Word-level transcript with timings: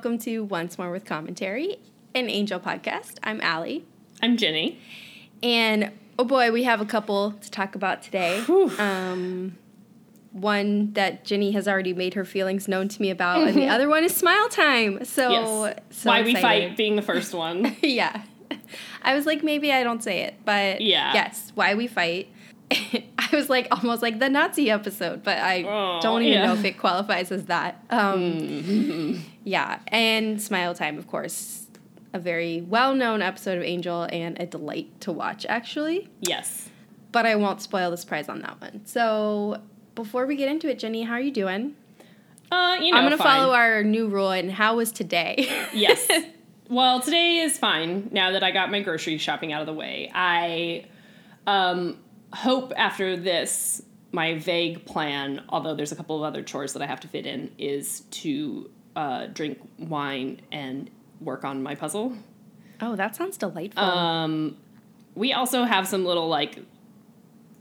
Welcome 0.00 0.18
to 0.20 0.44
Once 0.44 0.78
More 0.78 0.90
with 0.90 1.04
Commentary, 1.04 1.76
an 2.14 2.30
Angel 2.30 2.58
podcast. 2.58 3.18
I'm 3.22 3.38
Allie. 3.42 3.84
I'm 4.22 4.38
Jenny. 4.38 4.80
And 5.42 5.90
oh 6.18 6.24
boy, 6.24 6.52
we 6.52 6.62
have 6.62 6.80
a 6.80 6.86
couple 6.86 7.32
to 7.32 7.50
talk 7.50 7.74
about 7.74 8.02
today. 8.02 8.42
Um, 8.78 9.58
one 10.32 10.94
that 10.94 11.26
Jenny 11.26 11.52
has 11.52 11.68
already 11.68 11.92
made 11.92 12.14
her 12.14 12.24
feelings 12.24 12.66
known 12.66 12.88
to 12.88 13.02
me 13.02 13.10
about, 13.10 13.46
and 13.46 13.54
the 13.54 13.68
other 13.68 13.90
one 13.90 14.02
is 14.02 14.16
Smile 14.16 14.48
Time. 14.48 15.04
So, 15.04 15.28
yes. 15.66 15.76
so 15.90 16.08
Why 16.08 16.22
we 16.22 16.34
fight 16.34 16.78
being 16.78 16.96
the 16.96 17.02
first 17.02 17.34
one. 17.34 17.76
yeah. 17.82 18.22
I 19.02 19.14
was 19.14 19.26
like, 19.26 19.44
maybe 19.44 19.70
I 19.70 19.82
don't 19.82 20.02
say 20.02 20.22
it, 20.22 20.36
but 20.46 20.80
Yeah. 20.80 21.12
yes, 21.12 21.52
why 21.54 21.74
we 21.74 21.86
fight. 21.88 22.28
I 23.32 23.36
was 23.36 23.48
like 23.50 23.68
almost 23.70 24.02
like 24.02 24.18
the 24.18 24.28
Nazi 24.28 24.70
episode, 24.70 25.22
but 25.22 25.38
I 25.38 25.62
Oh, 25.64 26.00
don't 26.02 26.22
even 26.22 26.34
yeah. 26.34 26.46
know 26.46 26.54
if 26.54 26.64
it 26.64 26.78
qualifies 26.78 27.30
as 27.32 27.46
that. 27.46 27.82
Um, 27.90 28.20
Mm-hmm. 28.20 29.20
Yeah, 29.44 29.78
and 29.88 30.40
Smile 30.40 30.74
Time, 30.74 30.98
of 30.98 31.06
course, 31.06 31.66
a 32.12 32.18
very 32.18 32.60
well 32.62 32.94
known 32.94 33.22
episode 33.22 33.56
of 33.58 33.64
Angel 33.64 34.02
and 34.12 34.38
a 34.40 34.46
delight 34.46 35.00
to 35.02 35.12
watch, 35.12 35.46
actually. 35.48 36.08
yes. 36.20 36.68
But 37.12 37.26
I 37.26 37.34
won't 37.36 37.60
spoil 37.60 37.90
the 37.90 37.96
surprise 37.96 38.28
on 38.28 38.40
that 38.42 38.60
one. 38.60 38.82
So 38.86 39.60
before 39.96 40.26
we 40.26 40.36
get 40.36 40.48
into 40.48 40.68
it, 40.70 40.78
Jenny, 40.78 41.02
how 41.02 41.14
are 41.14 41.20
you 41.20 41.32
doing? 41.32 41.74
Uh, 42.52 42.76
you 42.80 42.92
know, 42.92 42.98
I'm 42.98 43.04
going 43.04 43.10
to 43.10 43.16
fine. 43.16 43.40
follow 43.40 43.52
our 43.54 43.82
new 43.82 44.06
rule, 44.08 44.30
and 44.30 44.50
how 44.50 44.76
was 44.76 44.92
today? 44.92 45.48
yes. 45.74 46.06
Well, 46.68 47.00
today 47.00 47.38
is 47.38 47.58
fine 47.58 48.10
now 48.12 48.30
that 48.32 48.44
I 48.44 48.52
got 48.52 48.70
my 48.70 48.80
grocery 48.80 49.18
shopping 49.18 49.52
out 49.52 49.60
of 49.60 49.66
the 49.66 49.72
way. 49.72 50.08
I 50.14 50.84
um, 51.48 51.98
hope 52.34 52.72
after 52.76 53.16
this, 53.16 53.82
my 54.12 54.38
vague 54.38 54.84
plan, 54.86 55.42
although 55.48 55.74
there's 55.74 55.92
a 55.92 55.96
couple 55.96 56.16
of 56.16 56.22
other 56.22 56.42
chores 56.42 56.72
that 56.72 56.82
I 56.82 56.86
have 56.86 57.00
to 57.00 57.08
fit 57.08 57.26
in, 57.26 57.52
is 57.58 58.00
to 58.10 58.70
uh, 58.96 59.26
drink 59.26 59.58
wine 59.78 60.40
and 60.50 60.90
work 61.20 61.44
on 61.44 61.62
my 61.62 61.74
puzzle. 61.74 62.14
oh, 62.80 62.96
that 62.96 63.14
sounds 63.14 63.36
delightful. 63.36 63.82
Um, 63.82 64.56
we 65.14 65.32
also 65.32 65.64
have 65.64 65.86
some 65.86 66.04
little 66.04 66.28
like 66.28 66.58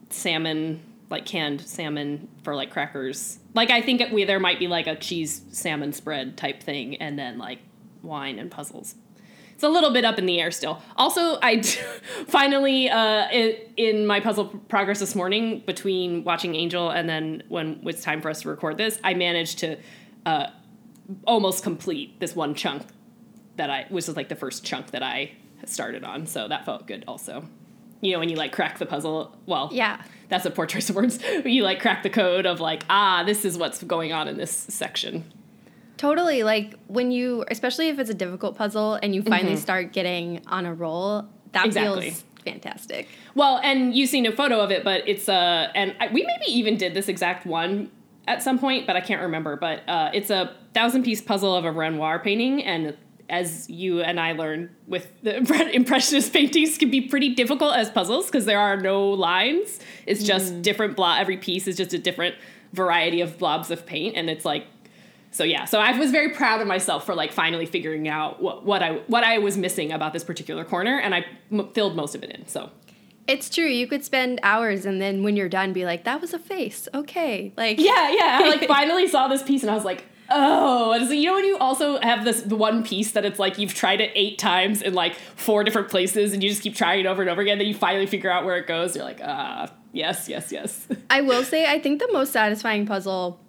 salmon, 0.09 0.81
like 1.09 1.26
canned 1.26 1.61
salmon 1.61 2.28
for 2.44 2.56
like 2.56 2.72
crackers. 2.72 3.39
Like 3.54 3.70
I 3.70 3.81
think 3.81 4.02
we 4.11 4.23
there 4.23 4.39
might 4.39 4.59
be 4.59 4.67
like 4.67 4.88
a 4.88 4.95
cheese 4.95 5.42
salmon 5.52 5.94
spread 5.94 6.38
type 6.38 6.64
thing, 6.64 6.95
and 6.95 7.17
then 7.17 7.38
like 7.38 7.59
wine 8.02 8.39
and 8.39 8.50
puzzles. 8.50 8.95
It's 9.60 9.66
a 9.66 9.68
little 9.68 9.92
bit 9.92 10.06
up 10.06 10.18
in 10.18 10.26
the 10.26 10.40
air 10.40 10.52
still. 10.52 10.82
Also, 10.96 11.38
I 11.42 11.62
finally 12.28 12.90
uh, 12.90 13.30
in, 13.30 13.58
in 13.76 14.08
my 14.08 14.22
puzzle 14.22 14.46
progress 14.70 15.02
this 15.02 15.16
morning 15.16 15.64
between 15.66 16.24
watching 16.24 16.56
Angel 16.56 16.90
and 16.90 17.10
then 17.10 17.44
when 17.50 17.82
it's 17.84 18.02
time 18.02 18.22
for 18.22 18.30
us 18.30 18.44
to 18.44 18.48
record 18.48 18.78
this, 18.78 19.02
I 19.04 19.16
managed 19.16 19.60
to 19.60 19.76
uh, 20.26 20.48
almost 21.28 21.62
complete 21.62 22.22
this 22.22 22.38
one 22.38 22.56
chunk 22.56 22.84
that 23.58 23.70
I 23.70 23.86
which 23.90 24.08
was 24.08 24.16
like 24.16 24.30
the 24.30 24.38
first 24.38 24.64
chunk 24.64 24.92
that 24.92 25.04
I 25.04 25.34
started 25.66 26.06
on. 26.06 26.26
So 26.26 26.48
that 26.48 26.64
felt 26.64 26.88
good 26.88 27.04
also. 27.06 27.44
You 28.00 28.14
know, 28.14 28.20
when 28.20 28.30
you 28.30 28.38
like 28.38 28.54
crack 28.54 28.78
the 28.78 28.86
puzzle, 28.86 29.36
well, 29.46 29.72
yeah. 29.73 30.02
that's 30.30 30.46
a 30.46 30.52
poor 30.52 30.66
choice 30.68 30.90
of 30.90 30.96
words. 30.96 31.20
You 31.44 31.64
like 31.64 31.82
crack 31.82 32.04
the 32.04 32.10
code 32.10 32.46
of 32.46 32.62
like, 32.62 32.86
ah, 32.90 33.26
this 33.26 33.44
is 33.44 33.58
what's 33.58 33.84
going 33.84 34.14
on 34.14 34.30
in 34.30 34.38
this 34.38 34.52
section. 34.52 35.26
Totally. 36.00 36.44
Like 36.44 36.75
when 36.88 37.11
you, 37.11 37.44
especially 37.52 37.89
if 37.89 38.00
it's 38.00 38.09
a 38.09 38.14
difficult 38.14 38.55
puzzle 38.55 38.94
and 39.03 39.14
you 39.14 39.22
finally 39.22 39.53
Mm-hmm. 39.55 39.61
start 39.61 39.92
getting 39.92 40.42
on 40.47 40.66
a 40.66 40.73
roll, 40.73 41.25
that 41.52 41.66
Exactly. 41.66 42.11
feels 42.11 42.23
fantastic. 42.45 43.10
Well, 43.36 43.60
and 43.61 43.93
you've 43.93 44.09
seen 44.09 44.26
a 44.26 44.32
photo 44.32 44.61
of 44.61 44.71
it, 44.71 44.86
but 44.86 45.05
it's 45.08 45.27
uh, 45.27 45.67
and 45.76 45.93
I, 45.99 46.08
we 46.08 46.23
maybe 46.26 46.45
even 46.58 46.77
did 46.77 46.93
this 46.93 47.09
exact 47.09 47.45
one 47.45 47.92
at 48.30 48.42
some 48.42 48.58
point, 48.59 48.88
but 48.88 48.95
I 48.95 49.02
can't 49.02 49.21
remember. 49.21 49.58
But 49.58 49.83
uh, 49.89 50.11
it's 50.14 50.30
a 50.30 50.55
thousand 50.73 51.04
piece 51.04 51.20
puzzle 51.21 51.54
of 51.54 51.65
a 51.65 51.71
Renoir 51.71 52.20
painting, 52.20 52.64
and 52.64 52.95
as 53.30 53.70
you 53.70 54.02
and 54.02 54.21
I 54.21 54.32
learned 54.32 54.70
with 54.88 55.08
the 55.21 55.36
impressionist 55.73 56.32
paintings, 56.32 56.77
can 56.77 56.89
be 56.89 57.02
pretty 57.02 57.36
difficult 57.36 57.76
as 57.76 57.89
puzzles 57.89 58.27
because 58.27 58.45
there 58.45 58.59
are 58.59 58.77
no 58.77 59.09
lines. 59.09 59.80
It's 60.05 60.23
just 60.23 60.61
different 60.61 60.95
blob. 60.95 61.20
Every 61.20 61.36
piece 61.38 61.67
is 61.67 61.76
just 61.76 61.93
a 61.93 61.99
different 61.99 62.36
variety 62.71 63.20
of 63.20 63.38
blobs 63.38 63.70
of 63.70 63.86
paint, 63.86 64.15
and 64.15 64.30
it's 64.30 64.45
like 64.45 64.65
so 65.32 65.44
yeah 65.44 65.66
so 65.66 65.80
i 65.80 65.98
was 65.98 66.12
very 66.12 66.30
proud 66.30 66.62
of 66.62 66.67
myself 66.67 67.06
for 67.06 67.16
like 67.16 67.32
finally 67.32 67.66
figuring 67.66 68.08
out 68.08 68.42
what, 68.42 68.66
what 68.66 68.82
i 68.84 68.94
what 69.08 69.23
i 69.23 69.38
was 69.38 69.58
missing 69.58 69.92
about 69.92 70.14
this 70.14 70.23
particular 70.23 70.64
corner 70.66 71.00
and 71.00 71.14
i 71.16 71.26
m- 71.52 71.70
filled 71.73 71.95
most 71.95 72.16
of 72.16 72.23
it 72.23 72.30
in 72.32 72.48
so 72.48 72.70
It's 73.28 73.48
true. 73.48 73.68
You 73.68 73.86
could 73.86 74.04
spend 74.04 74.39
hours 74.42 74.88
and 74.88 75.00
then 75.00 75.22
when 75.23 75.38
you're 75.38 75.50
done, 75.50 75.72
be 75.72 75.86
like, 75.86 76.04
that 76.06 76.20
was 76.20 76.34
a 76.34 76.39
face. 76.39 76.88
Okay. 76.95 77.54
Like, 77.56 77.78
yeah 77.80 78.10
yeah 78.10 78.39
i 78.42 78.50
like 78.50 78.68
finally 78.80 79.08
saw 79.08 79.28
this 79.28 79.44
piece 79.44 79.62
and 79.62 79.70
i 79.70 79.76
was 79.76 79.86
like 79.86 80.04
oh 80.32 80.94
and 80.94 81.08
so 81.08 81.14
you 81.14 81.26
know 81.28 81.36
when 81.36 81.45
you 81.45 81.56
also 81.58 82.00
have 82.02 82.23
this 82.26 82.42
the 82.42 82.56
one 82.56 82.84
piece 82.84 83.12
that 83.12 83.26
it's 83.26 83.38
like 83.39 83.58
you've 83.60 83.73
tried 83.76 84.02
it 84.02 84.12
eight 84.16 84.38
times 84.39 84.82
in 84.82 84.94
like 84.95 85.14
four 85.36 85.64
different 85.64 85.89
places 85.89 86.34
and 86.34 86.42
you 86.44 86.50
just 86.50 86.62
keep 86.64 86.76
trying 86.76 87.00
it 87.02 87.06
over 87.06 87.22
and 87.22 87.30
over 87.30 87.42
again 87.42 87.58
then 87.60 87.68
you 87.68 87.73
finally 87.76 88.08
figure 88.08 88.32
out 88.32 88.45
where 88.45 88.58
it 88.58 88.66
goes 88.68 88.95
you're 88.95 89.06
like 89.06 89.22
ah 89.23 89.72
yes 89.92 90.28
yes 90.28 90.52
yes 90.52 90.88
I 91.12 91.22
will 91.22 91.44
say, 91.44 91.66
I 91.66 91.80
think 91.80 92.00
the 92.00 92.12
most 92.12 92.32
satisfying 92.32 92.86
puzzle 92.88 93.39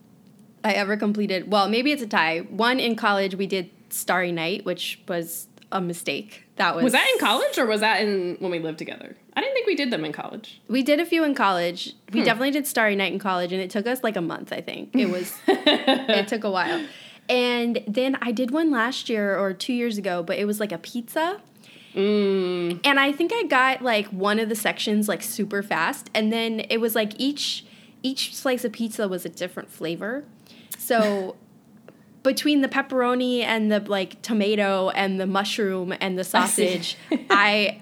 I 0.65 0.73
ever 0.73 0.97
completed, 0.97 1.51
well, 1.51 1.69
maybe 1.69 1.91
it's 1.93 2.03
a 2.03 2.07
tie. 2.07 2.41
One 2.41 2.79
in 2.81 2.95
college, 2.97 3.35
we 3.35 3.47
did 3.47 3.71
Starry 3.91 4.33
Night, 4.33 4.65
which 4.65 5.01
was 5.09 5.47
a 5.73 5.81
mistake. 5.81 6.45
That 6.57 6.75
was. 6.75 6.85
was 6.85 6.93
that 6.93 7.09
in 7.15 7.19
college 7.19 7.57
or 7.59 7.65
was 7.67 7.81
that 7.81 8.03
in 8.03 8.37
when 8.39 8.51
we 8.51 8.59
lived 8.59 8.77
together 8.79 9.17
i 9.35 9.41
didn't 9.41 9.55
think 9.55 9.67
we 9.67 9.75
did 9.75 9.91
them 9.91 10.05
in 10.05 10.13
college 10.13 10.61
We 10.69 10.83
did 10.83 11.01
a 11.01 11.07
few 11.07 11.25
in 11.25 11.35
college. 11.35 11.95
Hmm. 12.11 12.19
We 12.19 12.25
definitely 12.25 12.51
did 12.51 12.67
Starry 12.67 12.97
Night 12.97 13.13
in 13.15 13.19
college, 13.19 13.53
and 13.53 13.63
it 13.63 13.71
took 13.71 13.87
us 13.87 14.03
like 14.05 14.17
a 14.17 14.21
month, 14.21 14.53
I 14.53 14.61
think. 14.61 14.95
It 14.95 15.09
was, 15.09 15.35
it 15.47 16.29
took 16.29 16.45
a 16.45 16.51
while. 16.51 16.85
And 17.31 17.83
then 17.87 18.19
I 18.21 18.33
did 18.33 18.51
one 18.51 18.71
last 18.71 19.09
year 19.09 19.39
or 19.39 19.55
two 19.55 19.73
years 19.73 19.97
ago, 19.97 20.23
but 20.23 20.37
it 20.39 20.45
was 20.45 20.59
like 20.61 20.73
a 20.73 20.79
pizza. 20.79 21.41
mm, 21.95 22.81
And 22.85 23.01
I 23.01 23.13
think 23.13 23.33
I 23.33 23.45
got 23.45 23.83
like 23.83 24.07
one 24.09 24.39
of 24.39 24.49
the 24.49 24.57
sections 24.57 25.09
like 25.09 25.23
super 25.23 25.63
fast, 25.63 26.11
and 26.15 26.33
then 26.33 26.61
it 26.69 26.79
was 26.79 26.95
like 26.95 27.13
each 27.19 27.65
each 28.03 28.35
slice 28.35 28.65
of 28.65 28.73
pizza 28.73 29.07
was 29.09 29.25
a 29.25 29.29
different 29.29 29.71
flavor. 29.71 30.25
So 30.91 31.37
between 32.23 32.61
the 32.61 32.69
pepperoni 32.69 33.43
and 33.43 33.71
the 33.73 33.81
like 33.81 34.21
tomato 34.23 34.91
and 34.91 35.19
the 35.21 35.27
mushroom 35.27 35.95
and 36.01 36.19
the 36.19 36.23
I 36.23 36.25
sausage, 36.25 36.97
I 37.31 37.79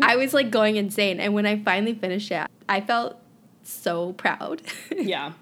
I 0.00 0.16
was 0.16 0.32
like 0.32 0.50
going 0.50 0.76
insane. 0.76 1.20
And 1.20 1.34
when 1.34 1.44
I 1.46 1.62
finally 1.62 1.94
finished 1.94 2.30
it, 2.30 2.46
I 2.68 2.80
felt 2.80 3.16
so 3.64 4.12
proud. 4.14 4.62
yeah 4.96 5.32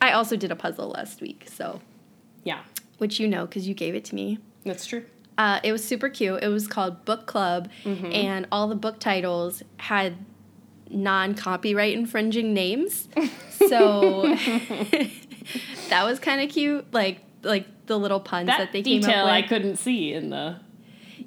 I 0.00 0.12
also 0.12 0.36
did 0.36 0.50
a 0.50 0.56
puzzle 0.56 0.88
last 0.90 1.20
week, 1.20 1.46
so 1.48 1.80
yeah 2.44 2.60
which 2.98 3.18
you 3.18 3.26
know 3.26 3.46
because 3.46 3.66
you 3.66 3.74
gave 3.74 3.94
it 3.94 4.04
to 4.06 4.14
me. 4.14 4.38
that's 4.64 4.86
true 4.86 5.04
Uh, 5.38 5.58
it 5.64 5.72
was 5.72 5.82
super 5.84 6.08
cute. 6.08 6.42
It 6.42 6.48
was 6.48 6.66
called 6.68 7.04
Book 7.04 7.26
Club, 7.26 7.68
Mm-hmm. 7.84 8.12
and 8.12 8.46
all 8.52 8.68
the 8.68 8.76
book 8.76 8.98
titles 9.00 9.62
had 9.78 10.14
non 10.90 11.34
copyright 11.34 11.94
infringing 11.94 12.54
names. 12.54 13.08
So 13.68 14.22
that 15.88 16.04
was 16.04 16.18
kind 16.18 16.42
of 16.42 16.50
cute. 16.50 16.92
Like 16.92 17.20
like 17.42 17.86
the 17.86 17.98
little 17.98 18.20
puns 18.20 18.48
that, 18.48 18.58
that 18.58 18.72
they 18.72 18.82
came 18.82 19.00
detail 19.00 19.20
up 19.20 19.26
with. 19.26 19.32
I 19.32 19.42
couldn't 19.42 19.76
see 19.76 20.12
in 20.12 20.28
the 20.28 20.58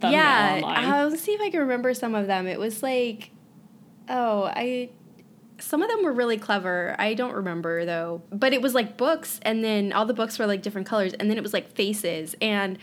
yeah, 0.03 0.56
online. 0.56 0.85
I'll 0.85 1.16
see 1.16 1.34
if 1.34 1.41
I 1.41 1.50
can 1.50 1.62
remember 1.62 1.94
some 1.94 2.16
of 2.16 2.28
them. 2.28 2.47
It 2.47 2.59
was 2.59 2.84
like, 2.84 3.31
oh, 4.09 4.44
I. 4.53 4.90
Some 5.59 5.81
of 5.81 5.89
them 5.89 6.03
were 6.03 6.13
really 6.13 6.38
clever. 6.38 6.95
I 7.00 7.16
don't 7.16 7.34
remember 7.34 7.84
though. 7.84 8.22
But 8.31 8.53
it 8.53 8.62
was 8.62 8.75
like 8.75 8.95
books, 8.95 9.39
and 9.42 9.63
then 9.63 9.92
all 9.92 10.06
the 10.06 10.13
books 10.13 10.38
were 10.38 10.45
like 10.45 10.62
different 10.62 10.86
colors, 10.86 11.13
and 11.13 11.30
then 11.30 11.38
it 11.38 11.42
was 11.42 11.53
like 11.53 11.74
faces, 11.74 12.36
and 12.42 12.77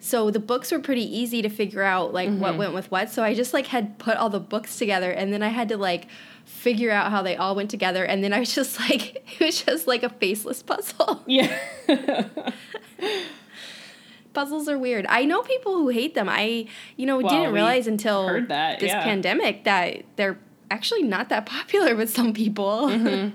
so 0.00 0.30
the 0.30 0.38
books 0.40 0.70
were 0.72 0.78
pretty 0.78 1.02
easy 1.02 1.42
to 1.42 1.48
figure 1.48 1.82
out 1.82 2.12
like 2.12 2.28
what 2.30 2.50
Mm-hmm. 2.50 2.58
went 2.58 2.74
with 2.74 2.90
what. 2.90 3.10
So 3.10 3.22
I 3.22 3.34
just 3.34 3.52
like 3.52 3.66
had 3.68 3.98
put 3.98 4.16
all 4.16 4.30
the 4.30 4.40
books 4.40 4.78
together, 4.78 5.10
and 5.10 5.32
then 5.32 5.42
I 5.42 5.48
had 5.48 5.68
to 5.70 5.76
like 5.76 6.06
figure 6.44 6.90
out 6.90 7.10
how 7.10 7.22
they 7.22 7.36
all 7.36 7.54
went 7.54 7.70
together, 7.70 8.04
and 8.04 8.22
then 8.24 8.32
I 8.32 8.38
was 8.40 8.54
just 8.54 8.78
like, 8.88 9.16
it 9.40 9.44
was 9.44 9.62
just 9.62 9.86
like 9.86 10.02
a 10.02 10.08
faceless 10.08 10.62
puzzle. 10.62 11.22
yeah. 11.26 11.58
Puzzles 14.34 14.68
are 14.68 14.78
weird. 14.78 15.04
I 15.08 15.24
know 15.24 15.42
people 15.42 15.74
who 15.76 15.88
hate 15.88 16.14
them. 16.14 16.28
I, 16.28 16.66
you 16.96 17.06
know, 17.06 17.18
Well, 17.18 17.28
didn't 17.28 17.52
realize 17.54 17.86
until 17.86 18.26
that, 18.46 18.78
this 18.78 18.88
yeah. 18.90 19.02
pandemic 19.02 19.64
that 19.64 20.04
they're 20.16 20.38
actually 20.70 21.02
not 21.02 21.28
that 21.30 21.46
popular 21.46 21.96
with 21.96 22.10
some 22.10 22.32
people. 22.32 22.88
Mm-hmm. 22.88 23.30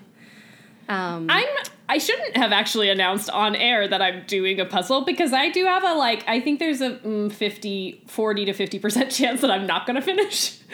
um, 0.93 1.27
I'm 1.29 1.47
I 1.93 1.99
shouldn't 1.99 2.35
have 2.37 2.51
actually 2.51 2.89
announced 2.89 3.29
on 3.29 3.55
air 3.55 3.87
that 3.87 4.01
I'm 4.01 4.23
doing 4.25 4.59
a 4.59 4.65
puzzle 4.65 5.05
because 5.05 5.31
I 5.31 5.49
do 5.49 5.65
have 5.65 5.83
a 5.83 5.93
like 5.93 6.23
I 6.27 6.39
think 6.39 6.59
there's 6.59 6.81
a 6.81 6.91
mm, 6.97 7.31
50 7.31 8.01
40 8.07 8.45
to 8.45 8.53
50% 8.53 9.15
chance 9.17 9.41
that 9.41 9.51
I'm 9.51 9.67
not 9.67 9.85
going 9.85 9.95
to 9.95 10.01
finish. 10.01 10.57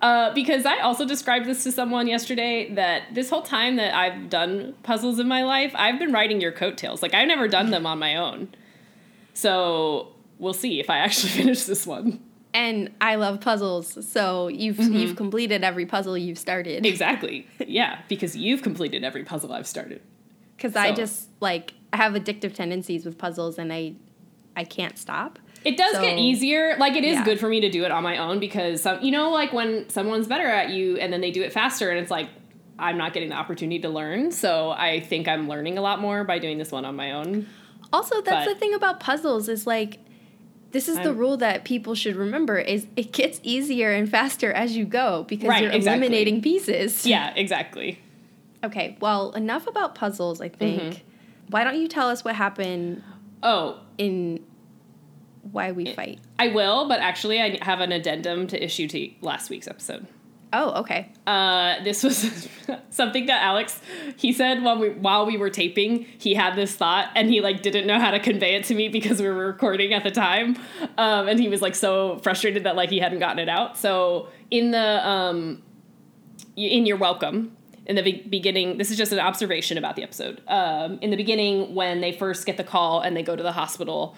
Uh, 0.00 0.32
because 0.34 0.64
I 0.64 0.78
also 0.78 1.04
described 1.04 1.44
this 1.46 1.62
to 1.64 1.70
someone 1.72 2.06
yesterday 2.06 2.72
that 2.74 3.02
this 3.14 3.28
whole 3.28 3.42
time 3.42 3.76
that 3.76 3.94
I've 3.94 4.30
done 4.30 4.74
puzzles 4.82 5.18
in 5.20 5.28
my 5.28 5.44
life, 5.44 5.72
I've 5.76 5.98
been 5.98 6.10
writing 6.10 6.40
your 6.40 6.52
coattails. 6.52 7.02
Like 7.02 7.12
I've 7.14 7.28
never 7.28 7.46
done 7.48 7.70
them 7.70 7.84
on 7.86 7.98
my 7.98 8.16
own. 8.16 8.48
So, 9.34 10.08
we'll 10.38 10.54
see 10.54 10.80
if 10.80 10.88
I 10.90 10.98
actually 10.98 11.30
finish 11.40 11.64
this 11.64 11.86
one. 11.86 12.20
and 12.54 12.90
I 13.00 13.14
love 13.16 13.40
puzzles, 13.40 14.06
so 14.08 14.48
you've 14.48 14.76
Mm-hmm. 14.78 14.94
you've 14.94 15.16
completed 15.16 15.62
every 15.64 15.86
puzzle 15.86 16.16
you've 16.18 16.38
started. 16.38 16.84
Exactly. 16.86 17.46
Yeah, 17.66 18.00
because 18.08 18.34
you've 18.34 18.62
completed 18.62 19.04
every 19.04 19.24
puzzle 19.24 19.52
I've 19.52 19.66
started. 19.66 20.00
Because 20.62 20.76
I 20.76 20.92
just 20.92 21.28
like 21.40 21.74
I 21.92 21.96
have 21.96 22.12
addictive 22.14 22.54
tendencies 22.54 23.04
with 23.04 23.18
puzzles, 23.18 23.58
and 23.58 23.72
I 23.72 23.94
I 24.56 24.64
can't 24.64 24.96
stop. 24.98 25.38
It 25.64 25.76
does 25.76 25.94
So- 25.94 26.02
get 26.02 26.18
easier. 26.18 26.76
Like 26.78 26.94
it 26.94 27.04
is 27.04 27.14
Yeah. 27.16 27.24
good 27.24 27.40
for 27.40 27.48
me 27.48 27.60
to 27.60 27.70
do 27.70 27.84
it 27.84 27.90
on 27.90 28.02
my 28.02 28.18
own 28.18 28.38
because 28.40 28.82
some, 28.82 29.00
you 29.02 29.10
know, 29.12 29.30
like 29.30 29.52
when 29.52 29.88
someone's 29.88 30.26
better 30.26 30.46
at 30.46 30.70
you 30.70 30.96
and 30.98 31.12
then 31.12 31.20
they 31.20 31.30
do 31.30 31.42
it 31.42 31.52
faster, 31.52 31.90
and 31.90 31.98
it's 31.98 32.10
like 32.10 32.28
I'm 32.78 32.96
not 32.98 33.12
getting 33.12 33.28
the 33.28 33.36
opportunity 33.36 33.78
to 33.80 33.88
learn. 33.88 34.32
So 34.32 34.70
I 34.70 35.00
think 35.00 35.28
I'm 35.28 35.48
learning 35.48 35.78
a 35.78 35.82
lot 35.82 36.00
more 36.00 36.24
by 36.24 36.38
doing 36.38 36.58
this 36.58 36.72
one 36.72 36.84
on 36.84 36.96
my 36.96 37.12
own. 37.12 37.46
Also, 37.92 38.20
that's 38.22 38.46
But- 38.46 38.54
the 38.54 38.58
thing 38.58 38.74
about 38.74 39.00
puzzles 39.00 39.48
is 39.48 39.66
like 39.66 39.98
this 40.72 40.88
is 40.88 40.96
the 40.96 41.10
I'm- 41.10 41.18
rule 41.18 41.36
that 41.36 41.64
people 41.64 41.94
should 41.94 42.16
remember 42.16 42.58
is 42.58 42.86
it 42.96 43.12
gets 43.12 43.40
easier 43.42 43.92
and 43.92 44.08
faster 44.10 44.50
as 44.52 44.74
you 44.76 44.86
go 44.86 45.24
because 45.28 45.48
Right, 45.48 45.62
you're 45.64 45.70
exactly. 45.72 46.06
eliminating 46.06 46.40
pieces. 46.40 47.06
Yeah, 47.06 47.32
exactly. 47.36 47.98
Okay, 48.64 48.96
well, 49.00 49.32
enough 49.32 49.66
about 49.66 49.94
puzzles, 49.94 50.40
I 50.40 50.48
think. 50.48 50.82
Mm-hmm. 50.82 50.98
Why 51.48 51.64
don't 51.64 51.80
you 51.80 51.88
tell 51.88 52.08
us 52.08 52.24
what 52.24 52.34
happened 52.34 53.02
Oh, 53.42 53.80
in 53.98 54.44
Why 55.50 55.72
We 55.72 55.92
Fight? 55.92 56.20
I 56.38 56.48
will, 56.48 56.88
but 56.88 57.00
actually, 57.00 57.40
I 57.40 57.58
have 57.62 57.80
an 57.80 57.90
addendum 57.92 58.46
to 58.48 58.62
issue 58.62 58.86
to 58.88 59.10
last 59.20 59.50
week's 59.50 59.66
episode. 59.66 60.06
Oh, 60.54 60.80
okay. 60.80 61.10
Uh, 61.26 61.82
this 61.82 62.02
was 62.04 62.46
something 62.90 63.26
that 63.26 63.42
Alex 63.42 63.80
he 64.16 64.34
said 64.34 64.62
while 64.62 64.78
we 64.78 64.90
while 64.90 65.24
we 65.24 65.38
were 65.38 65.48
taping. 65.48 66.04
He 66.18 66.34
had 66.34 66.56
this 66.56 66.76
thought, 66.76 67.08
and 67.16 67.30
he 67.30 67.40
like 67.40 67.62
didn't 67.62 67.86
know 67.86 67.98
how 67.98 68.10
to 68.10 68.20
convey 68.20 68.54
it 68.54 68.64
to 68.64 68.74
me 68.74 68.88
because 68.88 69.20
we 69.20 69.28
were 69.28 69.46
recording 69.46 69.94
at 69.94 70.02
the 70.02 70.10
time, 70.10 70.56
um, 70.98 71.26
and 71.26 71.40
he 71.40 71.48
was 71.48 71.62
like 71.62 71.74
so 71.74 72.18
frustrated 72.18 72.64
that 72.64 72.76
like 72.76 72.90
he 72.90 72.98
hadn't 72.98 73.18
gotten 73.18 73.38
it 73.38 73.48
out. 73.48 73.78
So 73.78 74.28
in 74.50 74.72
the 74.72 75.08
um, 75.08 75.62
in 76.54 76.84
your 76.84 76.98
welcome 76.98 77.56
in 77.86 77.96
the 77.96 78.02
be- 78.02 78.26
beginning, 78.28 78.78
this 78.78 78.90
is 78.90 78.96
just 78.96 79.12
an 79.12 79.18
observation 79.18 79.76
about 79.76 79.96
the 79.96 80.02
episode. 80.02 80.40
Um, 80.46 80.98
in 81.00 81.10
the 81.10 81.16
beginning, 81.16 81.74
when 81.74 82.00
they 82.00 82.12
first 82.12 82.46
get 82.46 82.56
the 82.56 82.64
call 82.64 83.00
and 83.00 83.16
they 83.16 83.22
go 83.22 83.34
to 83.34 83.42
the 83.42 83.52
hospital, 83.52 84.16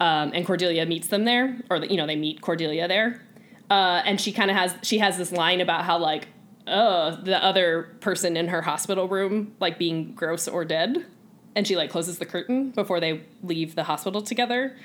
um, 0.00 0.32
and 0.34 0.46
Cordelia 0.46 0.86
meets 0.86 1.08
them 1.08 1.24
there, 1.24 1.58
or 1.70 1.76
you 1.78 1.96
know 1.96 2.06
they 2.06 2.16
meet 2.16 2.40
Cordelia 2.40 2.88
there, 2.88 3.22
uh, 3.70 4.02
and 4.04 4.20
she 4.20 4.32
kind 4.32 4.50
of 4.50 4.56
has 4.56 4.74
she 4.82 4.98
has 4.98 5.18
this 5.18 5.30
line 5.30 5.60
about 5.60 5.84
how 5.84 5.98
like 5.98 6.28
uh 6.66 7.16
the 7.22 7.42
other 7.44 7.96
person 8.00 8.36
in 8.36 8.46
her 8.48 8.62
hospital 8.62 9.08
room 9.08 9.52
like 9.58 9.78
being 9.78 10.14
gross 10.14 10.48
or 10.48 10.64
dead, 10.64 11.06
and 11.54 11.66
she 11.66 11.76
like 11.76 11.90
closes 11.90 12.18
the 12.18 12.26
curtain 12.26 12.70
before 12.70 12.98
they 12.98 13.22
leave 13.42 13.74
the 13.74 13.84
hospital 13.84 14.22
together. 14.22 14.76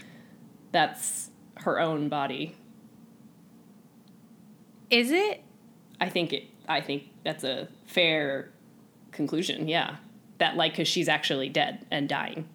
That's 0.71 1.31
her 1.56 1.80
own 1.80 2.09
body. 2.09 2.56
Is 4.89 5.12
it? 5.12 5.41
I 6.00 6.09
think 6.09 6.33
it. 6.33 6.44
I 6.67 6.81
think 6.81 7.03
that's 7.23 7.43
a 7.43 7.67
fair 7.85 8.51
conclusion. 9.11 9.67
Yeah, 9.67 9.97
that 10.39 10.55
like 10.55 10.73
because 10.73 10.87
she's 10.87 11.09
actually 11.09 11.49
dead 11.49 11.85
and 11.91 12.07
dying. 12.09 12.47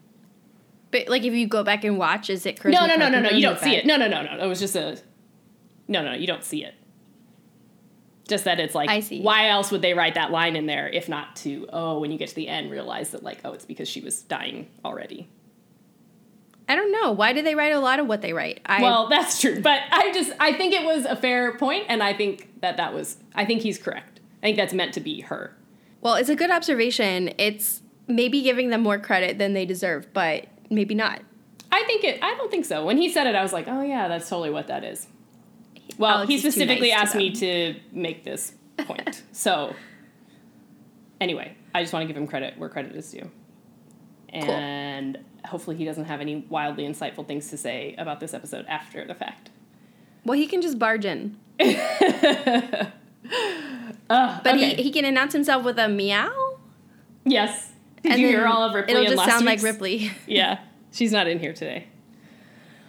But 0.90 1.08
like 1.08 1.24
if 1.24 1.32
you 1.32 1.46
go 1.46 1.64
back 1.64 1.84
and 1.84 1.98
watch, 1.98 2.30
is 2.30 2.44
it 2.46 2.62
No, 2.64 2.86
no, 2.86 2.96
no, 2.96 3.08
no, 3.08 3.20
no. 3.20 3.30
You 3.30 3.42
don't 3.42 3.58
see 3.58 3.74
it. 3.74 3.86
No, 3.86 3.96
no, 3.96 4.08
no, 4.08 4.22
no. 4.22 4.44
It 4.44 4.46
was 4.46 4.60
just 4.60 4.76
a. 4.76 4.98
No, 5.88 6.02
no, 6.02 6.12
you 6.12 6.26
don't 6.26 6.44
see 6.44 6.64
it. 6.64 6.74
Just 8.28 8.44
that 8.44 8.60
it's 8.60 8.74
like, 8.74 8.88
I 8.88 9.00
see. 9.00 9.20
why 9.20 9.48
else 9.48 9.72
would 9.72 9.82
they 9.82 9.94
write 9.94 10.14
that 10.14 10.30
line 10.30 10.54
in 10.54 10.66
there 10.66 10.88
if 10.88 11.08
not 11.08 11.34
to, 11.36 11.66
oh, 11.72 11.98
when 11.98 12.12
you 12.12 12.18
get 12.18 12.28
to 12.28 12.34
the 12.34 12.46
end, 12.46 12.70
realize 12.70 13.10
that, 13.10 13.22
like, 13.22 13.40
oh, 13.44 13.52
it's 13.52 13.64
because 13.64 13.88
she 13.88 14.00
was 14.00 14.22
dying 14.22 14.68
already. 14.84 15.28
I 16.68 16.76
don't 16.76 16.92
know. 16.92 17.10
Why 17.10 17.32
do 17.32 17.42
they 17.42 17.56
write 17.56 17.72
a 17.72 17.80
lot 17.80 17.98
of 17.98 18.06
what 18.06 18.22
they 18.22 18.32
write? 18.32 18.60
I, 18.64 18.80
Well, 18.80 19.08
that's 19.08 19.40
true. 19.40 19.60
But 19.60 19.80
I 19.90 20.12
just, 20.12 20.32
I 20.38 20.52
think 20.52 20.72
it 20.72 20.84
was 20.84 21.04
a 21.04 21.16
fair 21.16 21.58
point, 21.58 21.86
and 21.88 22.00
I 22.02 22.14
think 22.14 22.48
that 22.62 22.76
that 22.78 22.94
was, 22.94 23.18
I 23.34 23.44
think 23.44 23.60
he's 23.62 23.78
correct. 23.78 24.20
I 24.42 24.46
think 24.46 24.56
that's 24.56 24.72
meant 24.72 24.94
to 24.94 25.00
be 25.00 25.20
her. 25.22 25.54
well, 26.00 26.14
it's 26.14 26.28
a 26.28 26.34
good 26.34 26.50
observation. 26.50 27.32
It's 27.38 27.82
maybe 28.08 28.42
giving 28.42 28.70
them 28.70 28.82
more 28.82 28.98
credit 28.98 29.38
than 29.38 29.52
they 29.52 29.64
deserve, 29.66 30.12
but 30.12 30.46
maybe 30.70 30.94
not. 30.94 31.20
I 31.70 31.84
think 31.84 32.04
it, 32.04 32.22
I 32.22 32.34
don't 32.34 32.50
think 32.50 32.64
so. 32.64 32.84
When 32.84 32.98
he 32.98 33.08
said 33.08 33.26
it, 33.26 33.34
I 33.34 33.42
was 33.42 33.52
like, 33.52 33.68
oh, 33.68 33.82
yeah, 33.82 34.08
that's 34.08 34.28
totally 34.28 34.50
what 34.50 34.66
that 34.66 34.84
is. 34.84 35.06
Well, 35.98 36.16
Alex 36.16 36.30
he 36.30 36.38
specifically 36.38 36.90
nice 36.90 36.98
to 36.98 37.02
asked 37.02 37.14
me 37.14 37.30
to 37.32 37.74
make 37.92 38.24
this 38.24 38.54
point. 38.78 39.22
so, 39.32 39.74
anyway, 41.20 41.54
I 41.74 41.82
just 41.82 41.92
want 41.92 42.02
to 42.02 42.06
give 42.06 42.16
him 42.16 42.26
credit 42.26 42.58
where 42.58 42.68
credit 42.68 42.96
is 42.96 43.10
due. 43.10 43.30
And 44.28 45.18
hopefully, 45.44 45.76
he 45.76 45.84
doesn't 45.84 46.06
have 46.06 46.20
any 46.20 46.46
wildly 46.48 46.84
insightful 46.84 47.26
things 47.26 47.50
to 47.50 47.56
say 47.56 47.94
about 47.98 48.20
this 48.20 48.32
episode 48.34 48.64
after 48.66 49.06
the 49.06 49.14
fact. 49.14 49.50
Well, 50.24 50.38
he 50.38 50.46
can 50.46 50.62
just 50.62 50.78
barge 50.78 51.04
in. 51.04 51.36
Uh, 51.60 52.86
But 54.08 54.46
okay. 54.56 54.74
he, 54.76 54.82
he 54.84 54.90
can 54.90 55.04
announce 55.06 55.32
himself 55.32 55.64
with 55.64 55.78
a 55.78 55.88
meow. 55.88 56.30
yes. 57.24 57.70
Did 58.02 58.12
and 58.12 58.20
you 58.20 58.26
hear 58.28 58.46
all 58.46 58.62
of 58.68 58.74
Ripley 58.74 58.94
It'll 58.94 59.04
just 59.14 59.24
sound 59.30 59.46
week's? 59.46 59.62
like 59.62 59.72
Ripley. 59.72 60.10
Yeah, 60.26 60.58
she's 60.90 61.12
not 61.12 61.28
in 61.28 61.38
here 61.38 61.52
today. 61.52 61.86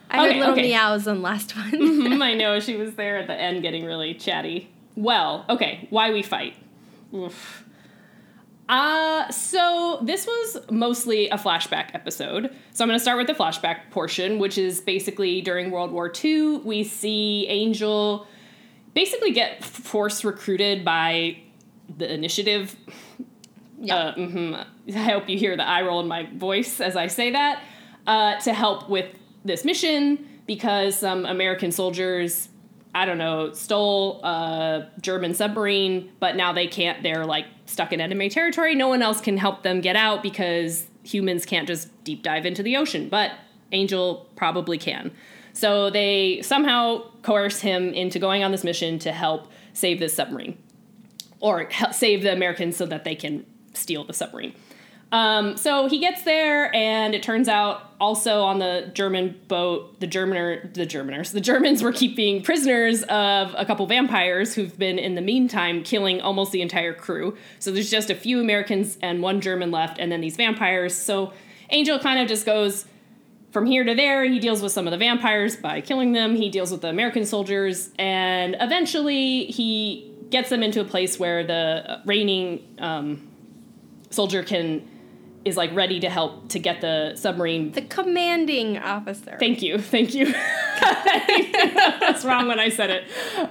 I 0.09 0.27
heard 0.27 0.35
little 0.37 0.53
okay. 0.53 0.63
meows 0.63 1.07
on 1.07 1.21
last 1.21 1.55
one. 1.55 1.71
Mhm, 1.71 2.21
I 2.23 2.33
know 2.33 2.59
she 2.59 2.75
was 2.75 2.95
there 2.95 3.17
at 3.17 3.27
the 3.27 3.33
end 3.39 3.61
getting 3.61 3.85
really 3.85 4.15
chatty. 4.15 4.69
Well, 4.95 5.45
okay, 5.49 5.87
why 5.91 6.11
we 6.11 6.23
fight. 6.23 6.55
Oof. 7.13 7.63
Uh, 8.67 9.29
so 9.29 9.99
this 10.03 10.25
was 10.25 10.57
mostly 10.71 11.29
a 11.29 11.37
flashback 11.37 11.93
episode. 11.93 12.49
So 12.71 12.83
I'm 12.83 12.87
going 12.89 12.97
to 12.97 13.01
start 13.01 13.17
with 13.19 13.27
the 13.27 13.33
flashback 13.33 13.91
portion, 13.91 14.39
which 14.39 14.57
is 14.57 14.81
basically 14.81 15.41
during 15.41 15.69
World 15.69 15.91
War 15.91 16.11
II. 16.23 16.57
We 16.59 16.83
see 16.83 17.45
Angel 17.49 18.25
basically 18.93 19.31
get 19.31 19.63
force 19.63 20.23
recruited 20.23 20.85
by 20.85 21.37
the 21.97 22.11
initiative. 22.11 22.75
Yeah. 23.79 23.95
Uh, 23.95 24.15
mhm. 24.15 24.65
I 24.89 24.91
hope 24.91 25.29
you 25.29 25.37
hear 25.37 25.57
the 25.57 25.67
eye 25.67 25.81
roll 25.81 25.99
in 25.99 26.07
my 26.07 26.29
voice 26.35 26.79
as 26.79 26.95
I 26.95 27.07
say 27.07 27.31
that. 27.31 27.63
Uh, 28.05 28.37
to 28.41 28.53
help 28.53 28.89
with 28.89 29.05
this 29.45 29.63
mission 29.63 30.27
because 30.45 30.97
some 30.97 31.25
American 31.25 31.71
soldiers, 31.71 32.49
I 32.93 33.05
don't 33.05 33.17
know, 33.17 33.53
stole 33.53 34.21
a 34.23 34.89
German 35.01 35.33
submarine, 35.33 36.11
but 36.19 36.35
now 36.35 36.51
they 36.51 36.67
can't. 36.67 37.01
They're 37.01 37.25
like 37.25 37.45
stuck 37.65 37.93
in 37.93 38.01
enemy 38.01 38.29
territory. 38.29 38.75
No 38.75 38.89
one 38.89 39.01
else 39.01 39.21
can 39.21 39.37
help 39.37 39.63
them 39.63 39.79
get 39.79 39.95
out 39.95 40.21
because 40.21 40.85
humans 41.03 41.45
can't 41.45 41.67
just 41.67 42.03
deep 42.03 42.23
dive 42.23 42.45
into 42.45 42.61
the 42.61 42.75
ocean. 42.75 43.07
But 43.07 43.31
Angel 43.71 44.27
probably 44.35 44.77
can. 44.77 45.11
So 45.53 45.89
they 45.89 46.41
somehow 46.41 47.09
coerce 47.23 47.61
him 47.61 47.93
into 47.93 48.19
going 48.19 48.43
on 48.43 48.51
this 48.51 48.63
mission 48.63 48.99
to 48.99 49.11
help 49.11 49.51
save 49.73 49.99
this 49.99 50.13
submarine 50.13 50.57
or 51.39 51.67
save 51.91 52.21
the 52.21 52.31
Americans 52.31 52.77
so 52.77 52.85
that 52.85 53.03
they 53.03 53.15
can 53.15 53.45
steal 53.73 54.03
the 54.03 54.13
submarine. 54.13 54.53
Um, 55.11 55.57
so 55.57 55.87
he 55.87 55.99
gets 55.99 56.23
there, 56.23 56.73
and 56.75 57.13
it 57.13 57.21
turns 57.21 57.47
out 57.47 57.91
also 58.01 58.41
on 58.41 58.57
the 58.57 58.89
German 58.95 59.39
boat, 59.47 59.99
the 59.99 60.07
Germaner, 60.07 60.73
the 60.73 60.87
Germaners, 60.87 61.33
the 61.33 61.39
Germans 61.39 61.83
were 61.83 61.91
keeping 61.91 62.41
prisoners 62.41 63.03
of 63.03 63.53
a 63.55 63.63
couple 63.63 63.85
vampires 63.85 64.55
who've 64.55 64.75
been 64.79 64.97
in 64.97 65.13
the 65.13 65.21
meantime 65.21 65.83
killing 65.83 66.19
almost 66.19 66.51
the 66.51 66.63
entire 66.63 66.95
crew. 66.95 67.37
So 67.59 67.71
there's 67.71 67.91
just 67.91 68.09
a 68.09 68.15
few 68.15 68.39
Americans 68.39 68.97
and 69.03 69.21
one 69.21 69.39
German 69.39 69.69
left, 69.69 69.99
and 69.99 70.11
then 70.11 70.19
these 70.19 70.35
vampires. 70.35 70.95
So 70.95 71.31
Angel 71.69 71.99
kind 71.99 72.19
of 72.19 72.27
just 72.27 72.43
goes 72.43 72.85
from 73.53 73.67
here 73.67 73.83
to 73.83 73.93
there. 73.93 74.25
He 74.25 74.39
deals 74.39 74.61
with 74.61 74.71
some 74.71 74.87
of 74.87 74.91
the 74.91 74.97
vampires 74.97 75.55
by 75.55 75.79
killing 75.79 76.11
them. 76.11 76.35
He 76.35 76.49
deals 76.49 76.71
with 76.71 76.81
the 76.81 76.89
American 76.89 77.25
soldiers, 77.25 77.91
and 77.99 78.57
eventually 78.59 79.45
he 79.45 80.11
gets 80.31 80.49
them 80.49 80.63
into 80.63 80.81
a 80.81 80.83
place 80.83 81.19
where 81.19 81.45
the 81.45 82.01
reigning 82.05 82.67
um, 82.79 83.29
soldier 84.09 84.43
can 84.43 84.89
is 85.45 85.57
like 85.57 85.73
ready 85.75 85.99
to 85.99 86.09
help 86.09 86.49
to 86.49 86.57
get 86.57 86.81
the 86.81 87.15
submarine. 87.15 87.71
the 87.73 87.81
commanding 87.81 88.77
officer. 88.77 89.35
Thank 89.39 89.61
you, 89.61 89.77
thank 89.77 90.13
you. 90.15 90.31
That's 90.81 92.25
wrong 92.25 92.47
when 92.47 92.59
I 92.59 92.69
said 92.69 92.89
it. 92.89 93.03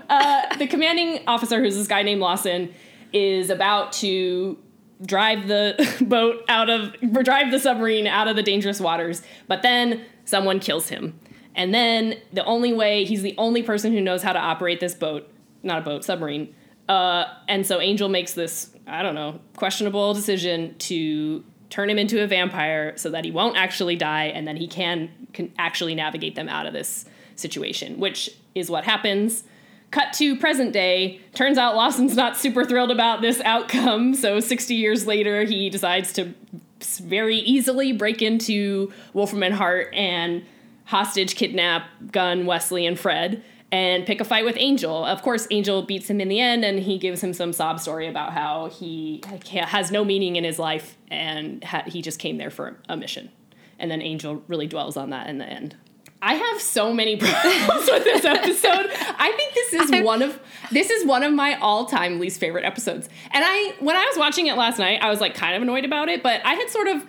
Uh, 0.08 0.56
the 0.56 0.66
commanding 0.66 1.20
officer, 1.26 1.60
who's 1.60 1.76
this 1.76 1.86
guy 1.86 2.02
named 2.02 2.20
Lawson, 2.20 2.74
is 3.12 3.50
about 3.50 3.92
to 3.92 4.58
drive 5.04 5.48
the 5.48 5.96
boat 6.06 6.44
out 6.48 6.70
of 6.70 6.94
drive 7.22 7.50
the 7.50 7.58
submarine 7.58 8.06
out 8.06 8.28
of 8.28 8.36
the 8.36 8.42
dangerous 8.42 8.80
waters, 8.80 9.22
but 9.48 9.62
then 9.62 10.04
someone 10.24 10.60
kills 10.60 10.88
him. 10.88 11.18
And 11.54 11.74
then 11.74 12.16
the 12.32 12.44
only 12.44 12.72
way 12.72 13.04
he's 13.04 13.22
the 13.22 13.34
only 13.38 13.62
person 13.62 13.92
who 13.92 14.00
knows 14.00 14.22
how 14.22 14.32
to 14.32 14.38
operate 14.38 14.80
this 14.80 14.94
boat, 14.94 15.28
not 15.62 15.78
a 15.78 15.82
boat, 15.82 16.04
submarine. 16.04 16.54
Uh, 16.88 17.24
and 17.48 17.66
so 17.66 17.80
Angel 17.80 18.08
makes 18.08 18.34
this, 18.34 18.74
I 18.86 19.02
don't 19.02 19.14
know, 19.14 19.40
questionable 19.56 20.14
decision 20.14 20.76
to 20.78 21.44
turn 21.70 21.88
him 21.88 21.98
into 21.98 22.22
a 22.22 22.26
vampire 22.26 22.96
so 22.96 23.10
that 23.10 23.24
he 23.24 23.30
won't 23.30 23.56
actually 23.56 23.96
die 23.96 24.24
and 24.24 24.46
then 24.46 24.56
he 24.56 24.66
can, 24.66 25.10
can 25.32 25.52
actually 25.58 25.94
navigate 25.94 26.34
them 26.34 26.48
out 26.48 26.66
of 26.66 26.72
this 26.72 27.06
situation, 27.36 27.98
which 27.98 28.30
is 28.54 28.70
what 28.70 28.84
happens. 28.84 29.44
Cut 29.92 30.12
to 30.14 30.36
present 30.36 30.72
day. 30.72 31.20
Turns 31.34 31.56
out 31.58 31.76
Lawson's 31.76 32.16
not 32.16 32.36
super 32.36 32.64
thrilled 32.64 32.90
about 32.90 33.20
this 33.22 33.40
outcome. 33.44 34.14
So 34.14 34.40
60 34.40 34.74
years 34.74 35.06
later, 35.06 35.44
he 35.44 35.70
decides 35.70 36.12
to 36.14 36.34
very 36.80 37.36
easily 37.36 37.92
break 37.92 38.20
into 38.22 38.92
Wolfram 39.12 39.44
and 39.44 39.54
Hart 39.54 39.94
and 39.94 40.44
hostage 40.86 41.36
kidnap 41.36 41.84
Gunn, 42.10 42.44
Wesley, 42.46 42.86
and 42.86 42.98
Fred. 42.98 43.44
and 43.70 44.04
pick 44.04 44.20
a 44.20 44.24
fight 44.24 44.44
with 44.44 44.56
Angel. 44.58 45.02
Of 45.04 45.22
course, 45.22 45.46
Angel 45.50 45.80
beats 45.82 46.10
him 46.10 46.20
in 46.20 46.28
the 46.28 46.40
end, 46.40 46.62
and 46.62 46.78
he 46.80 46.98
gives 46.98 47.22
him 47.22 47.32
some 47.32 47.54
sob 47.54 47.80
story 47.80 48.06
about 48.06 48.32
how 48.34 48.68
he 48.68 49.22
has 49.54 49.90
no 49.90 50.04
meaning 50.04 50.36
in 50.36 50.44
his 50.44 50.58
life 50.58 50.98
and 51.10 51.64
ha- 51.64 51.84
he 51.86 52.02
just 52.02 52.18
came 52.18 52.36
there 52.36 52.50
for 52.50 52.76
a 52.88 52.96
mission. 52.98 53.30
And 53.78 53.90
then 53.90 54.02
Angel 54.02 54.42
really 54.46 54.66
dwells 54.66 54.96
on 54.96 55.08
that 55.10 55.28
in 55.28 55.38
the 55.38 55.46
end. 55.46 55.76
I 56.22 56.34
have 56.34 56.62
so 56.62 56.92
many 56.92 57.16
problems 57.18 57.90
with 57.90 58.04
this 58.04 58.24
episode. 58.24 58.90
I 59.18 59.32
think 59.36 59.54
this 59.54 59.72
is 59.74 60.04
one 60.04 60.22
of 60.22 60.40
this 60.70 60.88
is 60.88 61.04
one 61.04 61.24
of 61.24 61.32
my 61.34 61.54
all-time 61.56 62.20
least 62.20 62.38
favorite 62.38 62.64
episodes. 62.64 63.08
And 63.32 63.44
I 63.44 63.74
when 63.80 63.96
I 63.96 64.06
was 64.06 64.16
watching 64.16 64.46
it 64.46 64.56
last 64.56 64.78
night, 64.78 65.00
I 65.02 65.10
was 65.10 65.20
like 65.20 65.34
kind 65.34 65.56
of 65.56 65.62
annoyed 65.62 65.84
about 65.84 66.08
it, 66.08 66.22
but 66.22 66.40
I 66.46 66.54
had 66.54 66.70
sort 66.70 66.86
of 66.86 67.02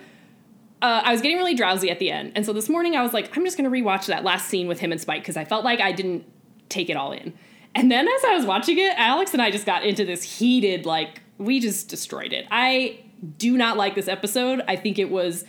uh, 0.82 1.00
I 1.04 1.12
was 1.12 1.22
getting 1.22 1.38
really 1.38 1.54
drowsy 1.54 1.90
at 1.90 1.98
the 1.98 2.10
end. 2.10 2.32
And 2.34 2.44
so 2.44 2.52
this 2.52 2.68
morning 2.68 2.94
I 2.94 3.02
was 3.02 3.14
like, 3.14 3.34
I'm 3.34 3.44
just 3.44 3.56
going 3.56 3.70
to 3.70 3.74
rewatch 3.74 4.06
that 4.06 4.22
last 4.22 4.48
scene 4.48 4.66
with 4.66 4.80
him 4.80 4.92
and 4.92 5.00
Spike 5.00 5.22
because 5.22 5.36
I 5.36 5.44
felt 5.44 5.64
like 5.64 5.80
I 5.80 5.92
didn't 5.92 6.26
take 6.68 6.90
it 6.90 6.96
all 6.96 7.12
in. 7.12 7.32
And 7.74 7.90
then 7.90 8.06
as 8.06 8.24
I 8.24 8.34
was 8.34 8.44
watching 8.44 8.78
it, 8.78 8.92
Alex 8.98 9.32
and 9.32 9.40
I 9.40 9.50
just 9.50 9.64
got 9.64 9.84
into 9.84 10.04
this 10.04 10.22
heated, 10.22 10.84
like, 10.84 11.22
we 11.38 11.58
just 11.58 11.88
destroyed 11.88 12.32
it. 12.34 12.46
I 12.50 13.00
do 13.38 13.56
not 13.56 13.78
like 13.78 13.94
this 13.94 14.08
episode. 14.08 14.62
I 14.68 14.76
think 14.76 14.98
it 14.98 15.10
was 15.10 15.44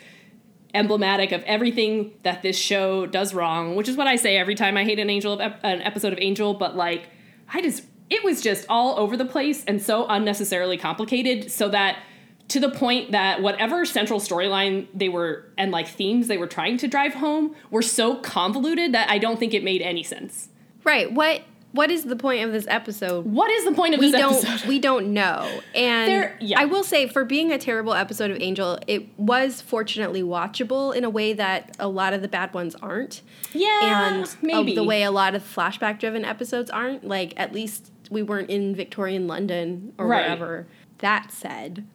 emblematic 0.75 1.31
of 1.31 1.41
everything 1.43 2.13
that 2.23 2.41
this 2.41 2.57
show 2.57 3.05
does 3.05 3.33
wrong, 3.33 3.75
which 3.75 3.89
is 3.89 3.97
what 3.97 4.07
I 4.07 4.15
say 4.15 4.37
every 4.37 4.55
time 4.55 4.77
I 4.77 4.83
hate 4.83 4.99
an 4.99 5.09
Angel 5.09 5.33
of 5.33 5.53
an 5.63 5.81
episode 5.81 6.13
of 6.13 6.19
Angel, 6.21 6.53
but 6.53 6.75
like 6.75 7.09
I 7.51 7.61
just 7.61 7.83
it 8.09 8.23
was 8.23 8.41
just 8.41 8.65
all 8.69 8.99
over 8.99 9.17
the 9.17 9.25
place 9.25 9.63
and 9.65 9.81
so 9.81 10.05
unnecessarily 10.07 10.77
complicated 10.77 11.51
so 11.51 11.69
that 11.69 11.97
to 12.49 12.59
the 12.59 12.69
point 12.69 13.11
that 13.11 13.41
whatever 13.41 13.85
central 13.85 14.19
storyline 14.19 14.87
they 14.93 15.09
were 15.09 15.51
and 15.57 15.71
like 15.71 15.87
themes 15.87 16.27
they 16.27 16.37
were 16.37 16.47
trying 16.47 16.77
to 16.77 16.87
drive 16.87 17.15
home 17.15 17.55
were 17.71 17.81
so 17.81 18.17
convoluted 18.17 18.93
that 18.93 19.09
I 19.09 19.17
don't 19.17 19.39
think 19.39 19.53
it 19.53 19.63
made 19.63 19.81
any 19.81 20.03
sense. 20.03 20.49
Right. 20.83 21.11
What 21.11 21.41
what 21.75 21.91
is 21.91 22.05
the 22.05 22.15
point 22.15 22.43
of 22.45 22.51
this 22.51 22.65
episode? 22.67 23.25
What 23.25 23.51
is 23.51 23.65
the 23.65 23.73
point 23.73 23.93
of 23.93 23.99
this? 23.99 24.07
we 24.07 24.11
this 24.11 24.21
don't, 24.21 24.45
episode? 24.49 24.67
We 24.67 24.79
don't 24.79 25.13
know. 25.13 25.61
And 25.73 26.09
There- 26.09 26.37
yeah. 26.39 26.59
I 26.61 26.65
will 26.65 26.83
say, 26.83 27.07
for 27.07 27.25
being 27.25 27.51
a 27.51 27.57
terrible 27.57 27.93
episode 27.93 28.31
of 28.31 28.37
Angel, 28.41 28.79
it 28.87 29.07
was 29.17 29.61
fortunately 29.61 30.23
watchable 30.23 30.95
in 30.95 31.03
a 31.03 31.09
way 31.09 31.33
that 31.33 31.75
a 31.79 31.87
lot 31.87 32.13
of 32.13 32.21
the 32.21 32.27
bad 32.27 32.53
ones 32.53 32.75
aren't. 32.75 33.21
Yeah, 33.53 34.13
and 34.15 34.35
maybe. 34.41 34.73
the 34.75 34.83
way 34.83 35.03
a 35.03 35.11
lot 35.11 35.35
of 35.35 35.43
flashback 35.43 35.99
driven 35.99 36.23
episodes 36.25 36.69
aren't. 36.69 37.05
Like, 37.07 37.33
at 37.37 37.53
least 37.53 37.91
we 38.09 38.21
weren't 38.23 38.49
in 38.49 38.75
Victorian 38.75 39.27
London 39.27 39.93
or 39.97 40.07
Right. 40.07 40.23
wherever. 40.23 40.67
That 40.99 41.31
said, 41.31 41.85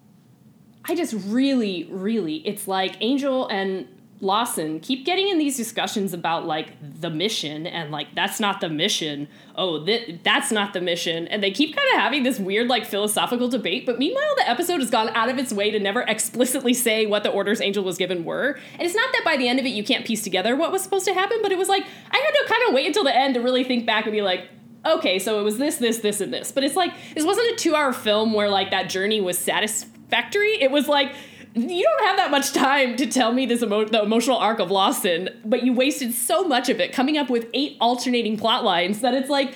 I 0.85 0.95
just 0.95 1.15
really, 1.27 1.89
really, 1.91 2.37
it's 2.47 2.67
like 2.69 2.97
Angel 3.01 3.47
and 3.49 3.87
Lawson 4.23 4.81
keep 4.81 5.07
getting 5.07 5.29
in 5.29 5.39
these 5.39 5.57
discussions 5.57 6.13
about 6.13 6.47
like 6.47 6.75
the 7.01 7.09
mission 7.09 7.67
and 7.67 7.91
like 7.91 8.15
that's 8.15 8.39
not 8.39 8.61
the 8.61 8.69
mission. 8.69 9.29
Oh, 9.55 9.85
th- 9.85 10.21
that's 10.23 10.53
not 10.53 10.75
the 10.75 10.81
mission. 10.81 11.27
And 11.29 11.43
they 11.43 11.51
keep 11.51 11.75
kind 11.75 11.89
of 11.95 12.01
having 12.01 12.23
this 12.23 12.39
weird 12.39 12.69
like 12.69 12.85
philosophical 12.85 13.49
debate. 13.49 13.87
But 13.87 13.99
meanwhile, 13.99 14.35
the 14.37 14.49
episode 14.49 14.81
has 14.81 14.91
gone 14.91 15.09
out 15.17 15.31
of 15.31 15.39
its 15.39 15.53
way 15.53 15.71
to 15.71 15.81
never 15.81 16.03
explicitly 16.03 16.75
say 16.75 17.07
what 17.07 17.23
the 17.23 17.31
orders 17.31 17.63
Angel 17.63 17.83
was 17.83 17.97
given 17.97 18.25
were. 18.25 18.59
And 18.75 18.83
it's 18.83 18.95
not 18.95 19.11
that 19.13 19.23
by 19.25 19.39
the 19.39 19.49
end 19.49 19.59
of 19.59 19.65
it 19.65 19.71
you 19.71 19.85
can't 19.85 20.05
piece 20.05 20.23
together 20.23 20.55
what 20.55 20.71
was 20.71 20.83
supposed 20.83 21.07
to 21.07 21.15
happen, 21.15 21.39
but 21.43 21.51
it 21.51 21.59
was 21.59 21.69
like 21.69 21.85
I 22.11 22.17
had 22.19 22.31
to 22.31 22.45
kind 22.47 22.69
of 22.69 22.75
wait 22.75 22.87
until 22.87 23.05
the 23.05 23.17
end 23.17 23.35
to 23.35 23.41
really 23.41 23.65
think 23.65 23.87
back 23.87 24.05
and 24.05 24.13
be 24.13 24.23
like, 24.23 24.49
okay, 24.85 25.19
so 25.19 25.41
it 25.41 25.45
was 25.45 25.57
this, 25.57 25.77
this, 25.77 25.99
this, 25.99 26.21
and 26.21 26.33
this. 26.33 26.53
But 26.53 26.65
it's 26.65 26.77
like 26.77 26.93
this 27.15 27.25
wasn't 27.25 27.53
a 27.53 27.57
two-hour 27.57 27.95
film 27.95 28.35
where 28.35 28.51
like 28.51 28.71
that 28.71 28.91
journey 28.91 29.23
was 29.23 29.39
satisfactory. 29.39 30.61
It 30.61 30.71
was 30.71 30.89
like 30.89 31.15
you 31.55 31.85
don't 31.85 32.07
have 32.07 32.17
that 32.17 32.31
much 32.31 32.53
time 32.53 32.97
to 32.97 33.07
tell 33.07 33.33
me 33.33 33.47
this 33.47 33.63
emo- 33.63 33.85
the 33.85 34.03
emotional 34.03 34.37
arc 34.37 34.61
of 34.61 34.71
Lawson, 34.71 35.29
but 35.45 35.65
you 35.65 35.73
wasted 35.73 36.15
so 36.15 36.45
much 36.45 36.69
of 36.69 36.81
it 36.81 36.93
coming 36.93 37.19
up 37.19 37.29
with 37.29 37.49
eight 37.55 37.77
alternating 37.81 38.37
plot 38.37 38.65
lines 38.65 39.01
that 39.01 39.15
it's 39.15 39.29
like 39.29 39.55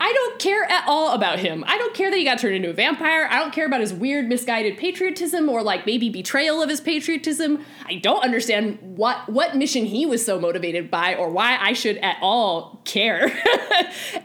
I 0.00 0.12
don't 0.12 0.38
care 0.40 0.64
at 0.64 0.84
all 0.86 1.14
about 1.14 1.38
him. 1.38 1.64
I 1.66 1.78
don't 1.78 1.94
care 1.94 2.10
that 2.10 2.16
he 2.16 2.24
got 2.24 2.38
turned 2.38 2.56
into 2.56 2.68
a 2.68 2.72
vampire. 2.72 3.28
I 3.30 3.38
don't 3.38 3.52
care 3.52 3.64
about 3.64 3.80
his 3.80 3.92
weird 3.92 4.28
misguided 4.28 4.76
patriotism 4.76 5.48
or 5.48 5.62
like 5.62 5.86
maybe 5.86 6.10
betrayal 6.10 6.60
of 6.62 6.68
his 6.68 6.80
patriotism. 6.80 7.64
I 7.86 7.94
don't 7.96 8.22
understand 8.22 8.78
what 8.82 9.28
what 9.28 9.56
mission 9.56 9.84
he 9.86 10.04
was 10.04 10.24
so 10.24 10.38
motivated 10.38 10.90
by 10.90 11.14
or 11.14 11.30
why 11.30 11.56
I 11.60 11.72
should 11.72 11.96
at 11.98 12.18
all 12.20 12.80
care. 12.84 13.24
and 13.24 13.32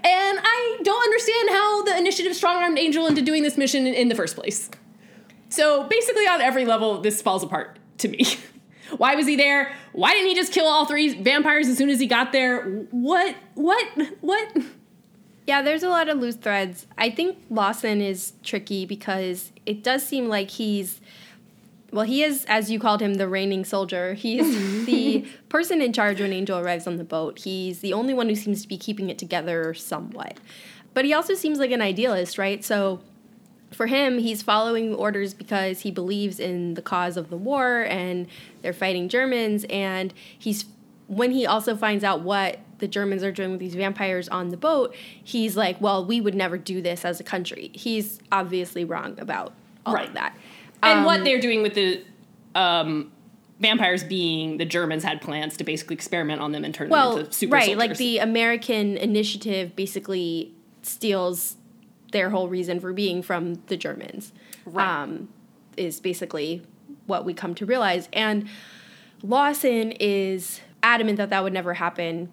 I 0.04 0.80
don't 0.84 1.04
understand 1.04 1.50
how 1.50 1.84
the 1.84 1.98
initiative 1.98 2.36
strong-armed 2.36 2.78
Angel 2.78 3.08
into 3.08 3.22
doing 3.22 3.44
this 3.44 3.58
mission 3.58 3.88
in, 3.88 3.94
in 3.94 4.10
the 4.10 4.16
first 4.16 4.36
place. 4.36 4.70
So 5.50 5.84
basically, 5.84 6.28
on 6.28 6.42
every 6.42 6.66
level, 6.66 7.02
this 7.02 7.22
falls 7.22 7.44
apart 7.44 7.80
to 8.00 8.08
me. 8.08 8.26
Why 8.98 9.16
was 9.16 9.28
he 9.28 9.36
there? 9.36 9.74
Why 9.94 10.14
didn't 10.14 10.30
he 10.30 10.36
just 10.36 10.52
kill 10.52 10.66
all 10.66 10.86
three 10.86 11.22
vampires 11.22 11.68
as 11.68 11.78
soon 11.78 11.90
as 11.90 12.00
he 12.00 12.08
got 12.08 12.32
there? 12.32 12.64
What? 12.92 13.36
What? 13.56 13.88
What? 14.22 14.58
Yeah, 15.46 15.62
there's 15.62 15.84
a 15.84 15.90
lot 15.90 16.10
of 16.10 16.20
loose 16.20 16.36
threads. 16.36 16.88
I 16.98 17.10
think 17.10 17.38
Lawson 17.50 18.02
is 18.02 18.34
tricky 18.44 18.86
because 18.86 19.52
it 19.66 19.84
does 19.84 20.06
seem 20.06 20.28
like 20.28 20.52
he's 20.52 21.02
well, 21.92 22.06
he 22.06 22.24
is, 22.24 22.46
as 22.48 22.70
you 22.70 22.80
called 22.80 23.02
him, 23.02 23.16
the 23.16 23.28
reigning 23.28 23.66
soldier. 23.66 24.14
He's 24.14 24.86
the 24.86 25.26
person 25.50 25.82
in 25.82 25.94
charge 25.94 26.22
when 26.22 26.32
Angel 26.32 26.60
arrives 26.60 26.88
on 26.88 26.98
the 26.98 27.04
boat. 27.04 27.40
He's 27.40 27.80
the 27.80 27.94
only 27.94 28.14
one 28.14 28.30
who 28.30 28.36
seems 28.36 28.62
to 28.62 28.68
be 28.68 28.78
keeping 28.78 29.10
it 29.10 29.18
together 29.18 29.74
somewhat. 29.74 30.40
But 30.94 31.06
he 31.06 31.14
also 31.14 31.34
seems 31.34 31.60
like 31.60 31.72
an 31.72 31.82
idealist, 31.82 32.38
right? 32.38 32.64
So 32.64 33.02
for 33.72 33.88
him, 33.88 34.18
he's 34.18 34.42
following 34.42 34.96
orders 34.96 35.34
because 35.34 35.82
he 35.82 35.92
believes 35.92 36.40
in 36.40 36.74
the 36.74 36.82
cause 36.82 37.18
of 37.18 37.30
the 37.30 37.38
war 37.38 37.84
and 37.84 38.28
they're 38.62 38.74
fighting 38.74 39.10
Germans. 39.10 39.66
And 39.70 40.14
he's 40.38 40.66
when 41.08 41.32
he 41.32 41.46
also 41.48 41.76
finds 41.76 42.04
out 42.04 42.22
what 42.22 42.60
the 42.80 42.88
Germans 42.88 43.24
are 43.24 43.32
doing 43.32 43.52
with 43.52 43.60
these 43.60 43.76
vampires 43.76 44.30
on 44.30 44.50
the 44.50 44.58
boat, 44.58 44.96
he's 45.24 45.58
like, 45.58 45.80
"Well, 45.82 46.06
we 46.06 46.22
would 46.22 46.36
never 46.36 46.58
do 46.58 46.82
this 46.82 47.04
as 47.04 47.20
a 47.20 47.24
country." 47.24 47.72
He's 47.74 48.20
obviously 48.32 48.86
wrong 48.86 49.20
about 49.20 49.54
all 49.86 49.94
Right. 49.96 50.08
of 50.08 50.14
that. 50.14 50.36
And 50.84 51.00
Um, 51.00 51.06
what 51.06 51.24
they're 51.24 51.42
doing 51.42 51.62
with 51.64 51.74
the 51.74 52.02
um, 52.56 53.12
vampires 53.60 54.04
being 54.04 54.58
the 54.58 54.66
Germans 54.66 55.04
had 55.04 55.22
plans 55.22 55.58
to 55.58 55.64
basically 55.64 55.94
experiment 55.96 56.42
on 56.42 56.52
them 56.52 56.64
and 56.64 56.74
turn 56.74 56.90
well, 56.90 57.12
them 57.16 57.20
into 57.26 57.34
super 57.34 57.54
right, 57.56 57.66
soldiers. 57.66 57.90
like 57.90 57.98
the 57.98 58.20
American 58.20 58.96
initiative 58.98 59.76
basically 59.76 60.54
steals 60.82 61.56
their 62.12 62.30
whole 62.30 62.48
reason 62.48 62.80
for 62.80 62.94
being 62.94 63.22
from 63.22 63.56
the 63.68 63.78
Germans. 63.78 64.34
Right. 64.66 64.88
Um, 65.04 65.30
is 65.78 66.00
basically 66.00 66.62
what 67.06 67.24
we 67.26 67.34
come 67.34 67.56
to 67.56 67.66
realize. 67.66 68.10
And 68.14 68.48
Lawson 69.24 69.92
is 70.00 70.62
adamant 70.84 71.18
that 71.18 71.30
that 71.30 71.44
would 71.44 71.54
never 71.54 71.76
happen. 71.76 72.32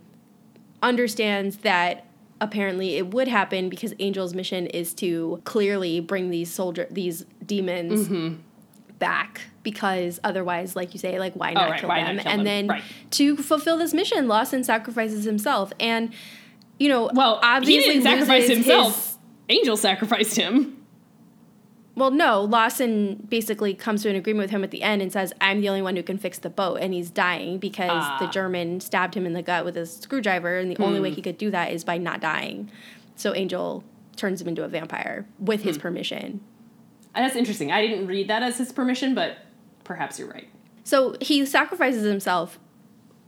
Understands 0.82 1.58
that 1.58 2.06
apparently 2.40 2.96
it 2.96 3.12
would 3.14 3.28
happen 3.28 3.68
because 3.68 3.94
Angel's 3.98 4.34
mission 4.34 4.66
is 4.66 4.92
to 4.94 5.40
clearly 5.44 6.00
bring 6.00 6.30
these 6.30 6.52
soldier 6.52 6.86
these 6.90 7.24
demons 7.44 8.08
Mm-hmm. 8.08 8.34
back 8.98 9.40
because 9.62 10.20
otherwise 10.22 10.76
like 10.76 10.92
you 10.92 11.00
say 11.00 11.18
like 11.18 11.32
why 11.34 11.52
not 11.54 11.66
Oh, 11.66 11.70
right, 11.70 11.80
kill 11.80 11.88
why 11.88 12.00
not 12.02 12.06
them 12.08 12.18
kill 12.18 12.30
and 12.32 12.38
them? 12.40 12.44
then 12.44 12.68
Right. 12.68 12.82
to 13.12 13.36
fulfill 13.38 13.78
this 13.78 13.94
mission 13.94 14.28
Lawson 14.28 14.64
sacrifices 14.64 15.24
himself 15.24 15.72
and 15.80 16.12
you 16.78 16.90
know 16.90 17.08
well, 17.14 17.40
obviously 17.42 17.82
he 17.84 17.88
didn't 17.88 18.02
sacrifice 18.02 18.48
himself. 18.48 19.15
Angel 19.48 19.76
sacrificed 19.76 20.36
him. 20.36 20.84
well 21.94 22.10
no 22.10 22.42
Lawson 22.42 23.26
basically 23.28 23.72
comes 23.74 24.02
to 24.02 24.10
an 24.10 24.16
agreement 24.16 24.44
with 24.44 24.50
him 24.50 24.62
at 24.64 24.70
the 24.70 24.82
end 24.82 25.00
and 25.02 25.12
says 25.12 25.32
I'm 25.40 25.60
the 25.60 25.68
only 25.68 25.82
one 25.82 25.96
who 25.96 26.02
can 26.02 26.18
fix 26.18 26.38
the 26.38 26.50
boat 26.50 26.76
and 26.80 26.92
he's 26.92 27.10
dying 27.10 27.58
because 27.58 27.90
Ah. 27.92 28.16
the 28.20 28.26
German 28.26 28.80
stabbed 28.80 29.14
him 29.14 29.24
in 29.26 29.32
the 29.32 29.42
gut 29.42 29.64
with 29.64 29.76
a 29.76 29.86
screwdriver 29.86 30.58
and 30.58 30.70
the 30.70 30.82
only 30.82 30.98
Hmm. 30.98 31.04
way 31.04 31.10
he 31.10 31.22
could 31.22 31.38
do 31.38 31.50
that 31.52 31.72
is 31.72 31.84
by 31.84 31.96
not 31.98 32.20
dying 32.20 32.70
so 33.14 33.34
Angel 33.34 33.82
turns 34.16 34.40
him 34.42 34.48
into 34.48 34.62
a 34.64 34.68
vampire 34.68 35.26
with 35.38 35.62
Hmm. 35.62 35.68
his 35.68 35.78
permission 35.78 36.40
And 37.14 37.24
That's 37.24 37.36
interesting. 37.36 37.72
I 37.72 37.80
didn't 37.86 38.08
read 38.08 38.28
that 38.28 38.42
as 38.42 38.58
his 38.58 38.72
permission, 38.72 39.14
but 39.14 39.38
perhaps 39.84 40.18
you're 40.18 40.28
right. 40.28 40.48
So 40.84 41.16
he 41.22 41.46
sacrifices 41.46 42.04
himself. 42.04 42.58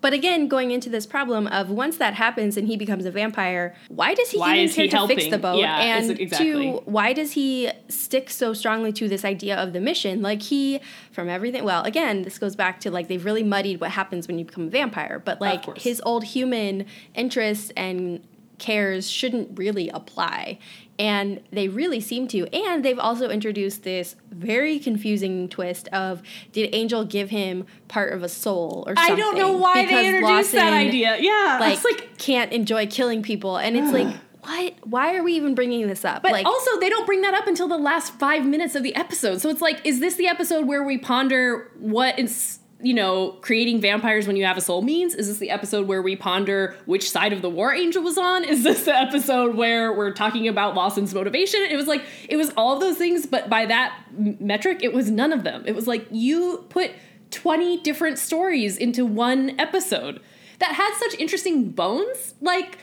But 0.01 0.13
again, 0.13 0.47
going 0.47 0.71
into 0.71 0.89
this 0.89 1.07
problem 1.07 1.47
of 1.49 1.71
once 1.71 1.97
that 1.97 2.15
happens 2.15 2.57
and 2.57 2.69
he 2.69 2.77
becomes 2.77 3.05
a 3.05 3.11
vampire, 3.11 3.75
why 3.89 4.15
does 4.15 4.31
he 4.31 4.39
Why 4.39 4.57
even 4.57 4.75
care 4.75 4.85
he 4.85 4.91
to 4.91 5.07
fix 5.07 5.29
the 5.29 5.39
boat? 5.39 5.59
Yeah, 5.59 5.77
and 5.77 6.19
exactly. 6.19 6.53
two, 6.53 6.83
why 6.85 7.13
does 7.13 7.33
he 7.33 7.71
stick 7.89 8.31
so 8.31 8.53
strongly 8.53 8.93
to 8.93 9.09
this 9.09 9.25
idea 9.25 9.57
of 9.57 9.73
the 9.73 9.81
mission? 9.81 10.23
Like 10.23 10.43
he, 10.43 10.81
from 11.11 11.29
everything, 11.29 11.65
well, 11.65 11.83
again, 11.83 12.23
this 12.23 12.39
goes 12.39 12.55
back 12.55 12.81
to 12.81 12.91
like 12.91 13.09
they've 13.09 13.25
really 13.25 13.43
muddied 13.43 13.81
what 13.81 13.91
happens 13.91 14.29
when 14.29 14.39
you 14.39 14.45
become 14.45 14.69
a 14.69 14.71
vampire. 14.71 15.21
But 15.25 15.41
like 15.41 15.77
his 15.77 16.01
old 16.05 16.25
human 16.25 16.87
interests 17.15 17.73
and 17.77 18.25
cares 18.59 19.11
shouldn't 19.11 19.59
really 19.59 19.89
apply. 19.89 20.59
And 20.99 21.41
they 21.53 21.69
really 21.69 22.01
seem 22.01 22.27
to. 22.29 22.47
And 22.55 22.85
they've 22.85 22.99
also 22.99 23.31
introduced 23.31 23.85
this 23.85 24.17
very 24.31 24.79
confusing 24.79 25.49
twist 25.49 25.89
of 25.89 26.23
did 26.53 26.75
Angel 26.75 27.05
give 27.05 27.31
him 27.31 27.67
part 27.87 28.13
of 28.13 28.23
a 28.23 28.29
soul 28.29 28.85
or 28.87 28.97
something? 28.97 29.15
I 29.15 29.17
don't 29.17 29.39
know 29.39 29.53
why 29.53 29.83
Because 29.83 30.03
they 30.03 30.09
introduced 30.09 30.53
that 30.53 30.73
idea. 30.73 31.17
Yeah, 31.21 31.59
Like, 31.61 31.85
like 31.85 32.19
can't 32.19 32.53
enjoy 32.53 32.87
killing 32.89 33.23
people. 33.23 33.57
And 33.57 33.77
it's 33.77 33.93
like, 33.93 34.15
what? 34.41 34.75
Why 34.85 35.17
are 35.17 35.23
we 35.23 35.35
even 35.35 35.55
bringing 35.55 35.87
this 35.87 36.05
up? 36.05 36.23
But 36.23 36.33
like, 36.33 36.47
also, 36.47 36.81
they 36.81 36.89
don't 36.89 37.07
bring 37.07 37.23
that 37.23 37.35
up 37.35 37.47
until 37.47 37.69
the 37.69 37.79
last 37.79 38.15
five 38.15 38.45
minutes 38.45 38.75
of 38.75 38.83
the 38.83 38.95
episode. 38.97 39.41
So 39.41 39.51
it's 39.51 39.61
like, 39.61 39.81
is 39.85 40.01
this 40.01 40.17
the 40.17 40.27
episode 40.27 40.67
where 40.67 40.83
we 40.83 40.99
ponder 40.99 41.71
what 41.79 42.19
is 42.19 42.59
you 42.81 42.95
know, 42.95 43.33
creating 43.41 43.81
vampires 43.81 44.27
when 44.27 44.37
you 44.37 44.45
have 44.45 44.57
a 44.57 44.61
soul 44.61 44.83
means? 44.83 45.15
Is 45.15 45.27
this 45.27 45.39
the 45.39 45.51
episode 45.51 45.89
where 45.89 46.01
we 46.01 46.15
ponder 46.15 46.77
which 46.87 47.11
side 47.11 47.33
of 47.33 47.43
the 47.43 47.51
war 47.51 47.73
Angel 47.75 48.03
was 48.03 48.17
on? 48.17 48.45
Is 48.45 48.63
this 48.63 48.85
the 48.85 48.95
episode 48.95 49.57
where 49.57 49.93
we're 49.93 50.13
talking 50.13 50.47
about 50.47 50.77
Lawson's 50.77 51.13
motivation? 51.13 51.61
It 51.63 51.77
was 51.77 51.89
like, 51.89 52.05
it 52.29 52.37
was 52.37 52.51
all 52.57 52.75
of 52.75 52.81
those 52.81 52.97
things, 52.97 53.27
but 53.27 53.49
by 53.49 53.67
that 53.67 53.99
metric, 54.13 54.79
it 54.83 54.93
was 54.93 55.11
none 55.11 55.33
of 55.33 55.43
them. 55.43 55.65
It 55.67 55.75
was 55.75 55.89
like, 55.89 56.07
you 56.13 56.67
put 56.69 56.93
20 57.33 57.79
different 57.79 58.19
stories 58.19 58.77
into 58.77 59.05
one 59.05 59.59
episode 59.59 60.21
that 60.61 60.75
had 60.75 60.95
such 60.95 61.19
interesting 61.19 61.71
bones. 61.71 62.35
Like, 62.41 62.79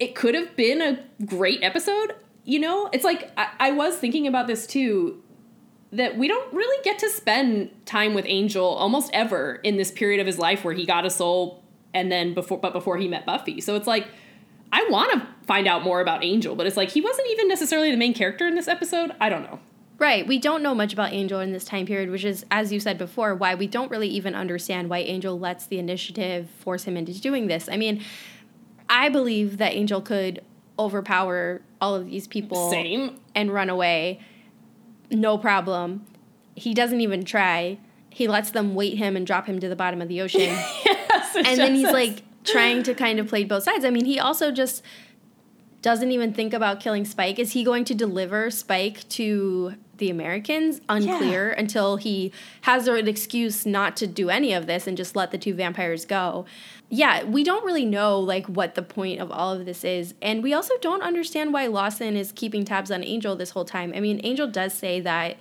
it 0.00 0.16
could 0.16 0.34
have 0.34 0.56
been 0.56 0.82
a 0.82 1.04
great 1.24 1.62
episode. 1.62 2.14
You 2.44 2.58
know, 2.58 2.88
it's 2.92 3.04
like, 3.04 3.30
I, 3.36 3.48
I 3.60 3.70
was 3.70 3.96
thinking 3.96 4.26
about 4.26 4.48
this 4.48 4.66
too 4.66 5.22
that 5.96 6.16
we 6.16 6.28
don't 6.28 6.52
really 6.52 6.82
get 6.84 6.98
to 7.00 7.10
spend 7.10 7.70
time 7.86 8.14
with 8.14 8.24
Angel 8.28 8.64
almost 8.66 9.10
ever 9.12 9.56
in 9.56 9.76
this 9.76 9.90
period 9.90 10.20
of 10.20 10.26
his 10.26 10.38
life 10.38 10.64
where 10.64 10.74
he 10.74 10.86
got 10.86 11.04
a 11.04 11.10
soul 11.10 11.62
and 11.94 12.10
then 12.10 12.34
before 12.34 12.58
but 12.58 12.72
before 12.72 12.96
he 12.96 13.08
met 13.08 13.26
Buffy. 13.26 13.60
So 13.60 13.74
it's 13.76 13.86
like 13.86 14.06
I 14.72 14.86
want 14.90 15.12
to 15.12 15.26
find 15.46 15.66
out 15.66 15.82
more 15.82 16.00
about 16.00 16.24
Angel, 16.24 16.54
but 16.54 16.66
it's 16.66 16.76
like 16.76 16.90
he 16.90 17.00
wasn't 17.00 17.28
even 17.28 17.48
necessarily 17.48 17.90
the 17.90 17.96
main 17.96 18.14
character 18.14 18.46
in 18.46 18.54
this 18.54 18.68
episode. 18.68 19.12
I 19.20 19.28
don't 19.28 19.42
know. 19.42 19.60
Right. 19.98 20.26
We 20.26 20.38
don't 20.38 20.62
know 20.62 20.74
much 20.74 20.92
about 20.92 21.14
Angel 21.14 21.40
in 21.40 21.52
this 21.52 21.64
time 21.64 21.86
period, 21.86 22.10
which 22.10 22.24
is, 22.24 22.44
as 22.50 22.70
you 22.70 22.80
said 22.80 22.98
before, 22.98 23.34
why 23.34 23.54
we 23.54 23.66
don't 23.66 23.90
really 23.90 24.08
even 24.08 24.34
understand 24.34 24.90
why 24.90 24.98
Angel 24.98 25.38
lets 25.38 25.66
the 25.66 25.78
initiative 25.78 26.50
force 26.50 26.84
him 26.84 26.98
into 26.98 27.18
doing 27.18 27.46
this. 27.46 27.68
I 27.70 27.78
mean, 27.78 28.02
I 28.90 29.08
believe 29.08 29.56
that 29.56 29.72
Angel 29.72 30.02
could 30.02 30.42
overpower 30.78 31.62
all 31.80 31.94
of 31.94 32.10
these 32.10 32.28
people 32.28 32.70
Same. 32.70 33.18
and 33.34 33.50
run 33.52 33.70
away 33.70 34.20
no 35.10 35.38
problem. 35.38 36.04
He 36.54 36.74
doesn't 36.74 37.00
even 37.00 37.24
try. 37.24 37.78
He 38.10 38.28
lets 38.28 38.50
them 38.50 38.74
weight 38.74 38.96
him 38.96 39.16
and 39.16 39.26
drop 39.26 39.46
him 39.46 39.60
to 39.60 39.68
the 39.68 39.76
bottom 39.76 40.00
of 40.00 40.08
the 40.08 40.20
ocean. 40.22 40.40
yes, 40.84 41.36
and 41.36 41.58
then 41.58 41.74
he's 41.74 41.90
like 41.92 42.22
trying 42.44 42.82
to 42.84 42.94
kind 42.94 43.18
of 43.18 43.28
play 43.28 43.44
both 43.44 43.64
sides. 43.64 43.84
I 43.84 43.90
mean, 43.90 44.04
he 44.06 44.18
also 44.18 44.50
just 44.50 44.82
doesn't 45.82 46.10
even 46.10 46.32
think 46.32 46.52
about 46.54 46.80
killing 46.80 47.04
Spike. 47.04 47.38
Is 47.38 47.52
he 47.52 47.62
going 47.62 47.84
to 47.84 47.94
deliver 47.94 48.50
Spike 48.50 49.08
to 49.10 49.74
the 49.98 50.10
Americans? 50.10 50.80
Unclear 50.88 51.50
Yeah. 51.50 51.60
until 51.60 51.96
he 51.96 52.32
has 52.62 52.88
an 52.88 53.06
excuse 53.06 53.66
not 53.66 53.96
to 53.98 54.06
do 54.06 54.30
any 54.30 54.52
of 54.52 54.66
this 54.66 54.86
and 54.86 54.96
just 54.96 55.14
let 55.14 55.30
the 55.30 55.38
two 55.38 55.54
vampires 55.54 56.04
go. 56.04 56.46
Yeah, 56.88 57.24
we 57.24 57.42
don't 57.42 57.64
really 57.64 57.84
know 57.84 58.20
like 58.20 58.46
what 58.46 58.74
the 58.76 58.82
point 58.82 59.20
of 59.20 59.32
all 59.32 59.52
of 59.52 59.64
this 59.66 59.82
is. 59.84 60.14
And 60.22 60.42
we 60.42 60.54
also 60.54 60.74
don't 60.80 61.02
understand 61.02 61.52
why 61.52 61.66
Lawson 61.66 62.16
is 62.16 62.30
keeping 62.32 62.64
tabs 62.64 62.90
on 62.90 63.02
Angel 63.02 63.34
this 63.34 63.50
whole 63.50 63.64
time. 63.64 63.92
I 63.94 64.00
mean, 64.00 64.20
Angel 64.22 64.46
does 64.46 64.72
say 64.72 65.00
that 65.00 65.36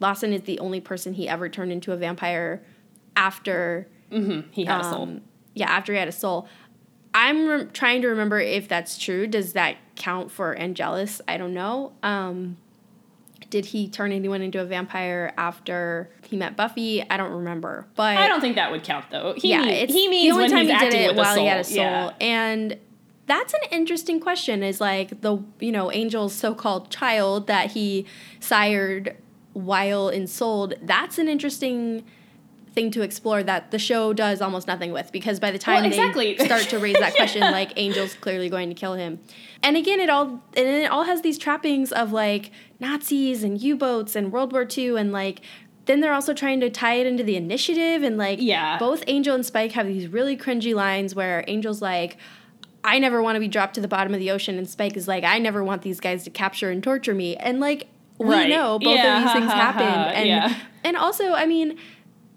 Lawson 0.00 0.32
is 0.32 0.42
the 0.42 0.58
only 0.60 0.80
person 0.80 1.14
he 1.14 1.28
ever 1.28 1.48
turned 1.48 1.72
into 1.72 1.92
a 1.92 1.96
vampire 1.96 2.62
after 3.16 3.86
he 4.52 4.64
had 4.64 4.80
a 4.80 4.84
soul. 4.84 5.02
um, 5.02 5.20
yeah, 5.54 5.70
after 5.70 5.92
he 5.92 5.98
had 5.98 6.08
a 6.08 6.12
soul. 6.12 6.48
I'm 7.12 7.46
re- 7.48 7.64
trying 7.66 8.00
to 8.02 8.08
remember 8.08 8.38
if 8.40 8.68
that's 8.68 8.96
true. 8.96 9.26
Does 9.26 9.52
that 9.54 9.76
count 9.96 10.30
for 10.30 10.54
Angelus? 10.54 11.20
I 11.28 11.36
don't 11.36 11.52
know. 11.52 11.92
Um, 12.02 12.56
did 13.50 13.66
he 13.66 13.88
turn 13.88 14.12
anyone 14.12 14.42
into 14.42 14.60
a 14.60 14.64
vampire 14.64 15.32
after 15.36 16.10
he 16.28 16.36
met 16.36 16.56
Buffy? 16.56 17.02
I 17.08 17.16
don't 17.16 17.32
remember. 17.32 17.86
But 17.94 18.16
I 18.16 18.28
don't 18.28 18.40
think 18.40 18.56
that 18.56 18.70
would 18.70 18.82
count 18.84 19.06
though. 19.10 19.34
He 19.36 19.50
yeah, 19.50 19.64
it's 19.64 19.92
he 19.92 20.08
means 20.08 20.34
the 20.34 20.42
only 20.42 20.52
when 20.52 20.66
time 20.68 20.82
he 20.82 20.90
did 20.90 20.94
it 20.94 21.16
while 21.16 21.36
he 21.36 21.46
had 21.46 21.60
a 21.60 21.64
soul. 21.64 21.76
Yeah. 21.76 22.12
And 22.20 22.78
that's 23.26 23.54
an 23.54 23.60
interesting 23.70 24.20
question. 24.20 24.62
Is 24.62 24.80
like 24.80 25.20
the 25.20 25.38
you 25.60 25.72
know 25.72 25.90
Angel's 25.90 26.34
so-called 26.34 26.90
child 26.90 27.46
that 27.46 27.72
he 27.72 28.06
sired 28.40 29.16
while 29.54 30.08
ensouled. 30.08 30.74
That's 30.82 31.18
an 31.18 31.28
interesting 31.28 32.04
thing 32.78 32.90
to 32.92 33.02
explore 33.02 33.42
that 33.42 33.70
the 33.72 33.78
show 33.78 34.12
does 34.12 34.40
almost 34.40 34.66
nothing 34.66 34.92
with 34.92 35.10
because 35.10 35.40
by 35.40 35.50
the 35.50 35.58
time 35.58 35.76
Well, 35.82 35.86
exactly. 35.86 36.34
they 36.34 36.44
start 36.50 36.62
to 36.72 36.78
raise 36.78 36.98
that 36.98 37.14
question 37.16 37.40
like 37.40 37.70
angel's 37.78 38.14
clearly 38.14 38.48
going 38.48 38.68
to 38.68 38.74
kill 38.74 38.94
him 38.94 39.18
and 39.62 39.76
again 39.76 39.98
it 40.00 40.08
all 40.08 40.26
and 40.56 40.66
it 40.84 40.90
all 40.90 41.04
has 41.04 41.22
these 41.22 41.38
trappings 41.38 41.90
of 41.92 42.12
like 42.12 42.50
nazis 42.78 43.42
and 43.42 43.60
u-boats 43.60 44.14
and 44.14 44.30
world 44.32 44.52
war 44.52 44.66
ii 44.78 44.96
and 44.96 45.10
like 45.12 45.40
then 45.86 46.00
they're 46.00 46.12
also 46.12 46.34
trying 46.34 46.60
to 46.60 46.68
tie 46.70 46.94
it 46.94 47.06
into 47.06 47.24
the 47.24 47.34
initiative 47.36 48.02
and 48.02 48.16
like 48.18 48.38
Yeah. 48.40 48.78
both 48.78 49.02
angel 49.06 49.34
and 49.34 49.44
spike 49.44 49.72
have 49.72 49.86
these 49.86 50.06
really 50.06 50.36
cringy 50.36 50.74
lines 50.74 51.14
where 51.14 51.48
angel's 51.50 51.82
like 51.82 52.16
I 52.84 53.00
never 53.00 53.20
want 53.20 53.34
to 53.36 53.40
be 53.40 53.48
dropped 53.48 53.74
to 53.74 53.80
the 53.80 53.88
bottom 53.88 54.14
of 54.14 54.20
the 54.20 54.30
ocean, 54.30 54.56
and 54.56 54.66
Spike 54.70 54.96
is 54.96 55.08
like, 55.08 55.24
I 55.24 55.38
never 55.40 55.64
want 55.64 55.82
these 55.82 55.98
guys 55.98 56.22
to 56.24 56.30
capture 56.30 56.70
and 56.70 56.80
torture 56.82 57.12
me. 57.12 57.36
And 57.36 57.58
like, 57.58 57.88
we 58.18 58.28
Right. 58.34 58.48
know 58.48 58.78
both 58.78 58.94
Yeah, 58.94 59.16
of 59.18 59.22
these 59.24 59.32
ha, 59.32 59.38
things 59.38 59.50
ha, 59.52 59.58
happen. 59.72 59.88
ha, 59.88 60.10
And 60.14 60.28
yeah. 60.28 60.54
and 60.84 60.96
also, 60.96 61.32
I 61.34 61.44
mean, 61.46 61.76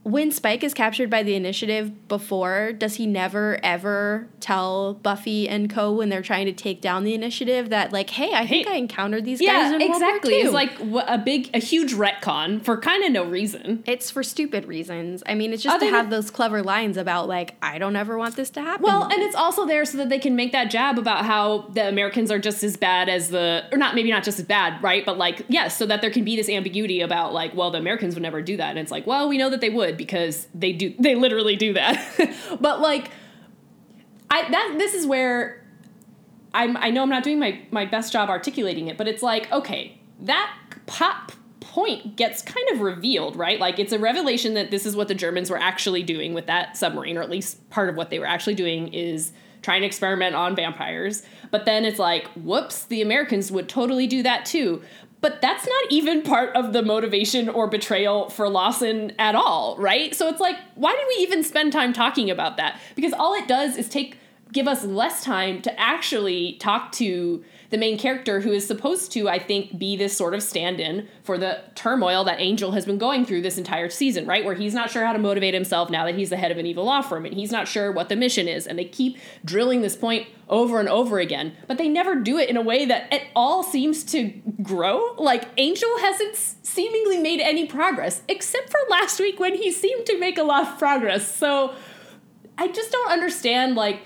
when 0.04 0.32
Spike 0.32 0.64
is 0.64 0.74
captured 0.74 1.10
by 1.12 1.22
the 1.22 1.36
initiative 1.36 2.08
before, 2.08 2.72
does 2.74 2.96
he 2.96 3.06
never 3.06 3.60
ever 3.64 4.28
tell 4.40 4.96
Buffy 4.96 5.48
and 5.48 5.70
Co. 5.70 5.92
when 5.94 6.10
they're 6.10 6.24
trying 6.24 6.48
to 6.48 6.54
take 6.54 6.82
down 6.82 7.04
the 7.04 7.14
initiative 7.14 7.70
that 7.70 7.94
like, 7.94 8.10
hey, 8.10 8.34
I 8.34 8.48
think 8.48 8.68
Hey. 8.68 8.74
I 8.74 8.78
encountered 8.78 9.26
these 9.26 9.40
guys 9.40 9.46
Yeah, 9.48 9.76
in 9.76 9.82
exactly. 9.84 10.44
World 10.44 10.54
War 10.54 10.62
II. 10.64 10.66
It's 10.72 10.98
like 10.98 11.08
a 11.08 11.18
big, 11.20 11.50
a 11.54 11.60
huge 11.60 11.94
retcon 11.94 12.64
for 12.64 12.78
kind 12.82 13.04
of 13.04 13.12
no 13.12 13.24
reason. 13.26 13.84
it's 13.86 14.10
for 14.10 14.24
stupid 14.24 14.66
reasons. 14.66 15.22
I 15.28 15.36
mean, 15.36 15.54
it's 15.54 15.62
just 15.62 15.76
Other 15.76 15.86
to 15.86 15.92
have 15.92 16.06
than- 16.06 16.12
those 16.20 16.32
clever 16.32 16.64
lines 16.64 16.98
about 16.98 17.28
like, 17.28 17.56
I 17.62 17.78
don't 17.78 17.96
ever 17.96 18.18
want 18.18 18.36
this 18.36 18.50
to 18.52 18.62
happen. 18.62 18.84
Well, 18.84 19.04
and 19.04 19.22
it's 19.22 19.36
also 19.36 19.66
there 19.68 19.86
so 19.86 20.00
that 20.00 20.10
they 20.10 20.20
can 20.20 20.36
make 20.36 20.52
that 20.54 20.72
jab 20.72 20.98
about 20.98 21.26
how 21.26 21.68
the 21.74 21.88
Americans 21.88 22.32
are 22.32 22.40
just 22.40 22.64
as 22.64 22.76
bad 22.76 23.08
as 23.08 23.30
the, 23.30 23.66
or 23.72 23.78
not, 23.78 23.94
maybe 23.94 24.10
not 24.10 24.24
just 24.24 24.40
as 24.40 24.46
bad, 24.46 24.82
right? 24.82 25.06
But 25.06 25.20
like, 25.20 25.44
yes, 25.48 25.78
so 25.78 25.86
that 25.86 26.02
there 26.02 26.10
can 26.12 26.24
be 26.24 26.36
this 26.36 26.50
ambiguity 26.50 27.02
about 27.02 27.34
like, 27.34 27.54
well, 27.54 27.70
the 27.70 27.78
Americans 27.78 28.16
would 28.16 28.24
never 28.24 28.42
do 28.42 28.58
that. 28.58 28.72
And 28.72 28.80
it's 28.80 28.92
like, 28.92 29.06
well, 29.06 29.30
we 29.30 29.38
know 29.38 29.50
that 29.52 29.62
they 29.62 29.70
would 29.70 29.91
because 29.98 30.48
they 30.54 30.74
do, 30.74 30.94
they 31.00 31.16
literally 31.16 31.56
do 31.56 31.74
that. 31.74 32.36
but 32.60 32.82
like, 32.82 33.10
I, 34.30 34.50
that, 34.50 34.76
this 34.78 34.94
is 34.94 35.06
where 35.06 35.64
I'm, 36.54 36.78
I 36.78 36.90
know 36.90 37.04
I'm 37.04 37.10
not 37.10 37.24
doing 37.24 37.40
my, 37.40 37.62
my 37.72 37.86
best 37.86 38.14
job 38.14 38.30
articulating 38.30 38.88
it, 38.88 38.98
but 38.98 39.08
it's 39.08 39.24
like, 39.24 39.52
okay, 39.52 40.00
that 40.22 40.54
pop 40.86 41.32
point 41.60 42.18
gets 42.18 42.42
kind 42.42 42.68
of 42.74 42.82
revealed, 42.82 43.36
right? 43.36 43.60
Like 43.60 43.80
it's 43.80 43.94
a 43.94 44.00
revelation 44.00 44.56
that 44.56 44.72
this 44.72 44.86
is 44.86 44.96
what 44.96 45.08
the 45.08 45.16
Germans 45.16 45.50
were 45.50 45.58
actually 45.58 46.04
doing 46.04 46.34
with 46.34 46.48
that 46.48 46.76
submarine, 46.76 47.18
or 47.18 47.22
at 47.22 47.30
least 47.30 47.70
part 47.70 47.90
of 47.90 47.96
what 47.96 48.10
they 48.10 48.20
were 48.20 48.26
actually 48.26 48.56
doing 48.56 48.94
is 48.94 49.32
trying 49.62 49.82
to 49.82 49.88
experiment 49.88 50.36
on 50.36 50.56
vampires. 50.56 51.24
But 51.50 51.66
then 51.66 51.86
it's 51.86 52.00
like, 52.00 52.28
whoops, 52.36 52.86
the 52.86 53.02
Americans 53.02 53.52
would 53.52 53.70
totally 53.70 54.08
do 54.08 54.24
that 54.24 54.46
too. 54.46 54.82
But 55.22 55.40
that's 55.40 55.68
not 55.68 55.92
even 55.92 56.24
part 56.24 56.56
of 56.56 56.74
the 56.74 56.82
motivation 56.82 57.48
or 57.48 57.68
betrayal 57.68 58.30
for 58.30 58.50
Lawson 58.50 59.14
at 59.20 59.36
all, 59.36 59.78
right? 59.78 60.14
So 60.16 60.28
it's 60.28 60.40
like, 60.40 60.58
why 60.76 60.94
did 60.94 61.06
we 61.08 61.24
even 61.24 61.44
spend 61.44 61.72
time 61.72 61.94
talking 61.94 62.32
about 62.32 62.58
that? 62.58 62.80
Because 62.96 63.14
all 63.14 63.36
it 63.36 63.48
does 63.48 63.78
is 63.78 63.88
take 63.88 64.18
give 64.52 64.68
us 64.68 64.84
less 64.84 65.24
time 65.24 65.62
to 65.62 65.80
actually 65.80 66.54
talk 66.54 66.92
to 66.92 67.44
the 67.72 67.78
main 67.78 67.98
character 67.98 68.42
who 68.42 68.52
is 68.52 68.68
supposed 68.68 69.14
to, 69.14 69.30
I 69.30 69.40
think, 69.40 69.80
be 69.80 69.96
this 69.96 70.16
sort 70.16 70.34
of 70.34 70.44
stand 70.44 70.80
in 70.80 71.08
for 71.24 71.38
the 71.38 71.62
turmoil 71.74 72.26
that 72.26 72.40
Angel 72.40 72.74
has 72.74 72.86
been 72.86 72.98
going 72.98 73.26
through 73.26 73.42
this 73.42 73.58
entire 73.58 73.90
season, 73.90 74.28
right? 74.28 74.44
Where 74.44 74.56
he's 74.56 74.74
not 74.74 74.92
sure 74.92 75.06
how 75.06 75.14
to 75.14 75.20
motivate 75.20 75.54
himself 75.54 75.90
now 75.90 76.06
that 76.06 76.16
he's 76.16 76.30
the 76.30 76.38
head 76.38 76.52
of 76.52 76.58
an 76.58 76.66
evil 76.66 76.84
law 76.84 77.02
firm 77.02 77.26
and 77.26 77.34
he's 77.34 77.52
not 77.52 77.70
sure 77.70 77.90
what 77.90 78.10
the 78.10 78.18
mission 78.18 78.50
is. 78.50 78.68
And 78.68 78.78
they 78.78 78.86
keep 78.86 79.18
drilling 79.46 79.82
this 79.82 79.96
point 79.96 80.28
over 80.50 80.82
and 80.82 80.90
over 80.90 81.20
again, 81.20 81.54
but 81.66 81.78
they 81.78 81.88
never 81.88 82.16
do 82.16 82.38
it 82.38 82.50
in 82.50 82.58
a 82.58 82.62
way 82.62 82.86
that 82.86 83.12
at 83.14 83.22
all 83.38 83.64
seems 83.64 84.04
to 84.04 84.34
grow. 84.62 85.16
Like, 85.18 85.48
Angel 85.56 85.98
hasn't 86.00 86.36
seemingly 86.36 87.20
made 87.20 87.40
any 87.40 87.66
progress, 87.66 88.22
except 88.28 88.70
for 88.70 88.80
last 88.90 89.18
week 89.18 89.40
when 89.40 89.56
he 89.56 89.72
seemed 89.72 90.06
to 90.08 90.20
make 90.20 90.38
a 90.38 90.44
lot 90.44 90.68
of 90.68 90.78
progress. 90.78 91.34
So 91.34 91.74
I 92.58 92.68
just 92.68 92.92
don't 92.92 93.12
understand, 93.12 93.76
like, 93.76 94.02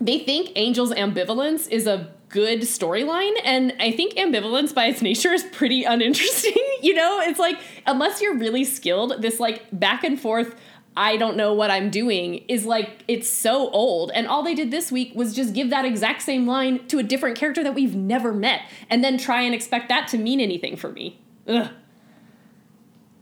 they 0.00 0.18
think 0.18 0.50
Angel's 0.56 0.92
ambivalence 0.92 1.68
is 1.70 1.86
a 1.86 2.12
good 2.28 2.60
storyline, 2.62 3.32
and 3.44 3.74
I 3.78 3.92
think 3.92 4.14
ambivalence 4.14 4.74
by 4.74 4.86
its 4.86 5.02
nature 5.02 5.32
is 5.32 5.44
pretty 5.44 5.84
uninteresting. 5.84 6.54
you 6.82 6.94
know, 6.94 7.20
it's 7.20 7.38
like 7.38 7.58
unless 7.86 8.20
you're 8.20 8.36
really 8.36 8.64
skilled, 8.64 9.22
this 9.22 9.40
like 9.40 9.64
back 9.72 10.04
and 10.04 10.20
forth. 10.20 10.54
I 10.98 11.18
don't 11.18 11.36
know 11.36 11.52
what 11.52 11.70
I'm 11.70 11.90
doing 11.90 12.36
is 12.48 12.64
like 12.64 13.04
it's 13.06 13.28
so 13.28 13.68
old 13.68 14.10
and 14.14 14.26
all 14.26 14.42
they 14.42 14.54
did 14.54 14.70
this 14.70 14.90
week 14.90 15.12
was 15.14 15.34
just 15.34 15.52
give 15.52 15.68
that 15.68 15.84
exact 15.84 16.22
same 16.22 16.46
line 16.46 16.86
to 16.88 16.98
a 16.98 17.02
different 17.02 17.36
character 17.36 17.62
that 17.62 17.74
we've 17.74 17.94
never 17.94 18.32
met 18.32 18.62
and 18.88 19.04
then 19.04 19.18
try 19.18 19.42
and 19.42 19.54
expect 19.54 19.90
that 19.90 20.08
to 20.08 20.16
mean 20.16 20.40
anything 20.40 20.74
for 20.74 20.90
me. 20.90 21.20
Ugh. 21.46 21.68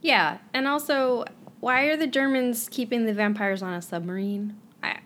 yeah, 0.02 0.38
and 0.54 0.68
also, 0.68 1.24
why 1.58 1.86
are 1.86 1.96
the 1.96 2.06
Germans 2.06 2.68
keeping 2.70 3.06
the 3.06 3.12
vampires 3.12 3.60
on 3.60 3.74
a 3.74 3.82
submarine? 3.82 4.54
I, 4.82 4.98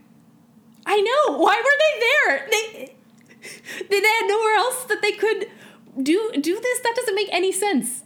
I 0.85 1.01
know. 1.01 1.39
Why 1.39 1.57
were 1.57 1.79
they 1.79 2.01
there? 2.01 2.49
They 2.51 2.98
they 3.91 3.97
had 3.97 4.27
nowhere 4.27 4.55
else 4.57 4.85
that 4.85 5.03
they 5.03 5.13
could 5.13 5.49
do 6.03 6.31
do 6.35 6.61
this. 6.61 6.81
That 6.81 6.95
doesn't 6.97 7.15
make 7.15 7.29
any 7.33 7.53
sense. 7.53 8.05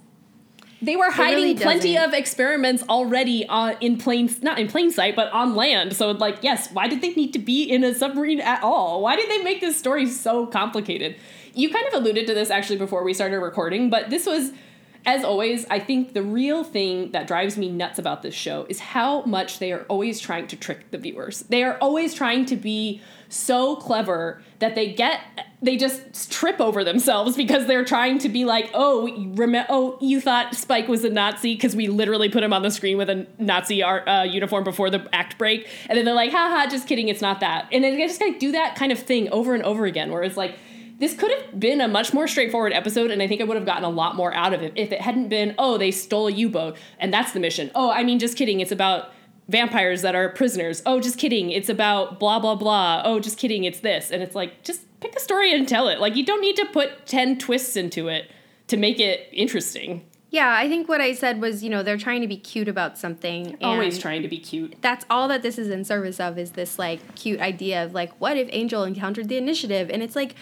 They 0.82 0.96
were 0.96 1.12
hiding 1.12 1.44
really 1.44 1.54
plenty 1.54 1.96
of 1.96 2.12
experiments 2.12 2.82
already 2.88 3.46
on 3.46 3.76
in 3.80 3.98
plain 3.98 4.28
not 4.42 4.58
in 4.58 4.66
plain 4.66 4.90
sight, 4.90 5.14
but 5.14 5.32
on 5.32 5.54
land. 5.54 5.94
So 5.94 6.10
like, 6.10 6.38
yes, 6.42 6.72
why 6.72 6.88
did 6.88 7.00
they 7.00 7.10
need 7.10 7.32
to 7.34 7.38
be 7.38 7.62
in 7.62 7.84
a 7.84 7.94
submarine 7.94 8.40
at 8.40 8.62
all? 8.64 9.00
Why 9.00 9.14
did 9.14 9.30
they 9.30 9.42
make 9.44 9.60
this 9.60 9.76
story 9.76 10.06
so 10.06 10.46
complicated? 10.46 11.16
You 11.54 11.70
kind 11.70 11.86
of 11.86 11.94
alluded 11.94 12.26
to 12.26 12.34
this 12.34 12.50
actually 12.50 12.78
before 12.78 13.04
we 13.04 13.14
started 13.14 13.38
recording, 13.38 13.90
but 13.90 14.10
this 14.10 14.26
was 14.26 14.52
as 15.04 15.24
always, 15.24 15.66
I 15.68 15.80
think 15.80 16.14
the 16.14 16.22
real 16.22 16.62
thing 16.62 17.10
that 17.10 17.26
drives 17.26 17.56
me 17.56 17.68
nuts 17.68 17.98
about 17.98 18.22
this 18.22 18.34
show 18.34 18.66
is 18.68 18.78
how 18.78 19.22
much 19.22 19.58
they 19.58 19.72
are 19.72 19.82
always 19.88 20.20
trying 20.20 20.46
to 20.48 20.56
trick 20.56 20.90
the 20.90 20.98
viewers. 20.98 21.40
They 21.40 21.64
are 21.64 21.76
always 21.78 22.14
trying 22.14 22.46
to 22.46 22.56
be 22.56 23.02
so 23.28 23.76
clever 23.76 24.42
that 24.58 24.74
they 24.74 24.92
get 24.92 25.20
they 25.62 25.76
just 25.76 26.30
trip 26.30 26.60
over 26.60 26.84
themselves 26.84 27.36
because 27.36 27.66
they're 27.66 27.84
trying 27.84 28.18
to 28.18 28.28
be 28.28 28.44
like, 28.44 28.68
oh, 28.74 29.32
rem- 29.34 29.64
oh, 29.68 29.96
you 30.00 30.20
thought 30.20 30.54
Spike 30.56 30.88
was 30.88 31.04
a 31.04 31.10
Nazi 31.10 31.54
because 31.54 31.76
we 31.76 31.86
literally 31.86 32.28
put 32.28 32.42
him 32.42 32.52
on 32.52 32.62
the 32.62 32.70
screen 32.70 32.98
with 32.98 33.08
a 33.08 33.26
Nazi 33.38 33.82
art, 33.82 34.06
uh, 34.08 34.24
uniform 34.28 34.64
before 34.64 34.90
the 34.90 35.08
act 35.12 35.38
break, 35.38 35.68
and 35.88 35.96
then 35.96 36.04
they're 36.04 36.14
like, 36.14 36.32
haha, 36.32 36.68
just 36.68 36.88
kidding, 36.88 37.08
it's 37.08 37.22
not 37.22 37.40
that, 37.40 37.68
and 37.70 37.84
then 37.84 37.96
they 37.96 38.06
just 38.06 38.20
like 38.20 38.38
do 38.40 38.52
that 38.52 38.74
kind 38.74 38.90
of 38.90 38.98
thing 38.98 39.28
over 39.30 39.54
and 39.54 39.62
over 39.62 39.86
again, 39.86 40.10
where 40.10 40.24
it's 40.24 40.36
like 40.36 40.56
this 41.02 41.14
could 41.14 41.32
have 41.32 41.58
been 41.58 41.80
a 41.80 41.88
much 41.88 42.14
more 42.14 42.28
straightforward 42.28 42.72
episode, 42.72 43.10
and 43.10 43.20
I 43.20 43.26
think 43.26 43.40
I 43.40 43.44
would 43.44 43.56
have 43.56 43.66
gotten 43.66 43.82
a 43.82 43.90
lot 43.90 44.14
more 44.14 44.32
out 44.34 44.54
of 44.54 44.62
it 44.62 44.72
if 44.76 44.92
it 44.92 45.00
hadn't 45.00 45.28
been, 45.28 45.52
oh, 45.58 45.76
they 45.76 45.90
stole 45.90 46.28
a 46.28 46.30
U 46.30 46.48
boat, 46.48 46.76
and 47.00 47.12
that's 47.12 47.32
the 47.32 47.40
mission. 47.40 47.72
Oh, 47.74 47.90
I 47.90 48.04
mean, 48.04 48.20
just 48.20 48.36
kidding. 48.36 48.60
It's 48.60 48.70
about 48.70 49.10
vampires 49.48 50.02
that 50.02 50.14
are 50.14 50.28
prisoners. 50.28 50.80
Oh, 50.86 51.00
just 51.00 51.18
kidding. 51.18 51.50
It's 51.50 51.68
about 51.68 52.20
blah, 52.20 52.38
blah, 52.38 52.54
blah. 52.54 53.02
Oh, 53.04 53.18
just 53.18 53.36
kidding. 53.36 53.64
It's 53.64 53.80
this. 53.80 54.12
And 54.12 54.22
it's 54.22 54.36
like, 54.36 54.62
just 54.62 54.82
pick 55.00 55.16
a 55.16 55.20
story 55.20 55.52
and 55.52 55.66
tell 55.66 55.88
it. 55.88 55.98
Like, 55.98 56.14
you 56.14 56.24
don't 56.24 56.40
need 56.40 56.54
to 56.56 56.66
put 56.66 57.04
10 57.06 57.38
twists 57.38 57.74
into 57.74 58.06
it 58.06 58.30
to 58.68 58.76
make 58.76 59.00
it 59.00 59.28
interesting. 59.32 60.06
Yeah, 60.30 60.54
I 60.56 60.68
think 60.68 60.88
what 60.88 61.00
I 61.00 61.12
said 61.12 61.40
was, 61.40 61.64
you 61.64 61.68
know, 61.68 61.82
they're 61.82 61.98
trying 61.98 62.22
to 62.22 62.28
be 62.28 62.38
cute 62.38 62.68
about 62.68 62.96
something. 62.96 63.58
Always 63.60 63.98
trying 63.98 64.22
to 64.22 64.28
be 64.28 64.38
cute. 64.38 64.76
That's 64.80 65.04
all 65.10 65.28
that 65.28 65.42
this 65.42 65.58
is 65.58 65.68
in 65.68 65.84
service 65.84 66.20
of 66.20 66.38
is 66.38 66.52
this 66.52 66.78
like 66.78 67.16
cute 67.16 67.40
idea 67.40 67.84
of 67.84 67.92
like, 67.92 68.18
what 68.18 68.38
if 68.38 68.48
Angel 68.52 68.84
encountered 68.84 69.28
the 69.28 69.36
initiative? 69.36 69.90
And 69.90 70.02
it's 70.02 70.16
like, 70.16 70.36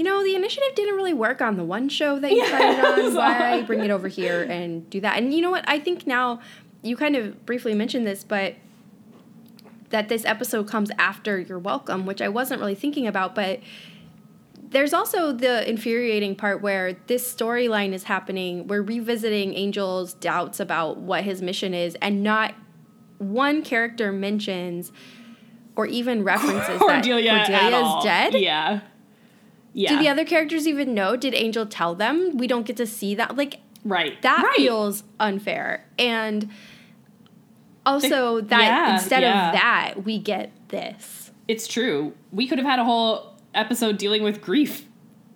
you 0.00 0.04
know, 0.04 0.24
the 0.24 0.34
initiative 0.34 0.74
didn't 0.74 0.94
really 0.94 1.12
work 1.12 1.42
on 1.42 1.58
the 1.58 1.62
one 1.62 1.90
show 1.90 2.18
that 2.18 2.32
you 2.32 2.42
tried 2.48 2.78
it 2.78 2.82
on. 2.82 3.14
Why 3.14 3.60
bring 3.60 3.80
it 3.80 3.90
over 3.90 4.08
here 4.08 4.42
and 4.44 4.88
do 4.88 4.98
that? 5.02 5.18
And 5.18 5.34
you 5.34 5.42
know 5.42 5.50
what? 5.50 5.62
I 5.68 5.78
think 5.78 6.06
now 6.06 6.40
you 6.80 6.96
kind 6.96 7.16
of 7.16 7.44
briefly 7.44 7.74
mentioned 7.74 8.06
this, 8.06 8.24
but 8.24 8.54
that 9.90 10.08
this 10.08 10.24
episode 10.24 10.66
comes 10.66 10.90
after 10.98 11.38
You're 11.38 11.58
Welcome, 11.58 12.06
which 12.06 12.22
I 12.22 12.30
wasn't 12.30 12.60
really 12.60 12.74
thinking 12.74 13.06
about, 13.06 13.34
but 13.34 13.60
there's 14.70 14.94
also 14.94 15.32
the 15.32 15.68
infuriating 15.68 16.34
part 16.34 16.62
where 16.62 16.94
this 17.06 17.30
storyline 17.30 17.92
is 17.92 18.04
happening. 18.04 18.68
We're 18.68 18.80
revisiting 18.80 19.54
Angel's 19.54 20.14
doubts 20.14 20.60
about 20.60 20.96
what 20.96 21.24
his 21.24 21.42
mission 21.42 21.74
is, 21.74 21.94
and 22.00 22.22
not 22.22 22.54
one 23.18 23.60
character 23.60 24.12
mentions 24.12 24.92
or 25.76 25.84
even 25.84 26.24
references 26.24 26.78
Cordelia 26.78 27.32
that 27.32 27.46
Cordelia 27.48 27.98
is 27.98 28.04
dead. 28.04 28.34
Yeah. 28.40 28.80
Yeah. 29.72 29.90
Do 29.90 29.98
the 29.98 30.08
other 30.08 30.24
characters 30.24 30.66
even 30.66 30.94
know? 30.94 31.16
Did 31.16 31.34
Angel 31.34 31.66
tell 31.66 31.94
them? 31.94 32.36
We 32.36 32.46
don't 32.46 32.66
get 32.66 32.76
to 32.78 32.86
see 32.86 33.14
that. 33.14 33.36
Like, 33.36 33.60
right. 33.84 34.20
That 34.22 34.42
right. 34.42 34.56
feels 34.56 35.04
unfair. 35.18 35.84
And 35.98 36.50
also, 37.86 38.40
that 38.40 38.62
yeah, 38.62 38.94
instead 38.94 39.22
yeah. 39.22 39.48
of 39.48 39.52
that, 39.54 39.94
we 40.04 40.18
get 40.18 40.52
this. 40.68 41.30
It's 41.48 41.66
true. 41.66 42.14
We 42.32 42.46
could 42.46 42.58
have 42.58 42.66
had 42.66 42.78
a 42.78 42.84
whole 42.84 43.34
episode 43.54 43.98
dealing 43.98 44.22
with 44.22 44.40
grief, 44.40 44.86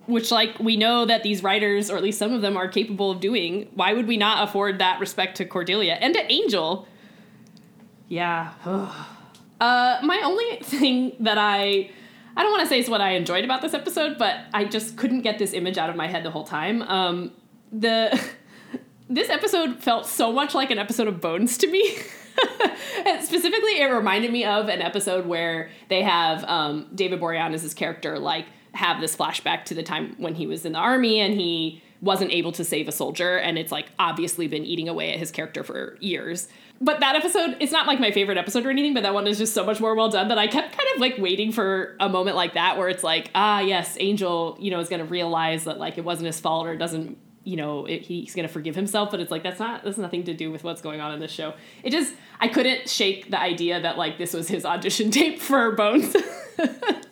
which, 0.05 0.31
like, 0.31 0.59
we 0.59 0.77
know 0.77 1.05
that 1.05 1.23
these 1.23 1.41
writers, 1.41 1.89
or 1.89 1.97
at 1.97 2.03
least 2.03 2.19
some 2.19 2.33
of 2.33 2.41
them, 2.41 2.55
are 2.57 2.67
capable 2.67 3.11
of 3.11 3.19
doing. 3.19 3.69
Why 3.73 3.93
would 3.93 4.07
we 4.07 4.17
not 4.17 4.47
afford 4.47 4.79
that 4.79 4.99
respect 4.99 5.37
to 5.37 5.45
Cordelia 5.45 5.93
and 5.93 6.13
to 6.13 6.31
Angel? 6.31 6.87
Yeah. 8.07 8.51
uh, 8.65 9.99
my 10.03 10.21
only 10.23 10.57
thing 10.57 11.13
that 11.21 11.37
I 11.37 11.89
I 12.37 12.43
don't 12.43 12.51
want 12.51 12.63
to 12.63 12.67
say 12.67 12.79
it's 12.79 12.89
what 12.89 13.01
I 13.01 13.11
enjoyed 13.11 13.45
about 13.45 13.61
this 13.61 13.73
episode, 13.73 14.17
but 14.17 14.37
I 14.53 14.65
just 14.65 14.97
couldn't 14.97 15.21
get 15.21 15.39
this 15.39 15.53
image 15.53 15.77
out 15.77 15.89
of 15.89 15.95
my 15.95 16.07
head 16.07 16.23
the 16.23 16.31
whole 16.31 16.43
time. 16.43 16.81
Um, 16.81 17.31
the 17.71 18.21
this 19.09 19.29
episode 19.29 19.81
felt 19.81 20.05
so 20.05 20.31
much 20.31 20.53
like 20.53 20.71
an 20.71 20.77
episode 20.77 21.07
of 21.07 21.21
Bones 21.21 21.57
to 21.59 21.67
me. 21.67 21.95
specifically, 23.21 23.79
it 23.79 23.85
reminded 23.85 24.31
me 24.31 24.43
of 24.43 24.67
an 24.67 24.81
episode 24.81 25.25
where 25.25 25.69
they 25.89 26.03
have 26.03 26.43
um, 26.43 26.87
David 26.93 27.21
Boreanaz's 27.21 27.73
character 27.73 28.19
like 28.19 28.45
have 28.73 28.99
this 28.99 29.15
flashback 29.15 29.63
to 29.65 29.73
the 29.73 29.83
time 29.83 30.15
when 30.17 30.35
he 30.35 30.45
was 30.45 30.65
in 30.65 30.73
the 30.73 30.79
army 30.79 31.19
and 31.19 31.33
he 31.33 31.81
wasn't 32.01 32.31
able 32.31 32.51
to 32.51 32.63
save 32.63 32.89
a 32.89 32.91
soldier 32.91 33.37
and 33.37 33.57
it's 33.57 33.71
like 33.71 33.87
obviously 33.97 34.47
been 34.47 34.65
eating 34.65 34.89
away 34.89 35.13
at 35.13 35.17
his 35.17 35.31
character 35.31 35.63
for 35.63 35.97
years 36.01 36.49
but 36.81 36.99
that 36.99 37.15
episode 37.15 37.55
it's 37.59 37.71
not 37.71 37.87
like 37.87 37.99
my 37.99 38.11
favorite 38.11 38.37
episode 38.37 38.65
or 38.65 38.69
anything 38.69 38.93
but 38.93 39.03
that 39.03 39.13
one 39.13 39.27
is 39.27 39.37
just 39.37 39.53
so 39.53 39.65
much 39.65 39.79
more 39.79 39.95
well 39.95 40.09
done 40.09 40.27
that 40.27 40.37
i 40.37 40.47
kept 40.47 40.77
kind 40.77 40.89
of 40.93 41.01
like 41.01 41.17
waiting 41.17 41.51
for 41.51 41.95
a 41.99 42.09
moment 42.09 42.35
like 42.35 42.53
that 42.53 42.77
where 42.77 42.89
it's 42.89 43.03
like 43.03 43.29
ah 43.35 43.59
yes 43.59 43.97
angel 43.99 44.57
you 44.59 44.71
know 44.71 44.79
is 44.79 44.89
going 44.89 44.99
to 44.99 45.05
realize 45.05 45.63
that 45.63 45.77
like 45.77 45.97
it 45.97 46.03
wasn't 46.03 46.25
his 46.25 46.39
fault 46.39 46.67
or 46.67 46.75
doesn't 46.75 47.17
you 47.43 47.55
know 47.55 47.85
it, 47.85 48.01
he's 48.01 48.35
going 48.35 48.47
to 48.47 48.51
forgive 48.51 48.75
himself 48.75 49.11
but 49.11 49.19
it's 49.19 49.31
like 49.31 49.43
that's 49.43 49.59
not 49.59 49.83
that's 49.83 49.97
nothing 49.97 50.23
to 50.23 50.33
do 50.33 50.51
with 50.51 50.63
what's 50.63 50.81
going 50.81 50.99
on 50.99 51.13
in 51.13 51.19
this 51.19 51.31
show. 51.31 51.53
It 51.83 51.91
just 51.91 52.13
i 52.39 52.47
couldn't 52.47 52.89
shake 52.89 53.29
the 53.29 53.39
idea 53.39 53.79
that 53.81 53.97
like 53.97 54.17
this 54.17 54.33
was 54.33 54.47
his 54.47 54.65
audition 54.65 55.11
tape 55.11 55.39
for 55.39 55.71
bones. 55.71 56.15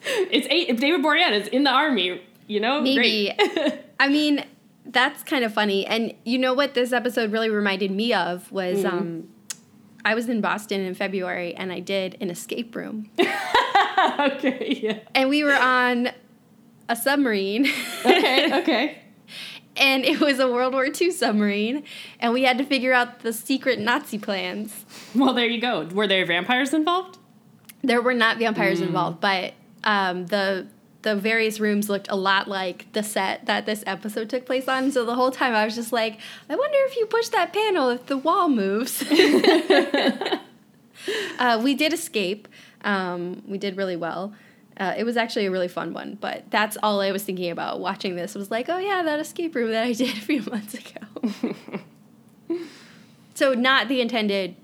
It's 0.05 0.47
eight 0.49 0.79
david 0.79 1.01
boreanaz 1.01 1.41
is 1.41 1.47
in 1.47 1.63
the 1.63 1.69
army 1.69 2.21
you 2.47 2.59
know? 2.59 2.81
Maybe. 2.81 3.33
I 3.99 4.09
mean 4.09 4.43
that's 4.85 5.23
kind 5.23 5.45
of 5.45 5.53
funny. 5.53 5.85
And 5.85 6.13
you 6.25 6.37
know 6.37 6.53
what 6.53 6.73
this 6.73 6.91
episode 6.91 7.31
really 7.31 7.49
reminded 7.49 7.91
me 7.91 8.13
of 8.13 8.51
was 8.51 8.79
mm-hmm. 8.79 8.97
um 8.97 9.29
I 10.05 10.15
was 10.15 10.27
in 10.29 10.41
Boston 10.41 10.81
in 10.81 10.93
February 10.93 11.55
and 11.55 11.71
I 11.71 11.79
did 11.79 12.17
an 12.19 12.29
escape 12.29 12.75
room. 12.75 13.09
okay, 13.19 14.79
yeah. 14.81 14.99
And 15.15 15.29
we 15.29 15.43
were 15.43 15.55
on 15.55 16.09
a 16.89 16.95
submarine. 16.95 17.67
okay, 18.05 18.53
okay. 18.61 18.99
and 19.77 20.03
it 20.03 20.19
was 20.19 20.39
a 20.39 20.47
World 20.47 20.73
War 20.73 20.87
II 20.87 21.11
submarine, 21.11 21.83
and 22.19 22.33
we 22.33 22.43
had 22.43 22.57
to 22.57 22.65
figure 22.65 22.93
out 22.93 23.21
the 23.21 23.31
secret 23.33 23.79
Nazi 23.79 24.17
plans. 24.17 24.85
Well, 25.15 25.33
there 25.33 25.47
you 25.47 25.61
go. 25.61 25.85
Were 25.93 26.07
there 26.07 26.25
vampires 26.25 26.73
involved? 26.73 27.17
There 27.81 28.01
were 28.01 28.13
not 28.13 28.37
vampires 28.37 28.79
mm. 28.79 28.87
involved, 28.87 29.19
but 29.19 29.53
um, 29.83 30.25
the 30.27 30.67
the 31.03 31.15
various 31.15 31.59
rooms 31.59 31.89
looked 31.89 32.07
a 32.09 32.15
lot 32.15 32.47
like 32.47 32.91
the 32.93 33.03
set 33.03 33.45
that 33.45 33.65
this 33.65 33.83
episode 33.85 34.29
took 34.29 34.45
place 34.45 34.67
on. 34.67 34.91
So 34.91 35.05
the 35.05 35.15
whole 35.15 35.31
time 35.31 35.53
I 35.53 35.65
was 35.65 35.75
just 35.75 35.91
like, 35.91 36.17
I 36.49 36.55
wonder 36.55 36.77
if 36.85 36.97
you 36.97 37.05
push 37.05 37.27
that 37.29 37.53
panel 37.53 37.89
if 37.89 38.07
the 38.07 38.17
wall 38.17 38.49
moves. 38.49 39.03
uh, 41.39 41.61
we 41.61 41.75
did 41.75 41.93
escape. 41.93 42.47
Um, 42.83 43.43
we 43.47 43.57
did 43.57 43.77
really 43.77 43.97
well. 43.97 44.33
Uh, 44.77 44.93
it 44.97 45.03
was 45.03 45.17
actually 45.17 45.45
a 45.45 45.51
really 45.51 45.67
fun 45.67 45.93
one, 45.93 46.17
but 46.19 46.49
that's 46.49 46.77
all 46.81 46.99
I 47.01 47.11
was 47.11 47.23
thinking 47.23 47.51
about 47.51 47.79
watching 47.79 48.15
this 48.15 48.33
was 48.33 48.49
like, 48.49 48.69
oh 48.69 48.79
yeah, 48.79 49.03
that 49.03 49.19
escape 49.19 49.53
room 49.55 49.71
that 49.71 49.83
I 49.83 49.91
did 49.93 50.09
a 50.09 50.21
few 50.21 50.41
months 50.41 50.73
ago. 50.73 51.01
so 53.35 53.53
not 53.53 53.87
the 53.89 54.01
intended, 54.01 54.55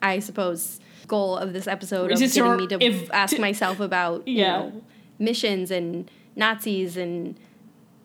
I 0.00 0.20
suppose, 0.20 0.80
goal 1.06 1.36
of 1.36 1.52
this 1.52 1.66
episode 1.66 2.12
of 2.12 2.18
getting 2.18 2.56
me 2.56 2.66
to 2.68 2.82
if, 2.82 3.12
ask 3.12 3.34
to, 3.34 3.40
myself 3.40 3.80
about 3.80 4.26
yeah. 4.28 4.64
You 4.64 4.70
know, 4.70 4.82
missions 5.18 5.70
and 5.70 6.10
Nazis 6.36 6.96
and 6.96 7.38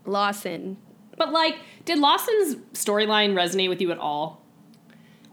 Lawson. 0.06 0.78
But 1.18 1.32
like, 1.32 1.58
did 1.86 2.00
Lawson's 2.00 2.56
storyline 2.74 3.34
resonate 3.34 3.70
with 3.70 3.82
you 3.82 3.92
at 3.92 3.98
all? 3.98 4.42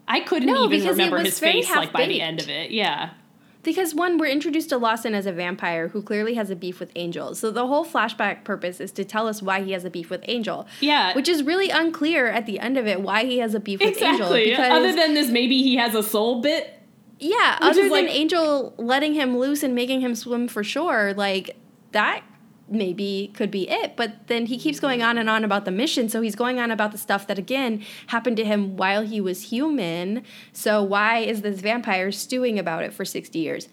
I 0.07 0.21
couldn't 0.21 0.49
no, 0.49 0.71
even 0.71 0.89
remember 0.89 1.19
his 1.19 1.39
face 1.39 1.71
like 1.71 1.93
by 1.93 2.07
the 2.07 2.21
end 2.21 2.41
of 2.41 2.49
it. 2.49 2.71
Yeah. 2.71 3.11
Because 3.63 3.95
one, 3.95 4.17
we're 4.17 4.27
introduced 4.27 4.71
to 4.71 4.79
Lawson 4.79 5.15
as 5.15 5.27
a 5.27 5.33
vampire 5.33 5.89
who 5.89 6.03
clearly 6.03 6.35
has 6.35 6.51
a 6.51 6.57
beef 6.57 6.81
with 6.81 6.91
Angel. 6.97 7.35
So 7.35 7.51
the 7.51 7.67
whole 7.67 7.85
flashback 7.85 8.43
purpose 8.43 8.81
is 8.81 8.91
to 8.93 9.05
tell 9.05 9.29
us 9.29 9.43
why 9.43 9.63
he 9.63 9.73
has 9.73 9.85
a 9.85 9.91
beef 9.91 10.09
with 10.09 10.25
Angel. 10.29 10.67
Yeah. 10.81 11.15
Which 11.15 11.29
is 11.29 11.43
really 11.43 11.69
unclear 11.69 12.27
at 12.27 12.47
the 12.47 12.59
end 12.59 12.79
of 12.79 12.87
it 12.87 13.03
why 13.03 13.25
he 13.25 13.39
has 13.39 13.55
a 13.55 13.61
beef 13.61 13.81
with 13.81 13.91
exactly. 13.91 14.51
Angel. 14.51 14.57
Because 14.57 14.73
other 14.73 14.93
than 14.95 15.15
this, 15.15 15.29
maybe 15.29 15.63
he 15.63 15.77
has 15.77 15.95
a 15.95 16.03
soul 16.03 16.41
bit. 16.41 16.75
Yeah, 17.19 17.59
other 17.61 17.83
than 17.83 17.91
like, 17.91 18.09
Angel 18.09 18.75
letting 18.79 19.13
him 19.13 19.37
loose 19.37 19.63
and 19.63 19.75
making 19.75 20.01
him 20.01 20.15
swim 20.15 20.49
for 20.49 20.65
sure, 20.65 21.13
like 21.13 21.55
that 21.93 22.23
maybe 22.71 23.33
could 23.35 23.51
be 23.51 23.69
it. 23.69 23.97
But 23.97 24.29
then 24.29 24.47
he 24.47 24.57
keeps 24.57 24.81
going 24.81 25.03
on 25.03 25.19
and 25.19 25.29
on 25.29 25.45
about 25.45 25.65
the 25.65 25.71
mission. 25.71 26.09
So 26.09 26.21
he's 26.21 26.37
going 26.37 26.61
on 26.61 26.71
about 26.71 26.93
the 26.93 26.99
stuff 26.99 27.27
that, 27.27 27.39
again, 27.39 27.83
happened 28.07 28.37
to 28.39 28.45
him 28.45 28.77
while 28.77 29.03
he 29.03 29.21
was 29.21 29.51
human. 29.51 30.23
So 30.53 30.83
why 30.83 31.19
is 31.19 31.43
this 31.43 31.61
vampire 31.61 32.13
stewing 32.13 32.59
about 32.59 32.85
it 32.85 32.93
for 32.93 33.05
60 33.05 33.39
years? 33.39 33.69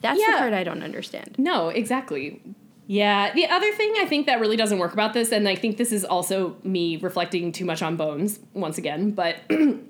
That's 0.00 0.20
yeah. 0.20 0.32
the 0.32 0.38
part 0.38 0.52
I 0.52 0.64
don't 0.64 0.82
understand. 0.82 1.36
No, 1.38 1.68
exactly. 1.68 2.42
Yeah. 2.86 3.32
The 3.32 3.46
other 3.46 3.70
thing 3.72 3.94
I 4.00 4.06
think 4.06 4.26
that 4.26 4.40
really 4.40 4.56
doesn't 4.56 4.78
work 4.78 4.92
about 4.92 5.12
this, 5.12 5.30
and 5.30 5.48
I 5.48 5.54
think 5.54 5.76
this 5.76 5.92
is 5.92 6.04
also 6.04 6.56
me 6.64 6.96
reflecting 6.96 7.52
too 7.52 7.64
much 7.64 7.82
on 7.82 7.96
Bones 7.96 8.40
once 8.52 8.78
again, 8.78 9.12
but 9.12 9.36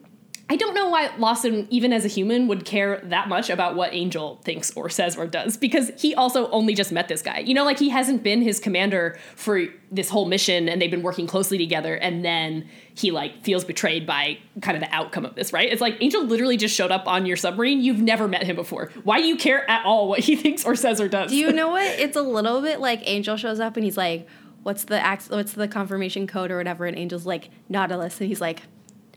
I 0.50 0.56
don't 0.56 0.74
know 0.74 0.88
why 0.88 1.12
Lawson, 1.16 1.68
even 1.70 1.92
as 1.92 2.04
a 2.04 2.08
human, 2.08 2.48
would 2.48 2.64
care 2.64 3.00
that 3.04 3.28
much 3.28 3.50
about 3.50 3.76
what 3.76 3.94
Angel 3.94 4.40
thinks 4.42 4.72
or 4.72 4.90
says 4.90 5.16
or 5.16 5.28
does 5.28 5.56
because 5.56 5.92
he 5.96 6.12
also 6.12 6.50
only 6.50 6.74
just 6.74 6.90
met 6.90 7.06
this 7.06 7.22
guy. 7.22 7.38
You 7.38 7.54
know, 7.54 7.64
like 7.64 7.78
he 7.78 7.88
hasn't 7.88 8.24
been 8.24 8.42
his 8.42 8.58
commander 8.58 9.16
for 9.36 9.66
this 9.92 10.10
whole 10.10 10.26
mission 10.26 10.68
and 10.68 10.82
they've 10.82 10.90
been 10.90 11.04
working 11.04 11.28
closely 11.28 11.56
together 11.56 11.94
and 11.94 12.24
then 12.24 12.68
he 12.96 13.12
like 13.12 13.44
feels 13.44 13.64
betrayed 13.64 14.08
by 14.08 14.38
kind 14.60 14.76
of 14.76 14.82
the 14.82 14.92
outcome 14.92 15.24
of 15.24 15.36
this, 15.36 15.52
right? 15.52 15.70
It's 15.70 15.80
like 15.80 15.96
Angel 16.00 16.24
literally 16.24 16.56
just 16.56 16.74
showed 16.74 16.90
up 16.90 17.06
on 17.06 17.26
your 17.26 17.36
submarine. 17.36 17.80
You've 17.80 18.02
never 18.02 18.26
met 18.26 18.42
him 18.42 18.56
before. 18.56 18.90
Why 19.04 19.20
do 19.20 19.28
you 19.28 19.36
care 19.36 19.70
at 19.70 19.86
all 19.86 20.08
what 20.08 20.18
he 20.18 20.34
thinks 20.42 20.64
or 20.64 20.74
says 20.74 21.00
or 21.00 21.06
does? 21.06 21.30
Do 21.30 21.36
you 21.36 21.52
know 21.52 21.68
what? 21.68 21.86
It's 21.86 22.16
a 22.16 22.22
little 22.22 22.60
bit 22.60 22.80
like 22.80 23.02
Angel 23.04 23.36
shows 23.36 23.60
up 23.60 23.76
and 23.76 23.84
he's 23.84 23.96
like, 23.96 24.26
what's 24.64 24.82
the 24.82 25.00
what's 25.28 25.52
the 25.52 25.68
confirmation 25.68 26.26
code 26.26 26.50
or 26.50 26.58
whatever 26.58 26.86
and 26.86 26.98
Angel's 26.98 27.24
like 27.24 27.50
Nautilus 27.68 28.20
and 28.20 28.28
he's 28.28 28.40
like 28.40 28.62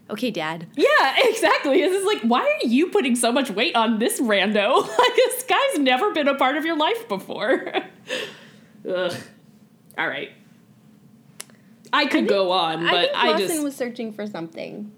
Okay, 0.10 0.32
Dad. 0.32 0.68
Yeah, 0.76 1.16
exactly. 1.30 1.80
This 1.82 2.00
is 2.00 2.06
like, 2.06 2.22
why 2.22 2.42
are 2.42 2.68
you 2.68 2.88
putting 2.88 3.16
so 3.16 3.32
much 3.32 3.50
weight 3.50 3.76
on 3.76 4.00
this 4.00 4.20
rando? 4.20 4.88
Like, 4.98 5.16
this 5.16 5.44
guy's 5.44 5.80
never 5.80 6.12
been 6.12 6.28
a 6.28 6.36
part 6.36 6.58
of 6.58 6.66
your 6.66 6.78
life 6.78 7.08
before. 7.08 7.74
Ugh. 8.90 9.14
All 9.98 10.08
right. 10.08 10.32
I 11.92 12.06
could 12.08 12.28
go 12.28 12.52
on, 12.52 12.86
I 12.88 12.92
but 12.92 13.12
think 13.12 13.18
I, 13.24 13.38
just 13.38 13.64
was 13.64 13.76
searching 13.76 14.14
for 14.14 14.26
something. 14.26 14.92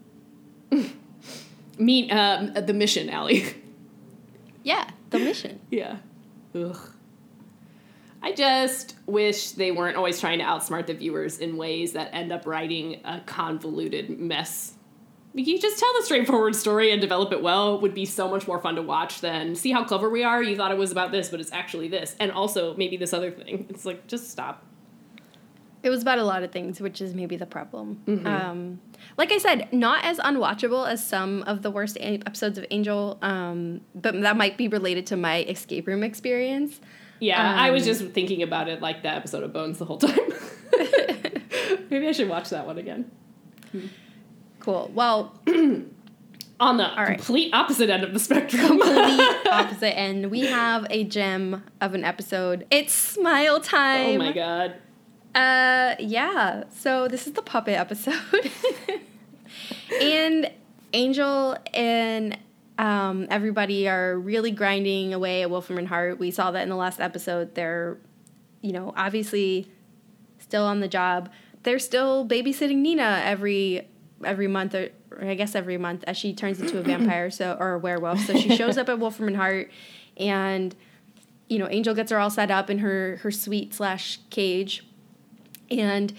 mean 1.78 2.12
um, 2.12 2.54
the 2.54 2.74
mission, 2.74 3.10
Allie. 3.10 3.44
Yeah, 4.64 4.90
the 5.10 5.20
mission. 5.20 5.60
yeah. 5.70 5.98
Ugh. 6.56 6.78
I 8.24 8.32
just 8.32 8.96
wish 9.06 9.52
they 9.52 9.72
weren't 9.72 9.98
always 9.98 10.20
trying 10.20 10.40
to 10.40 10.46
outsmart 10.46 10.88
the 10.88 10.96
viewers 10.96 11.38
in 11.38 11.58
ways 11.58 11.94
that 11.94 12.10
end 12.14 12.32
up 12.32 12.48
writing 12.48 13.02
a 13.06 13.20
convoluted 13.26 14.10
mess. 14.20 14.75
You 15.38 15.60
just 15.60 15.78
tell 15.80 15.92
the 16.00 16.06
straightforward 16.06 16.56
story 16.56 16.92
and 16.92 17.02
develop 17.02 17.34
it 17.34 17.42
well 17.44 17.80
would 17.82 17.94
be 17.94 18.06
so 18.06 18.30
much 18.30 18.48
more 18.48 18.58
fun 18.60 18.76
to 18.76 18.82
watch 18.82 19.20
than 19.20 19.54
see 19.56 19.72
how 19.74 19.84
clever 19.84 20.10
we 20.10 20.24
are. 20.24 20.42
You 20.42 20.56
thought 20.56 20.72
it 20.72 20.78
was 20.78 20.94
about 20.94 21.12
this, 21.12 21.28
but 21.30 21.42
it's 21.42 21.52
actually 21.52 21.90
this. 21.90 22.16
And 22.22 22.32
also 22.32 22.74
maybe 22.78 22.96
this 22.96 23.12
other 23.14 23.32
thing. 23.32 23.66
It's 23.70 23.84
like, 23.86 24.08
just 24.08 24.30
stop. 24.32 24.64
It 25.84 25.90
was 25.90 26.02
about 26.02 26.20
a 26.20 26.24
lot 26.24 26.42
of 26.44 26.52
things, 26.52 26.80
which 26.80 27.02
is 27.02 27.14
maybe 27.14 27.36
the 27.36 27.46
problem. 27.46 28.02
Mm-hmm. 28.08 28.26
Um, 28.26 28.80
like 29.18 29.32
I 29.34 29.38
said, 29.38 29.72
not 29.74 30.04
as 30.06 30.18
unwatchable 30.20 30.88
as 30.90 31.06
some 31.06 31.44
of 31.44 31.62
the 31.64 31.70
worst 31.70 31.98
a- 31.98 32.22
episodes 32.26 32.58
of 32.58 32.66
Angel, 32.72 33.20
um, 33.22 33.82
but 33.94 34.20
that 34.22 34.38
might 34.38 34.58
be 34.58 34.68
related 34.70 35.06
to 35.08 35.18
my 35.18 35.44
escape 35.44 35.86
room 35.86 36.02
experience. 36.02 36.80
Yeah, 37.20 37.56
I 37.56 37.72
was 37.72 37.84
Um, 37.84 37.88
just 37.88 38.06
thinking 38.14 38.42
about 38.42 38.68
it 38.70 38.82
like 38.82 39.04
the 39.04 39.10
episode 39.10 39.44
of 39.44 39.52
Bones 39.54 39.78
the 39.80 39.86
whole 39.86 39.98
time. 39.98 40.18
maybe 41.90 42.08
I 42.08 42.14
should 42.14 42.30
watch 42.30 42.50
that 42.50 42.66
one 42.66 42.78
again. 42.78 43.12
Cool. 44.66 44.90
Well, 44.96 45.32
On 46.60 46.78
the 46.78 46.90
right. 46.98 47.18
complete 47.18 47.54
opposite 47.54 47.90
end 47.92 48.04
of 48.04 48.14
the 48.14 48.20
spectrum. 48.20 48.80
complete 48.80 49.48
opposite 49.52 49.96
end. 49.96 50.32
We 50.32 50.48
have 50.48 50.88
a 50.90 51.04
gem 51.04 51.64
of 51.82 51.94
an 51.94 52.04
episode. 52.04 52.66
It's 52.72 52.92
smile 52.92 53.60
time. 53.60 54.16
oh 54.16 54.18
my 54.18 54.32
god. 54.32 54.76
Uh, 55.36 55.96
yeah. 56.00 56.64
So 56.74 57.08
this 57.08 57.28
is 57.28 57.34
the 57.34 57.44
puppet 57.44 57.76
episode, 57.76 58.16
and 60.02 60.50
Angel 60.94 61.58
and 61.74 62.36
um, 62.80 63.28
everybody 63.30 63.88
are 63.88 64.18
really 64.18 64.50
grinding 64.50 65.14
away 65.14 65.44
at 65.44 65.52
Wolfram 65.52 65.78
and 65.78 65.88
Hart. 65.88 66.18
We 66.18 66.32
saw 66.32 66.50
that 66.52 66.64
in 66.64 66.70
the 66.70 66.76
last 66.76 67.00
episode. 67.00 67.54
They're, 67.54 67.98
you 68.62 68.72
know, 68.72 68.94
obviously 68.98 69.68
still 70.40 70.64
on 70.64 70.80
the 70.80 70.88
job. 70.88 71.30
They're 71.62 71.80
still 71.80 72.26
babysitting 72.28 72.78
Nina 72.78 73.22
every 73.24 73.90
every 74.24 74.48
month, 74.48 74.74
or, 74.76 74.90
or 75.12 75.26
I 75.26 75.36
guess 75.36 75.56
every 75.56 75.78
month, 75.78 76.04
as 76.08 76.18
she 76.18 76.34
turns 76.34 76.60
into 76.60 76.80
a 76.80 76.82
vampire, 76.82 77.30
so 77.30 77.58
or 77.60 77.74
a 77.74 77.80
werewolf. 77.80 78.22
So 78.26 78.38
she 78.38 78.56
shows 78.56 78.78
up 78.78 78.90
at 78.90 79.00
Wolfram 79.00 79.28
and 79.28 79.38
Hart, 79.38 79.72
and 80.18 80.76
you 81.50 81.60
know, 81.60 81.68
Angel 81.70 81.94
gets 81.94 82.12
her 82.12 82.20
all 82.20 82.30
set 82.30 82.52
up 82.52 82.70
in 82.70 82.80
her 82.80 83.18
her 83.18 83.32
suite 83.32 83.74
slash 83.74 84.20
cage, 84.30 84.86
and 85.70 86.14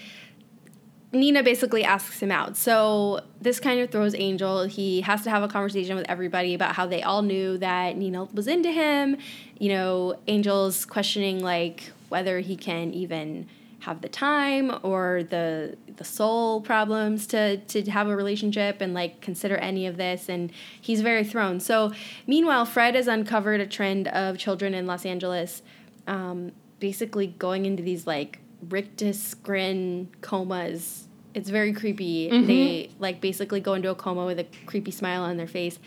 Nina 1.12 1.42
basically 1.42 1.85
asks 1.85 2.20
him 2.20 2.30
out. 2.30 2.56
So 2.56 3.20
this 3.40 3.61
kind 3.61 3.80
of 3.80 3.90
throws 3.90 4.14
Angel. 4.14 4.64
He 4.64 5.00
has 5.02 5.22
to 5.22 5.30
have 5.30 5.42
a 5.42 5.48
conversation 5.48 5.96
with 5.96 6.06
everybody 6.09 6.54
about 6.54 6.74
how 6.74 6.87
they 6.87 7.02
all 7.02 7.22
knew 7.22 7.59
that 7.59 7.96
Nina 7.96 8.24
was 8.26 8.46
into 8.46 8.70
him. 8.70 9.16
You 9.59 9.70
know, 9.70 10.18
Angel's 10.28 10.85
questioning 10.85 11.40
like 11.40 11.92
whether 12.09 12.40
he 12.40 12.56
can 12.56 12.92
even 12.92 13.48
have 13.80 14.00
the 14.00 14.08
time 14.08 14.72
or 14.82 15.22
the 15.28 15.76
the 15.96 16.04
soul 16.04 16.60
problems 16.60 17.26
to 17.28 17.58
to 17.58 17.82
have 17.90 18.08
a 18.08 18.16
relationship 18.16 18.80
and 18.80 18.94
like 18.94 19.20
consider 19.20 19.56
any 19.56 19.86
of 19.86 19.96
this 19.96 20.28
and 20.28 20.50
he's 20.80 21.02
very 21.02 21.24
thrown. 21.24 21.60
So 21.60 21.92
meanwhile, 22.26 22.64
Fred 22.64 22.94
has 22.94 23.06
uncovered 23.06 23.60
a 23.60 23.66
trend 23.66 24.08
of 24.08 24.38
children 24.38 24.74
in 24.74 24.86
Los 24.86 25.04
Angeles 25.06 25.62
um, 26.06 26.52
basically 26.80 27.28
going 27.28 27.66
into 27.66 27.82
these 27.82 28.06
like 28.06 28.38
rictus 28.68 29.34
grin 29.34 30.08
comas. 30.20 31.08
It's 31.34 31.50
very 31.50 31.72
creepy. 31.72 32.30
They 32.46 32.90
like 32.98 33.20
basically 33.20 33.60
go 33.60 33.74
into 33.74 33.90
a 33.90 33.94
coma 33.94 34.24
with 34.24 34.38
a 34.38 34.46
creepy 34.64 34.90
smile 34.90 35.22
on 35.22 35.36
their 35.36 35.46
face. 35.46 35.78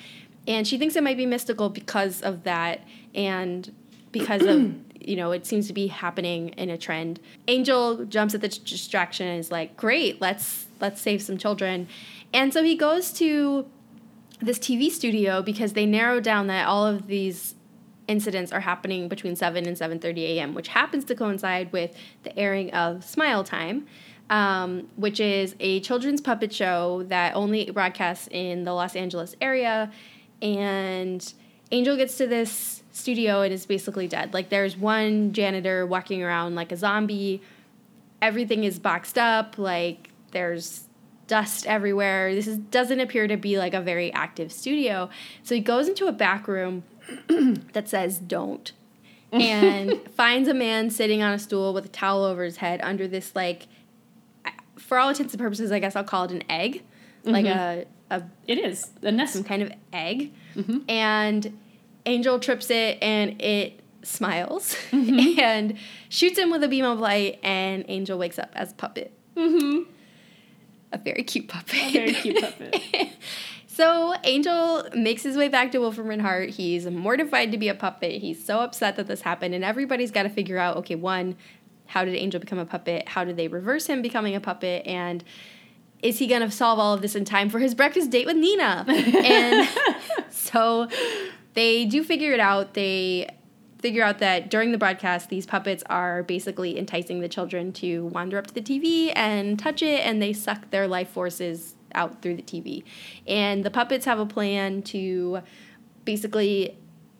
And 0.48 0.68
she 0.68 0.78
thinks 0.78 0.96
it 0.96 1.04
might 1.04 1.18
be 1.18 1.26
mystical 1.26 1.70
because 1.70 2.22
of 2.22 2.44
that 2.44 2.82
and 3.16 3.74
because 4.12 4.44
of 4.44 4.74
you 5.10 5.16
know, 5.16 5.32
it 5.32 5.46
seems 5.46 5.68
to 5.68 5.74
be 5.74 5.88
happening 5.88 6.50
in 6.50 6.70
a 6.70 6.78
trend. 6.78 7.20
Angel 7.48 8.06
jumps 8.06 8.36
at 8.36 8.42
the 8.42 8.50
t- 8.50 8.62
distraction 8.64 9.28
and 9.28 9.40
is 9.40 9.52
like, 9.52 9.76
"Great, 9.76 10.22
let's 10.22 10.68
let's 10.80 11.02
save 11.02 11.22
some 11.24 11.38
children." 11.38 11.88
And 12.32 12.54
so 12.54 12.64
he 12.64 12.76
goes 12.76 13.12
to 13.14 13.66
this 14.40 14.60
TV 14.60 14.90
studio 14.92 15.42
because 15.42 15.74
they 15.74 15.86
narrowed 15.86 16.24
down 16.24 16.48
that 16.48 16.68
all 16.68 16.86
of 16.86 17.08
these 17.08 17.56
incidents 18.08 18.52
are 18.52 18.62
happening 18.62 19.08
between 19.08 19.36
7 19.36 19.66
and 19.66 19.76
7:30 19.76 20.24
a.m., 20.38 20.54
which 20.54 20.70
happens 20.70 21.04
to 21.06 21.16
coincide 21.16 21.72
with 21.74 21.96
the 22.24 22.38
airing 22.38 22.72
of 22.72 23.04
Smile 23.04 23.44
Time, 23.44 23.88
um, 24.30 24.90
which 24.96 25.20
is 25.20 25.56
a 25.60 25.80
children's 25.80 26.22
puppet 26.22 26.54
show 26.54 27.04
that 27.08 27.36
only 27.36 27.72
broadcasts 27.72 28.28
in 28.30 28.64
the 28.64 28.74
Los 28.74 28.96
Angeles 28.96 29.36
area. 29.42 29.92
And 30.42 31.34
Angel 31.72 31.98
gets 31.98 32.18
to 32.18 32.28
this 32.28 32.84
studio 33.00 33.42
and 33.42 33.54
is 33.54 33.66
basically 33.66 34.08
dead. 34.08 34.34
Like 34.34 34.50
there's 34.50 34.78
one 34.78 35.34
janitor 35.34 35.86
walking 35.86 36.24
around 36.24 36.56
like 36.56 36.72
a 36.72 36.78
zombie. 36.78 37.42
Everything 38.22 38.64
is 38.64 38.80
boxed 38.80 39.18
up. 39.18 39.58
Like 39.58 40.10
there's 40.32 40.86
dust 41.28 41.66
everywhere. 41.68 42.36
This 42.36 42.48
is, 42.48 42.58
doesn't 42.58 43.00
appear 43.00 43.28
to 43.28 43.38
be 43.38 43.58
like 43.58 43.74
a 43.74 43.82
very 43.82 44.12
active 44.12 44.52
studio. 44.52 45.10
So 45.44 45.56
he 45.56 45.62
goes 45.62 45.88
into 45.88 46.08
a 46.08 46.12
back 46.12 46.48
room 46.48 46.84
that 47.74 47.88
says 47.88 48.20
"Don't," 48.20 48.72
and 49.32 50.02
finds 50.16 50.50
a 50.50 50.54
man 50.54 50.90
sitting 50.90 51.22
on 51.22 51.34
a 51.34 51.40
stool 51.40 51.74
with 51.74 51.86
a 51.86 51.90
towel 51.90 52.24
over 52.26 52.44
his 52.44 52.58
head 52.58 52.82
under 52.84 53.08
this 53.08 53.36
like, 53.36 53.68
for 54.78 54.98
all 54.98 55.10
intents 55.10 55.34
and 55.34 55.42
purposes, 55.42 55.72
I 55.72 55.80
guess 55.80 55.96
I'll 55.96 56.04
call 56.04 56.26
it 56.26 56.32
an 56.32 56.44
egg, 56.50 56.84
like 57.24 57.46
mm-hmm. 57.46 57.82
a 57.82 57.86
a 58.12 58.24
It 58.48 58.58
is 58.58 58.90
a 59.02 59.12
nest. 59.12 59.34
some 59.34 59.44
kind 59.44 59.62
of 59.62 59.72
egg, 59.94 60.34
mm-hmm. 60.56 60.80
and 60.90 61.58
Angel 62.06 62.40
trips 62.40 62.70
it 62.70 62.98
and 63.02 63.42
it 63.42 63.80
smiles 64.04 64.76
and 64.92 65.78
shoots 66.10 66.38
him 66.38 66.52
with 66.52 66.64
a 66.64 66.68
beam 66.68 66.86
of 66.86 67.00
light, 67.00 67.40
and 67.44 67.86
Angel 67.88 68.18
wakes 68.18 68.40
up 68.40 68.52
as 68.54 68.72
a 68.72 68.76
puppet. 68.76 69.14
Mm-hmm. 69.36 69.90
A 70.92 70.98
very 70.98 71.24
cute 71.24 71.48
puppet. 71.48 71.74
A 71.74 71.92
Very 71.92 72.14
cute 72.14 72.42
puppet. 72.42 73.10
So 73.68 74.14
Angel 74.26 74.90
makes 74.94 75.24
his 75.24 75.38
way 75.38 75.48
back 75.48 75.72
to 75.72 75.80
Wolfram 75.80 76.12
and 76.12 76.22
Hart. 76.22 76.50
He's 76.50 76.86
mortified 76.86 77.54
to 77.54 77.58
be 77.58 77.70
a 77.70 77.74
puppet. 77.74 78.20
He's 78.20 78.44
so 78.44 78.60
upset 78.60 78.98
that 78.98 79.08
this 79.08 79.22
happened, 79.22 79.56
and 79.56 79.64
everybody's 79.64 80.12
got 80.12 80.24
to 80.24 80.30
figure 80.30 80.58
out 80.58 80.76
okay, 80.78 80.96
one, 80.96 81.38
how 81.86 82.04
did 82.04 82.14
Angel 82.14 82.42
become 82.42 82.60
a 82.60 82.66
puppet? 82.66 83.08
How 83.08 83.24
did 83.24 83.38
they 83.38 83.48
reverse 83.48 83.88
him 83.88 84.02
becoming 84.02 84.36
a 84.36 84.42
puppet? 84.42 84.86
And 84.86 85.24
is 86.04 86.20
he 86.20 86.28
going 86.28 86.42
to 86.42 86.52
solve 86.52 86.78
all 86.78 86.94
of 86.94 87.02
this 87.02 87.16
in 87.16 87.24
time 87.24 87.50
for 87.50 87.60
his 87.60 87.74
breakfast 87.74 88.10
date 88.10 88.26
with 88.26 88.36
Nina? 88.36 88.84
and 88.88 89.70
so 90.30 90.90
they 91.60 91.84
do 91.84 92.06
figure 92.06 92.32
it 92.32 92.40
out. 92.40 92.74
They 92.74 93.28
figure 93.80 94.02
out 94.02 94.20
that 94.20 94.50
during 94.50 94.72
the 94.72 94.78
broadcast, 94.78 95.28
these 95.28 95.46
puppets 95.46 95.84
are 95.90 96.24
basically 96.24 96.80
enticing 96.80 97.20
the 97.20 97.28
children 97.28 97.74
to 97.74 98.06
wander 98.06 98.38
up 98.38 98.48
to 98.48 98.54
the 98.54 98.62
TV 98.62 99.12
and 99.14 99.60
touch 99.60 99.82
it, 99.82 100.00
and 100.06 100.22
they 100.22 100.32
suck 100.32 100.72
their 100.72 100.88
life 100.88 101.10
forces 101.10 101.76
out 101.94 102.22
through 102.22 102.38
the 102.38 102.42
TV. 102.42 102.84
And 103.28 103.66
the 103.66 103.70
puppets 103.70 104.06
have 104.06 104.20
a 104.20 104.26
plan 104.26 104.84
to 104.84 105.42
basically 106.06 106.78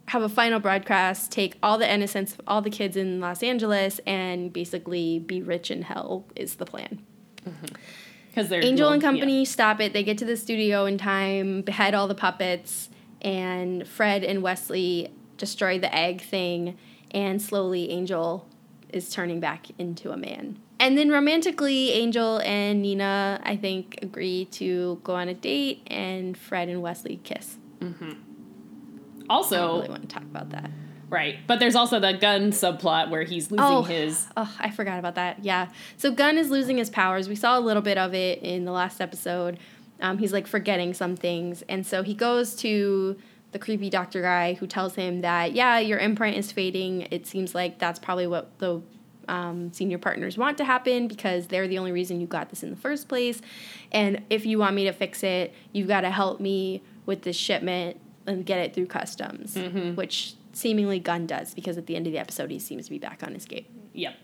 have 0.08 0.22
a 0.22 0.30
final 0.30 0.62
broadcast, 0.62 1.34
take 1.34 1.58
all 1.62 1.78
the 1.78 1.92
innocence 1.92 2.34
of 2.34 2.42
all 2.48 2.62
the 2.62 2.70
kids 2.70 2.96
in 2.96 3.20
Los 3.20 3.44
Angeles, 3.44 4.00
and 4.08 4.54
basically 4.54 5.20
be 5.20 5.42
rich 5.42 5.70
in 5.70 5.82
hell 5.82 6.26
is 6.38 6.56
the 6.56 6.66
plan. 6.66 7.02
Mm-hmm. 7.46 7.76
Because 8.30 8.48
they're 8.48 8.64
Angel 8.64 8.86
well, 8.86 8.94
and 8.94 9.04
yeah. 9.04 9.10
company 9.10 9.44
stop 9.44 9.82
it. 9.82 9.92
They 9.92 10.04
get 10.04 10.18
to 10.20 10.26
the 10.26 10.38
studio 10.38 10.86
in 10.86 10.98
time, 10.98 11.62
behead 11.62 11.94
all 11.94 12.08
the 12.08 12.16
puppets, 12.16 12.90
and 13.22 13.88
Fred 13.88 14.24
and 14.24 14.42
Wesley 14.42 15.12
destroy 15.38 15.80
the 15.80 15.94
egg 15.96 16.22
thing, 16.22 16.78
and 17.12 17.42
slowly 17.42 17.90
Angel 17.92 18.48
is 18.90 19.10
turning 19.10 19.40
back 19.40 19.68
into 19.78 20.12
a 20.12 20.18
man. 20.18 20.60
And 20.80 20.98
then 20.98 21.10
romantically, 21.10 21.92
Angel 21.92 22.40
and 22.46 22.82
Nina, 22.82 23.42
I 23.44 23.58
think, 23.58 24.00
agree 24.02 24.46
to 24.52 25.00
go 25.04 25.16
on 25.16 25.28
a 25.28 25.34
date, 25.34 25.84
and 25.88 26.38
Fred 26.38 26.70
and 26.70 26.82
Wesley 26.82 27.20
kiss. 27.24 27.58
Mm-hmm. 27.80 28.12
I 29.30 29.34
Also, 29.34 29.56
don't 29.58 29.76
really 29.78 29.90
want 29.90 30.02
to 30.04 30.08
talk 30.08 30.24
about 30.24 30.50
that. 30.52 30.72
right, 31.10 31.36
but 31.48 31.60
there's 31.60 31.76
also 31.76 32.00
the 32.00 32.14
Gunn 32.14 32.52
subplot 32.52 33.10
where 33.10 33.24
he's 33.24 33.52
losing 33.52 33.66
Oh, 33.66 33.84
his. 33.84 34.26
oh, 34.38 34.52
I 34.60 34.70
forgot 34.72 35.00
about 35.00 35.16
that. 35.16 35.44
Yeah. 35.44 35.70
So 35.98 36.12
Gunn 36.12 36.38
is 36.38 36.50
losing 36.50 36.78
his 36.78 36.90
powers. 36.90 37.28
We 37.30 37.36
saw 37.36 37.58
a 37.58 37.62
little 37.62 37.82
bit 37.84 37.98
of 37.98 38.14
it 38.14 38.40
in 38.42 38.66
the 38.66 38.72
last 38.72 39.02
episode. 39.02 39.60
Um, 40.02 40.18
he's 40.18 40.32
like 40.34 40.48
forgetting 40.48 40.94
some 40.94 41.16
things. 41.16 41.64
And 41.70 41.86
so 41.86 42.04
he 42.04 42.14
goes 42.14 42.56
to 42.58 43.18
the 43.52 43.60
creepy 43.60 43.90
doctor 43.90 44.22
guy 44.22 44.54
who 44.54 44.68
tells 44.68 44.96
him 44.96 45.22
that, 45.22 45.54
yeah, 45.54 45.80
your 45.80 46.00
imprint 46.00 46.38
is 46.38 46.52
fading. 46.52 47.08
It 47.12 47.26
seems 47.28 47.54
like 47.56 47.80
that's 47.80 48.00
probably 48.00 48.28
what 48.28 48.58
the 48.60 48.82
um, 49.28 49.72
senior 49.74 49.98
partners 49.98 50.38
want 50.38 50.58
to 50.60 50.66
happen 50.66 51.08
because 51.08 51.48
they're 51.48 51.68
the 51.68 51.78
only 51.78 51.92
reason 51.92 52.22
you 52.22 52.28
got 52.28 52.50
this 52.50 52.64
in 52.64 52.70
the 52.70 52.76
first 52.76 53.08
place. 53.08 53.42
And 53.92 54.24
if 54.30 54.46
you 54.46 54.58
want 54.60 54.76
me 54.76 54.86
to 54.86 54.92
fix 54.94 55.24
it, 55.24 55.54
you've 55.74 55.88
got 55.88 56.02
to 56.02 56.10
help 56.12 56.40
me 56.40 56.82
with 57.06 57.24
this 57.24 57.36
shipment 57.36 57.98
and 58.28 58.46
get 58.46 58.60
it 58.60 58.74
through 58.74 58.86
customs, 58.88 59.56
Mm-hmm. 59.56 59.96
which 59.96 60.36
seemingly 60.54 61.00
Gunn 61.00 61.26
does 61.26 61.54
because 61.54 61.78
at 61.78 61.86
the 61.88 61.96
end 61.96 62.06
of 62.08 62.14
the 62.14 62.20
episode, 62.20 62.52
he 62.52 62.60
seems 62.60 62.86
to 62.86 62.92
be 62.92 63.00
back 63.00 63.22
on 63.24 63.34
his 63.34 63.46
gate. 63.46 63.70
Yep. 63.94 64.16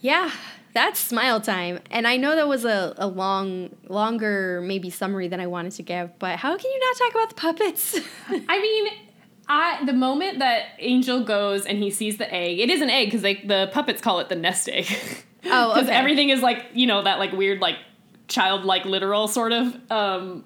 Yeah, 0.00 0.30
that's 0.72 1.00
smile 1.00 1.40
time. 1.40 1.80
And 1.90 2.06
I 2.06 2.16
know 2.16 2.36
that 2.36 2.48
was 2.48 2.64
a, 2.64 2.94
a 2.96 3.06
long, 3.06 3.70
longer 3.88 4.62
maybe 4.64 4.90
summary 4.90 5.28
than 5.28 5.40
I 5.40 5.46
wanted 5.46 5.72
to 5.72 5.82
give, 5.82 6.18
but 6.18 6.38
how 6.38 6.56
can 6.56 6.70
you 6.70 6.80
not 6.80 6.96
talk 6.96 7.10
about 7.14 7.28
the 7.30 7.34
puppets? 7.34 7.98
I 8.48 8.60
mean, 8.60 8.92
I 9.48 9.84
the 9.84 9.92
moment 9.92 10.38
that 10.38 10.66
Angel 10.78 11.24
goes 11.24 11.66
and 11.66 11.78
he 11.78 11.90
sees 11.90 12.18
the 12.18 12.32
egg, 12.32 12.60
it 12.60 12.70
is 12.70 12.80
an 12.80 12.90
egg 12.90 13.08
because 13.10 13.22
the 13.22 13.68
puppets 13.72 14.00
call 14.00 14.20
it 14.20 14.28
the 14.28 14.36
nest 14.36 14.68
egg. 14.68 14.86
Oh, 15.44 15.68
because 15.74 15.88
okay. 15.88 15.96
everything 15.96 16.30
is 16.30 16.40
like 16.40 16.66
you 16.72 16.86
know 16.86 17.02
that 17.02 17.18
like 17.18 17.32
weird 17.32 17.60
like 17.60 17.76
childlike 18.28 18.84
literal 18.84 19.26
sort 19.26 19.52
of. 19.52 19.76
Um, 19.90 20.44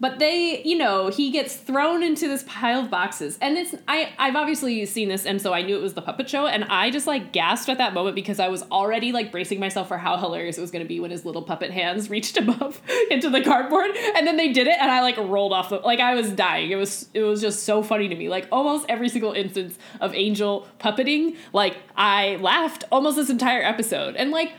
but 0.00 0.18
they, 0.18 0.62
you 0.64 0.76
know, 0.76 1.08
he 1.08 1.30
gets 1.30 1.56
thrown 1.56 2.02
into 2.02 2.26
this 2.26 2.44
pile 2.48 2.80
of 2.80 2.90
boxes, 2.90 3.38
and 3.40 3.56
it's 3.56 3.74
I 3.86 4.12
I've 4.18 4.36
obviously 4.36 4.84
seen 4.86 5.08
this, 5.08 5.24
and 5.24 5.40
so 5.40 5.52
I 5.52 5.62
knew 5.62 5.76
it 5.76 5.82
was 5.82 5.94
the 5.94 6.02
puppet 6.02 6.28
show, 6.28 6.46
and 6.46 6.64
I 6.64 6.90
just 6.90 7.06
like 7.06 7.32
gasped 7.32 7.68
at 7.68 7.78
that 7.78 7.94
moment 7.94 8.16
because 8.16 8.40
I 8.40 8.48
was 8.48 8.62
already 8.64 9.12
like 9.12 9.30
bracing 9.30 9.60
myself 9.60 9.88
for 9.88 9.96
how 9.96 10.16
hilarious 10.16 10.58
it 10.58 10.60
was 10.60 10.70
going 10.70 10.84
to 10.84 10.88
be 10.88 11.00
when 11.00 11.10
his 11.10 11.24
little 11.24 11.42
puppet 11.42 11.70
hands 11.70 12.10
reached 12.14 12.36
above 12.36 12.80
into 13.10 13.30
the 13.30 13.42
cardboard, 13.42 13.90
and 14.16 14.26
then 14.26 14.36
they 14.36 14.52
did 14.52 14.66
it, 14.66 14.76
and 14.80 14.90
I 14.90 15.00
like 15.00 15.16
rolled 15.16 15.52
off 15.52 15.68
the 15.68 15.76
like 15.76 16.00
I 16.00 16.14
was 16.14 16.30
dying. 16.30 16.70
It 16.70 16.76
was 16.76 17.08
it 17.14 17.22
was 17.22 17.40
just 17.40 17.62
so 17.62 17.82
funny 17.82 18.08
to 18.08 18.14
me. 18.14 18.28
Like 18.28 18.48
almost 18.50 18.86
every 18.88 19.08
single 19.08 19.32
instance 19.32 19.78
of 20.00 20.14
Angel 20.14 20.66
puppeting, 20.80 21.36
like 21.52 21.76
I 21.96 22.36
laughed 22.36 22.84
almost 22.90 23.16
this 23.16 23.30
entire 23.30 23.62
episode, 23.62 24.16
and 24.16 24.30
like 24.30 24.52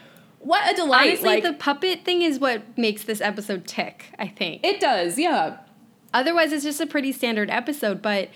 what 0.45 0.71
a 0.71 0.75
delight! 0.75 1.07
Honestly, 1.09 1.25
like 1.27 1.43
the 1.43 1.53
puppet 1.53 2.05
thing 2.05 2.21
is 2.21 2.39
what 2.39 2.77
makes 2.77 3.03
this 3.03 3.19
episode 3.21 3.65
tick, 3.67 4.05
I 4.19 4.27
think. 4.27 4.65
it 4.65 4.79
does, 4.79 5.17
yeah. 5.17 5.57
Otherwise, 6.13 6.53
it's 6.53 6.63
just 6.63 6.79
a 6.79 6.85
pretty 6.87 7.11
standard 7.11 7.49
episode, 7.49 8.01
but 8.01 8.29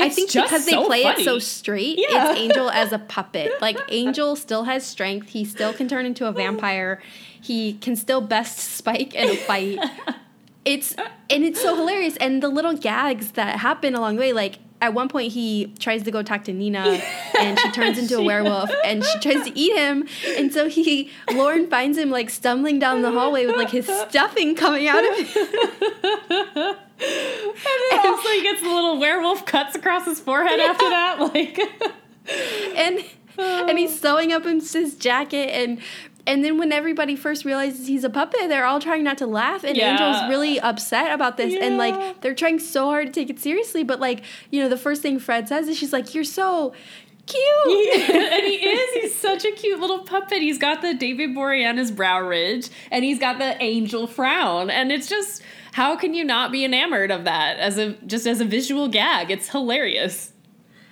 I 0.00 0.08
think 0.08 0.32
because 0.32 0.64
they 0.64 0.72
so 0.72 0.86
play 0.86 1.02
it 1.02 1.24
so 1.24 1.38
straight, 1.38 1.98
Yeah. 1.98 2.30
it's 2.30 2.40
Angel 2.40 2.70
as 2.82 2.92
a 2.92 2.98
puppet. 2.98 3.50
Like 3.60 3.78
Angel 3.90 4.34
still 4.36 4.64
has 4.64 4.84
strength. 4.86 5.28
He 5.30 5.44
still 5.44 5.72
can 5.72 5.88
turn 5.88 6.06
into 6.06 6.26
a 6.26 6.32
vampire. 6.32 7.02
He 7.40 7.74
can 7.74 7.94
still 7.96 8.20
best 8.20 8.58
Spike 8.58 9.14
in 9.14 9.28
a 9.30 9.36
fight. 9.36 9.78
It's 10.64 10.94
and 11.30 11.44
it's 11.44 11.62
so 11.62 11.74
hilarious. 11.76 12.16
And 12.18 12.42
the 12.42 12.48
little 12.50 12.74
gags 12.74 13.32
that 13.32 13.60
happen 13.60 13.94
along 13.94 14.16
the 14.16 14.20
way, 14.20 14.32
like 14.34 14.58
at 14.80 14.94
one 14.94 15.08
point 15.08 15.32
he 15.32 15.72
tries 15.78 16.02
to 16.04 16.10
go 16.10 16.22
talk 16.22 16.44
to 16.44 16.52
Nina 16.52 17.00
and 17.38 17.58
she 17.58 17.70
turns 17.72 17.98
into 17.98 18.18
a 18.18 18.22
werewolf 18.22 18.70
and 18.84 19.04
she 19.04 19.18
tries 19.18 19.44
to 19.44 19.58
eat 19.58 19.76
him. 19.76 20.06
And 20.36 20.52
so 20.52 20.68
he 20.68 21.10
Lorne 21.32 21.68
finds 21.68 21.98
him 21.98 22.10
like 22.10 22.30
stumbling 22.30 22.78
down 22.78 23.02
the 23.02 23.10
hallway 23.10 23.46
with 23.46 23.56
like 23.56 23.70
his 23.70 23.86
stuffing 23.86 24.54
coming 24.54 24.88
out 24.88 25.04
of 25.04 25.16
him. 25.16 26.76
And 27.00 27.56
then 27.90 28.06
also 28.06 28.28
he 28.28 28.42
gets 28.42 28.60
the 28.60 28.68
little 28.68 28.98
werewolf 28.98 29.46
cuts 29.46 29.76
across 29.76 30.04
his 30.04 30.20
forehead 30.20 30.60
after 30.60 30.88
that. 30.88 31.20
Like 31.20 31.58
and 32.76 33.04
and 33.38 33.78
he's 33.78 33.98
sewing 33.98 34.32
up 34.32 34.44
his 34.44 34.96
jacket 34.96 35.50
and 35.50 35.80
and 36.28 36.44
then 36.44 36.58
when 36.58 36.70
everybody 36.70 37.16
first 37.16 37.44
realizes 37.44 37.88
he's 37.88 38.04
a 38.04 38.10
puppet, 38.10 38.48
they're 38.48 38.66
all 38.66 38.78
trying 38.78 39.02
not 39.02 39.18
to 39.18 39.26
laugh, 39.26 39.64
and 39.64 39.76
Yeah. 39.76 39.92
Angel's 39.92 40.28
really 40.28 40.60
upset 40.60 41.12
about 41.12 41.38
this, 41.38 41.54
and 41.60 41.78
like 41.78 42.20
they're 42.20 42.34
trying 42.34 42.58
so 42.58 42.84
hard 42.84 43.06
to 43.06 43.12
take 43.12 43.30
it 43.30 43.40
seriously, 43.40 43.82
but 43.82 43.98
like 43.98 44.22
you 44.50 44.62
know 44.62 44.68
the 44.68 44.76
first 44.76 45.02
thing 45.02 45.18
Fred 45.18 45.48
says 45.48 45.66
is 45.68 45.76
she's 45.78 45.92
like, 45.92 46.14
"You're 46.14 46.24
so 46.24 46.74
cute." 47.26 48.10
and 48.10 48.44
he 48.46 48.56
is. 48.56 49.02
He's 49.02 49.14
such 49.14 49.44
a 49.44 49.52
cute 49.52 49.80
little 49.80 50.00
puppet. 50.00 50.38
He's 50.38 50.58
got 50.58 50.82
the 50.82 50.94
David 50.94 51.30
Boreanaz 51.30 51.94
brow 51.94 52.20
ridge 52.20 52.68
and 52.90 53.04
he's 53.04 53.18
got 53.18 53.38
the 53.38 53.60
angel 53.62 54.06
frown. 54.06 54.70
And 54.70 54.90
it's 54.90 55.08
just 55.08 55.42
how 55.72 55.96
can 55.96 56.14
you 56.14 56.24
not 56.24 56.52
be 56.52 56.64
enamored 56.64 57.10
of 57.10 57.24
that 57.24 57.58
as 57.58 57.78
a 57.78 57.92
just 58.06 58.26
as 58.26 58.40
a 58.40 58.44
visual 58.44 58.88
gag? 58.88 59.30
It's 59.30 59.50
hilarious. 59.50 60.32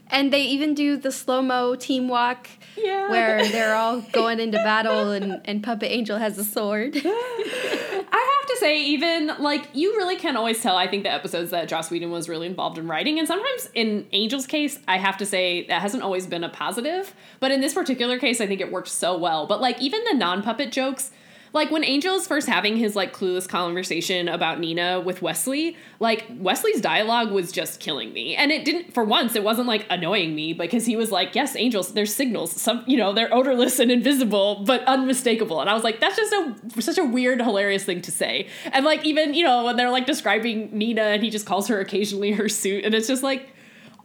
And 0.08 0.32
they 0.32 0.42
even 0.42 0.74
do 0.74 0.96
the 0.96 1.10
slow 1.10 1.42
mo 1.42 1.74
team 1.74 2.08
walk 2.08 2.48
Yeah. 2.76 3.08
where 3.10 3.48
they're 3.48 3.74
all 3.74 4.00
going 4.00 4.40
into 4.40 4.58
battle, 4.58 5.10
and 5.10 5.40
and 5.44 5.62
Puppet 5.62 5.90
Angel 5.90 6.18
has 6.18 6.38
a 6.38 6.44
sword. 6.44 6.96
I 7.04 8.38
have 8.40 8.48
to 8.48 8.56
say, 8.58 8.82
even 8.84 9.32
like 9.38 9.68
you 9.72 9.96
really 9.96 10.16
can't 10.16 10.36
always 10.36 10.62
tell. 10.62 10.76
I 10.76 10.86
think 10.86 11.02
the 11.04 11.12
episodes 11.12 11.50
that 11.50 11.68
Joss 11.68 11.90
Whedon 11.90 12.10
was 12.10 12.28
really 12.28 12.46
involved 12.46 12.78
in 12.78 12.86
writing, 12.86 13.18
and 13.18 13.26
sometimes 13.26 13.68
in 13.74 14.06
Angel's 14.12 14.46
case, 14.46 14.78
I 14.86 14.98
have 14.98 15.16
to 15.18 15.26
say 15.26 15.66
that 15.66 15.82
hasn't 15.82 16.02
always 16.02 16.26
been 16.26 16.44
a 16.44 16.48
positive. 16.48 17.14
But 17.40 17.50
in 17.50 17.60
this 17.60 17.74
particular 17.74 18.18
case, 18.18 18.40
I 18.40 18.46
think 18.46 18.60
it 18.60 18.70
worked 18.72 18.88
so 18.88 19.16
well. 19.16 19.46
But 19.46 19.60
like 19.60 19.80
even 19.80 20.02
the 20.04 20.14
non 20.14 20.42
puppet 20.42 20.72
jokes. 20.72 21.10
Like 21.52 21.70
when 21.70 21.84
Angel 21.84 22.14
is 22.14 22.26
first 22.26 22.48
having 22.48 22.76
his 22.76 22.96
like 22.96 23.14
clueless 23.14 23.48
conversation 23.48 24.28
about 24.28 24.60
Nina 24.60 25.00
with 25.00 25.22
Wesley, 25.22 25.76
like 26.00 26.26
Wesley's 26.38 26.80
dialogue 26.80 27.30
was 27.30 27.52
just 27.52 27.80
killing 27.80 28.12
me. 28.12 28.36
And 28.36 28.52
it 28.52 28.64
didn't 28.64 28.92
for 28.92 29.04
once 29.04 29.34
it 29.34 29.44
wasn't 29.44 29.68
like 29.68 29.86
annoying 29.90 30.34
me 30.34 30.52
because 30.52 30.86
he 30.86 30.96
was 30.96 31.10
like, 31.10 31.34
"Yes, 31.34 31.56
angels, 31.56 31.92
there's 31.94 32.14
signals. 32.14 32.52
Some, 32.52 32.84
you 32.86 32.96
know, 32.96 33.12
they're 33.12 33.32
odorless 33.32 33.78
and 33.78 33.90
invisible, 33.90 34.64
but 34.66 34.82
unmistakable." 34.84 35.60
And 35.60 35.70
I 35.70 35.74
was 35.74 35.84
like, 35.84 36.00
"That's 36.00 36.16
just 36.16 36.32
a 36.32 36.82
such 36.82 36.98
a 36.98 37.04
weird 37.04 37.40
hilarious 37.40 37.84
thing 37.84 38.02
to 38.02 38.12
say." 38.12 38.48
And 38.72 38.84
like 38.84 39.04
even, 39.04 39.34
you 39.34 39.44
know, 39.44 39.64
when 39.64 39.76
they're 39.76 39.90
like 39.90 40.06
describing 40.06 40.76
Nina 40.76 41.02
and 41.02 41.22
he 41.22 41.30
just 41.30 41.46
calls 41.46 41.68
her 41.68 41.80
occasionally 41.80 42.32
her 42.32 42.48
suit 42.48 42.84
and 42.84 42.94
it's 42.94 43.08
just 43.08 43.22
like 43.22 43.48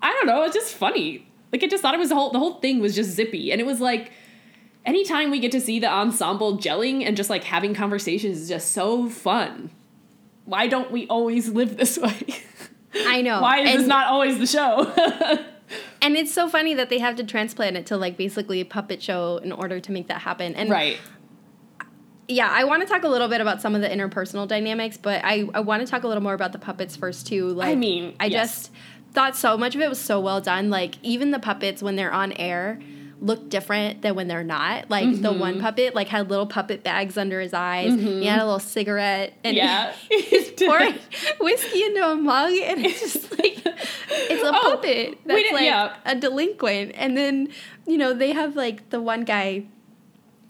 I 0.02 0.12
don't 0.14 0.28
know, 0.28 0.44
it's 0.44 0.56
just 0.56 0.74
funny. 0.74 1.28
Like 1.52 1.64
I 1.64 1.68
just 1.68 1.82
thought 1.82 1.94
it 1.94 2.00
was 2.00 2.10
the 2.10 2.16
whole 2.16 2.32
the 2.32 2.40
whole 2.40 2.56
thing 2.56 2.80
was 2.80 2.96
just 2.96 3.12
zippy 3.12 3.52
and 3.52 3.60
it 3.60 3.66
was 3.66 3.80
like 3.80 4.12
anytime 4.86 5.32
we 5.32 5.40
get 5.40 5.52
to 5.54 5.62
see 5.62 5.80
the 5.80 5.92
ensemble 5.92 6.58
gelling 6.58 7.06
and 7.06 7.18
just 7.18 7.30
like 7.30 7.44
having 7.44 7.74
conversations 7.74 8.40
is 8.40 8.50
just 8.50 8.72
so 8.72 9.10
fun. 9.10 9.72
Why 10.46 10.68
don't 10.68 10.92
we 10.92 11.08
always 11.08 11.50
live 11.50 11.78
this 11.78 11.98
way? 12.00 12.36
I 12.96 13.22
know. 13.22 13.42
Why 13.42 13.60
is 13.60 13.70
and, 13.70 13.80
this 13.80 13.88
not 13.88 14.08
always 14.08 14.38
the 14.38 14.48
show? 14.48 15.46
And 16.02 16.18
it's 16.18 16.34
so 16.34 16.50
funny 16.50 16.74
that 16.74 16.90
they 16.90 16.98
have 16.98 17.16
to 17.18 17.24
transplant 17.24 17.78
it 17.78 17.86
to 17.88 17.98
like 17.98 18.18
basically 18.18 18.60
a 18.60 18.66
puppet 18.66 19.02
show 19.02 19.38
in 19.38 19.52
order 19.52 19.80
to 19.80 19.92
make 19.92 20.08
that 20.08 20.22
happen. 20.22 20.56
And 20.56 20.70
right. 20.70 21.00
yeah, 22.28 22.50
I 22.52 22.64
want 22.64 22.82
to 22.82 22.88
talk 22.88 23.04
a 23.04 23.08
little 23.08 23.28
bit 23.28 23.40
about 23.40 23.62
some 23.62 23.76
of 23.76 23.82
the 23.82 23.88
interpersonal 23.88 24.48
dynamics, 24.48 24.98
but 24.98 25.24
I, 25.24 25.48
I 25.54 25.60
want 25.60 25.86
to 25.86 25.90
talk 25.90 26.04
a 26.04 26.08
little 26.08 26.24
more 26.24 26.34
about 26.34 26.54
the 26.54 26.60
puppets 26.60 26.96
first 26.96 27.28
too. 27.28 27.50
Like, 27.50 27.70
I 27.70 27.76
mean, 27.76 28.16
I 28.20 28.26
yes. 28.26 28.50
just 28.50 28.72
thought 29.14 29.36
so 29.36 29.58
much 29.58 29.76
of 29.76 29.82
it 29.82 29.90
was 29.90 30.00
so 30.00 30.20
well 30.20 30.42
done. 30.42 30.70
Like, 30.70 30.96
even 31.04 31.32
the 31.32 31.40
puppets 31.40 31.84
when 31.84 31.96
they're 31.96 32.12
on 32.12 32.32
air 32.34 32.80
look 33.24 33.50
different 33.50 34.02
than 34.02 34.16
when 34.16 34.28
they're 34.28 34.44
not. 34.44 34.90
Like 34.90 35.06
the 35.22 35.30
Mm-hmm. 35.30 35.40
one 35.40 35.62
puppet 35.62 35.94
like 35.94 36.08
had 36.08 36.30
little 36.30 36.48
puppet 36.48 36.84
bags 36.84 37.18
under 37.18 37.40
his 37.40 37.54
eyes. 37.54 37.94
He 37.94 38.26
had 38.26 38.40
a 38.40 38.44
little 38.46 38.60
cigarette 38.60 39.34
and 39.44 39.56
Yeah. 39.56 39.94
he's 40.10 40.50
pouring 40.52 40.96
whiskey 41.40 41.84
into 41.84 42.04
a 42.10 42.16
mug 42.16 42.52
and 42.54 42.84
it's 42.86 43.00
just 43.00 43.32
like 43.40 43.58
it's 43.64 44.44
a 44.44 44.48
Oh, 44.48 44.60
puppet 44.76 45.20
that's 45.26 45.52
like 45.52 45.64
yeah. 45.64 45.96
a 46.04 46.16
delinquent. 46.16 46.94
And 46.96 47.16
then, 47.16 47.50
you 47.86 47.98
know, 47.98 48.14
they 48.14 48.32
have 48.32 48.56
like 48.56 48.90
the 48.90 49.00
one 49.00 49.24
guy 49.24 49.66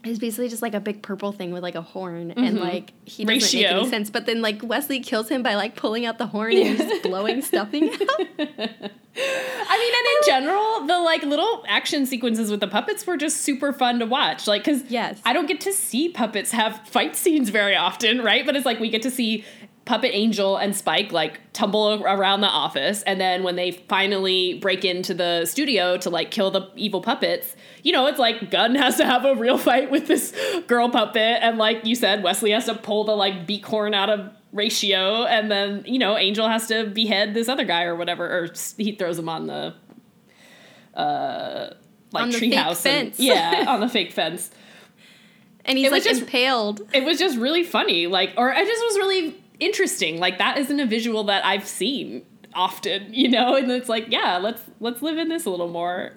is 0.04 0.18
basically 0.18 0.48
just 0.48 0.62
like 0.62 0.74
a 0.74 0.80
big 0.80 1.02
purple 1.02 1.32
thing 1.32 1.52
with 1.52 1.62
like 1.62 1.74
a 1.74 1.82
horn 1.82 2.32
and 2.32 2.56
mm-hmm. 2.56 2.64
like 2.64 2.92
he 3.04 3.24
doesn't 3.24 3.60
make 3.60 3.70
any 3.70 3.88
sense. 3.88 4.10
But 4.10 4.26
then 4.26 4.42
like 4.42 4.62
Wesley 4.62 5.00
kills 5.00 5.28
him 5.28 5.42
by 5.42 5.54
like 5.54 5.76
pulling 5.76 6.06
out 6.06 6.18
the 6.18 6.26
horn 6.26 6.56
and 6.56 6.76
just 6.76 7.02
blowing 7.02 7.42
stuffing 7.42 7.84
out. 7.92 8.00
I 8.00 9.78
mean, 9.78 9.94
and 9.94 10.06
in 10.06 10.26
general, 10.26 10.86
the 10.86 10.98
like 10.98 11.22
little 11.22 11.64
action 11.68 12.06
sequences 12.06 12.50
with 12.50 12.60
the 12.60 12.68
puppets 12.68 13.06
were 13.06 13.16
just 13.16 13.42
super 13.42 13.72
fun 13.72 13.98
to 14.00 14.06
watch. 14.06 14.46
Like, 14.46 14.64
cause 14.64 14.82
Yes. 14.88 15.20
I 15.24 15.32
don't 15.32 15.46
get 15.46 15.60
to 15.62 15.72
see 15.72 16.08
puppets 16.08 16.50
have 16.50 16.86
fight 16.88 17.14
scenes 17.14 17.50
very 17.50 17.76
often, 17.76 18.22
right? 18.22 18.44
But 18.44 18.56
it's 18.56 18.66
like 18.66 18.80
we 18.80 18.90
get 18.90 19.02
to 19.02 19.10
see 19.10 19.44
Puppet 19.84 20.10
Angel 20.14 20.56
and 20.56 20.76
Spike 20.76 21.10
like 21.12 21.40
tumble 21.52 22.02
around 22.04 22.40
the 22.40 22.46
office, 22.46 23.02
and 23.02 23.20
then 23.20 23.42
when 23.42 23.56
they 23.56 23.72
finally 23.72 24.54
break 24.60 24.84
into 24.84 25.12
the 25.14 25.44
studio 25.44 25.96
to 25.96 26.08
like 26.10 26.30
kill 26.30 26.50
the 26.52 26.70
evil 26.76 27.00
puppets, 27.00 27.56
you 27.82 27.90
know, 27.92 28.06
it's 28.06 28.18
like 28.18 28.50
Gunn 28.50 28.74
has 28.76 28.96
to 28.98 29.04
have 29.04 29.24
a 29.24 29.34
real 29.34 29.58
fight 29.58 29.90
with 29.90 30.06
this 30.06 30.32
girl 30.68 30.88
puppet, 30.88 31.38
and 31.42 31.58
like 31.58 31.84
you 31.84 31.94
said, 31.96 32.22
Wesley 32.22 32.52
has 32.52 32.66
to 32.66 32.74
pull 32.74 33.04
the 33.04 33.16
like 33.16 33.46
beak 33.46 33.66
horn 33.66 33.92
out 33.94 34.08
of 34.10 34.30
ratio 34.52 35.24
and 35.24 35.50
then 35.50 35.82
you 35.86 35.98
know 35.98 36.14
angel 36.18 36.46
has 36.46 36.66
to 36.68 36.84
behead 36.90 37.32
this 37.32 37.48
other 37.48 37.64
guy 37.64 37.84
or 37.84 37.96
whatever 37.96 38.26
or 38.26 38.48
he 38.76 38.92
throws 38.92 39.18
him 39.18 39.26
on 39.26 39.46
the 39.46 39.74
uh 40.94 41.70
like 42.12 42.26
treehouse 42.30 42.84
and- 42.84 43.14
fence. 43.14 43.18
yeah 43.18 43.64
on 43.68 43.80
the 43.80 43.88
fake 43.88 44.12
fence 44.12 44.50
And 45.64 45.78
he's 45.78 45.86
It 45.86 45.92
was 45.92 46.04
just- 46.04 46.20
impaled. 46.22 46.82
it 46.92 47.02
was 47.02 47.18
just 47.18 47.38
really 47.38 47.64
funny 47.64 48.06
like 48.06 48.34
or 48.36 48.52
I 48.52 48.62
just 48.62 48.82
was 48.82 48.96
really 48.98 49.41
interesting 49.64 50.18
like 50.18 50.38
that 50.38 50.58
isn't 50.58 50.80
a 50.80 50.86
visual 50.86 51.24
that 51.24 51.44
i've 51.44 51.66
seen 51.66 52.24
often 52.54 53.12
you 53.20 53.28
know 53.28 53.54
and 53.56 53.70
it's 53.70 53.88
like 53.88 54.06
yeah 54.08 54.36
let's 54.38 54.62
let's 54.80 55.00
live 55.02 55.16
in 55.18 55.28
this 55.28 55.44
a 55.46 55.50
little 55.50 55.68
more 55.68 56.12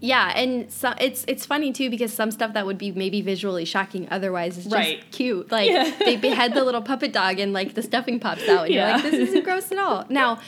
Yeah, 0.00 0.32
and 0.36 0.70
so 0.70 0.94
it's 1.00 1.24
it's 1.26 1.44
funny 1.44 1.72
too 1.72 1.90
because 1.90 2.12
some 2.12 2.30
stuff 2.30 2.52
that 2.54 2.64
would 2.66 2.78
be 2.78 2.92
maybe 2.92 3.20
visually 3.20 3.64
shocking 3.64 4.06
otherwise 4.12 4.56
is 4.56 4.64
just 4.64 4.74
Right. 4.74 5.02
cute. 5.10 5.50
Like 5.50 5.68
Yeah. 5.70 5.90
they 6.04 6.14
behead 6.16 6.54
the 6.54 6.62
little 6.62 6.82
puppet 6.82 7.12
dog 7.12 7.40
and 7.40 7.52
like 7.52 7.74
the 7.74 7.82
stuffing 7.82 8.20
pops 8.20 8.48
out 8.48 8.66
and 8.66 8.74
Yeah. 8.74 8.86
you're 8.88 9.02
like, 9.02 9.10
this 9.10 9.28
isn't 9.28 9.44
gross 9.48 9.72
at 9.72 9.78
all. 9.78 10.04
Now, 10.08 10.38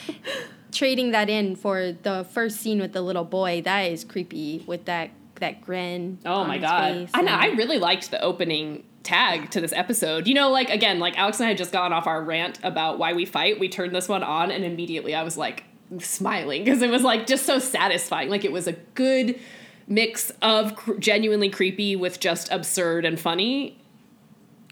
trading 0.71 1.11
that 1.11 1.29
in 1.29 1.57
for 1.57 1.91
the 1.91 2.25
first 2.31 2.61
scene 2.61 2.79
with 2.79 2.93
the 2.93 3.01
little 3.01 3.25
boy, 3.25 3.61
that 3.65 3.81
is 3.91 4.05
creepy 4.05 4.63
with 4.67 4.85
that 4.85 5.09
that 5.41 5.59
grin. 5.65 6.19
Oh 6.25 6.45
my 6.45 6.57
god. 6.57 7.09
I 7.13 7.21
know. 7.21 7.33
I 7.33 7.47
really 7.47 7.77
liked 7.77 8.09
the 8.09 8.21
opening 8.21 8.83
tag 9.03 9.49
to 9.51 9.61
this 9.61 9.73
episode. 9.73 10.27
You 10.27 10.33
know, 10.33 10.49
like 10.49 10.69
again, 10.69 10.99
like 10.99 11.17
Alex 11.17 11.39
and 11.39 11.45
I 11.45 11.49
had 11.49 11.57
just 11.57 11.71
gone 11.71 11.93
off 11.93 12.07
our 12.07 12.23
rant 12.23 12.59
about 12.63 12.99
why 12.99 13.13
we 13.13 13.25
fight. 13.25 13.59
We 13.59 13.69
turned 13.69 13.95
this 13.95 14.07
one 14.07 14.23
on 14.23 14.51
and 14.51 14.63
immediately 14.63 15.15
I 15.15 15.23
was 15.23 15.37
like 15.37 15.63
smiling 15.99 16.63
because 16.63 16.81
it 16.81 16.89
was 16.89 17.03
like 17.03 17.27
just 17.27 17.45
so 17.45 17.59
satisfying. 17.59 18.29
Like 18.29 18.45
it 18.45 18.51
was 18.51 18.67
a 18.67 18.73
good 18.73 19.39
mix 19.87 20.31
of 20.41 20.75
cr- 20.75 20.93
genuinely 20.95 21.49
creepy 21.49 21.95
with 21.95 22.19
just 22.19 22.51
absurd 22.51 23.05
and 23.05 23.19
funny. 23.19 23.77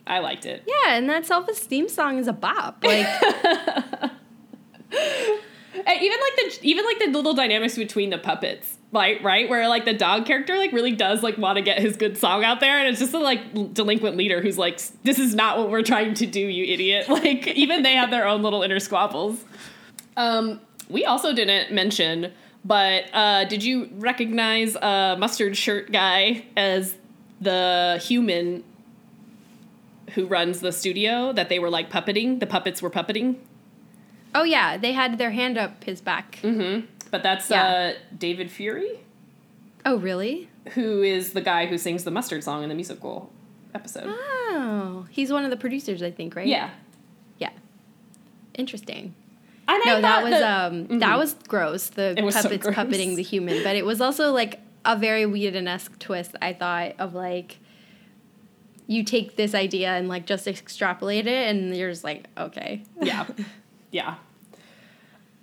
I 0.08 0.20
liked 0.20 0.46
it. 0.46 0.64
Yeah, 0.66 0.96
and 0.96 1.10
that 1.10 1.26
self 1.26 1.48
esteem 1.48 1.88
song 1.88 2.18
is 2.18 2.28
a 2.28 2.34
bop. 2.34 2.84
Like 2.94 3.08
even 6.02 6.18
like 6.20 6.36
the 6.36 6.60
even 6.64 6.84
like 6.86 7.00
the 7.00 7.08
little 7.08 7.34
dynamics 7.34 7.76
between 7.76 8.10
the 8.10 8.18
puppets 8.18 8.79
like 8.92 9.24
right? 9.24 9.50
Where 9.50 9.68
like 9.68 9.86
the 9.86 9.94
dog 9.94 10.26
character 10.26 10.58
like 10.58 10.72
really 10.72 10.94
does 10.94 11.22
like 11.22 11.38
want 11.38 11.58
to 11.58 11.62
get 11.62 11.80
his 11.80 11.96
good 11.96 12.18
song 12.18 12.44
out 12.44 12.60
there 12.60 12.80
and 12.80 12.88
it's 12.88 13.00
just 13.00 13.14
a 13.14 13.20
like 13.20 13.74
delinquent 13.74 14.18
leader 14.18 14.42
who's 14.42 14.58
like 14.58 14.80
this 15.04 15.20
is 15.20 15.36
not 15.36 15.58
what 15.58 15.70
we're 15.70 15.84
trying 15.84 16.14
to 16.16 16.26
do 16.26 16.40
you 16.40 16.66
idiot. 16.74 17.08
Like 17.20 17.48
even 17.48 17.84
they 17.84 17.96
have 17.96 18.12
their 18.12 18.26
own 18.28 18.42
little 18.42 18.64
inner 18.64 18.80
squabbles. 18.80 19.44
Um 20.18 20.62
we 20.90 21.06
also 21.06 21.34
didn't 21.34 21.72
mention 21.72 22.32
but 22.66 23.06
uh 23.14 23.46
did 23.46 23.64
you 23.64 23.90
recognize 23.94 24.76
uh 24.76 25.16
mustard 25.20 25.56
shirt 25.56 25.92
guy 25.92 26.46
as 26.58 26.96
the 27.42 28.02
human 28.04 28.64
who 30.16 30.26
runs 30.26 30.62
the 30.62 30.72
studio 30.72 31.32
that 31.34 31.50
they 31.50 31.60
were 31.60 31.70
like 31.70 31.92
puppeting? 31.92 32.40
The 32.40 32.48
puppets 32.48 32.82
were 32.82 32.90
puppeting? 32.90 33.36
Oh 34.34 34.44
yeah, 34.44 34.78
they 34.78 34.94
had 34.94 35.18
their 35.18 35.32
hand 35.32 35.58
up 35.58 35.84
his 35.84 36.02
back. 36.02 36.40
Mm-hmm. 36.44 36.86
But 37.12 37.24
that's 37.24 37.50
Yeah. 37.50 37.64
uh, 37.64 37.94
David 38.18 38.52
Fury, 38.52 39.00
Oh 39.86 39.98
really? 39.98 40.50
who 40.74 41.02
is 41.02 41.34
the 41.34 41.42
guy 41.42 41.66
who 41.66 41.78
sings 41.78 42.04
the 42.04 42.12
mustard 42.12 42.44
song 42.44 42.64
in 42.64 42.70
the 42.70 42.76
musical 42.76 43.32
episode. 43.74 44.06
Oh, 44.08 45.06
he's 45.10 45.32
one 45.32 45.44
of 45.44 45.50
the 45.52 45.58
producers, 45.58 46.02
I 46.04 46.12
think, 46.12 46.36
right? 46.36 46.48
Yeah. 46.48 46.70
Yeah. 47.40 47.50
Interesting. 48.56 49.14
And 49.68 49.82
I 49.84 49.86
No, 49.86 50.02
that 50.02 50.24
was 50.24 50.42
um 50.42 51.00
that 51.00 51.18
was 51.18 51.34
gross. 51.48 51.90
The 51.90 52.20
was 52.24 52.36
so 52.36 52.44
puppets 52.44 52.64
gross. 52.64 52.76
puppeting 52.76 53.16
the 53.16 53.24
human, 53.24 53.64
but 53.64 53.76
it 53.76 53.86
was 53.86 54.02
also 54.02 54.32
like 54.32 54.60
a 54.86 54.96
very 54.98 55.26
Whedon-esque 55.26 56.00
twist. 56.00 56.36
I 56.42 56.54
thought 56.54 56.94
of 57.00 57.14
like 57.14 57.60
you 58.88 59.04
take 59.04 59.36
this 59.36 59.54
idea 59.54 59.90
and 59.96 60.08
like 60.10 60.26
just 60.26 60.48
extrapolate 60.48 61.28
it, 61.28 61.48
and 61.50 61.76
you're 61.78 61.92
just 61.92 62.04
like, 62.04 62.26
okay, 62.38 62.84
yeah. 63.02 63.26
Yeah. 63.92 64.16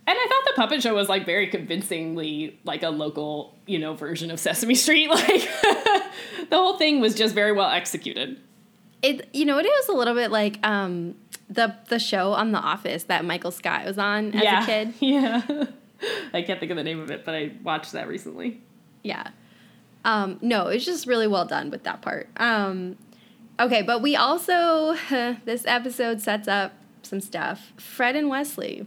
And 0.08 0.16
I 0.16 0.26
thought 0.28 0.54
the 0.54 0.60
puppet 0.60 0.82
show 0.82 0.94
was 0.94 1.08
like 1.08 1.26
very 1.26 1.48
convincingly 1.48 2.58
like 2.64 2.82
a 2.82 2.90
local, 2.90 3.56
you 3.66 3.78
know, 3.78 3.94
version 3.94 4.30
of 4.30 4.38
Sesame 4.38 4.74
Street. 4.74 5.08
Like 5.10 6.50
the 6.50 6.56
whole 6.56 6.78
thing 6.78 7.00
was 7.00 7.14
just 7.14 7.34
very 7.34 7.52
well 7.52 7.70
executed. 7.70 8.38
it 9.02 9.28
you 9.34 9.44
know 9.44 9.58
it 9.58 9.64
was 9.64 9.88
a 9.88 9.92
little 9.92 10.14
bit 10.14 10.30
like 10.30 10.64
um 10.66 11.14
the 11.50 11.74
the 11.88 11.98
show 11.98 12.32
on 12.32 12.52
The 12.52 12.58
Office 12.58 13.04
that 13.04 13.24
Michael 13.24 13.50
Scott 13.50 13.84
was 13.84 13.98
on 13.98 14.32
as 14.32 14.42
yeah. 14.42 14.62
a 14.62 14.66
kid. 14.66 14.94
Yeah. 15.00 15.42
I 16.34 16.42
can't 16.42 16.60
think 16.60 16.70
of 16.70 16.76
the 16.76 16.84
name 16.84 17.00
of 17.00 17.10
it, 17.10 17.24
but 17.24 17.34
I 17.34 17.52
watched 17.62 17.92
that 17.92 18.06
recently. 18.06 18.60
Yeah. 19.02 19.28
Um, 20.04 20.38
no, 20.42 20.66
it's 20.68 20.84
just 20.84 21.06
really 21.06 21.26
well 21.26 21.46
done 21.46 21.70
with 21.70 21.84
that 21.84 22.02
part. 22.02 22.28
Um, 22.36 22.96
okay, 23.58 23.80
but 23.82 24.02
we 24.02 24.14
also, 24.14 24.94
this 25.46 25.64
episode 25.66 26.20
sets 26.20 26.48
up 26.48 26.74
some 27.02 27.20
stuff. 27.22 27.72
Fred 27.78 28.14
and 28.14 28.28
Wesley. 28.28 28.86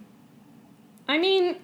I 1.09 1.17
mean, 1.17 1.55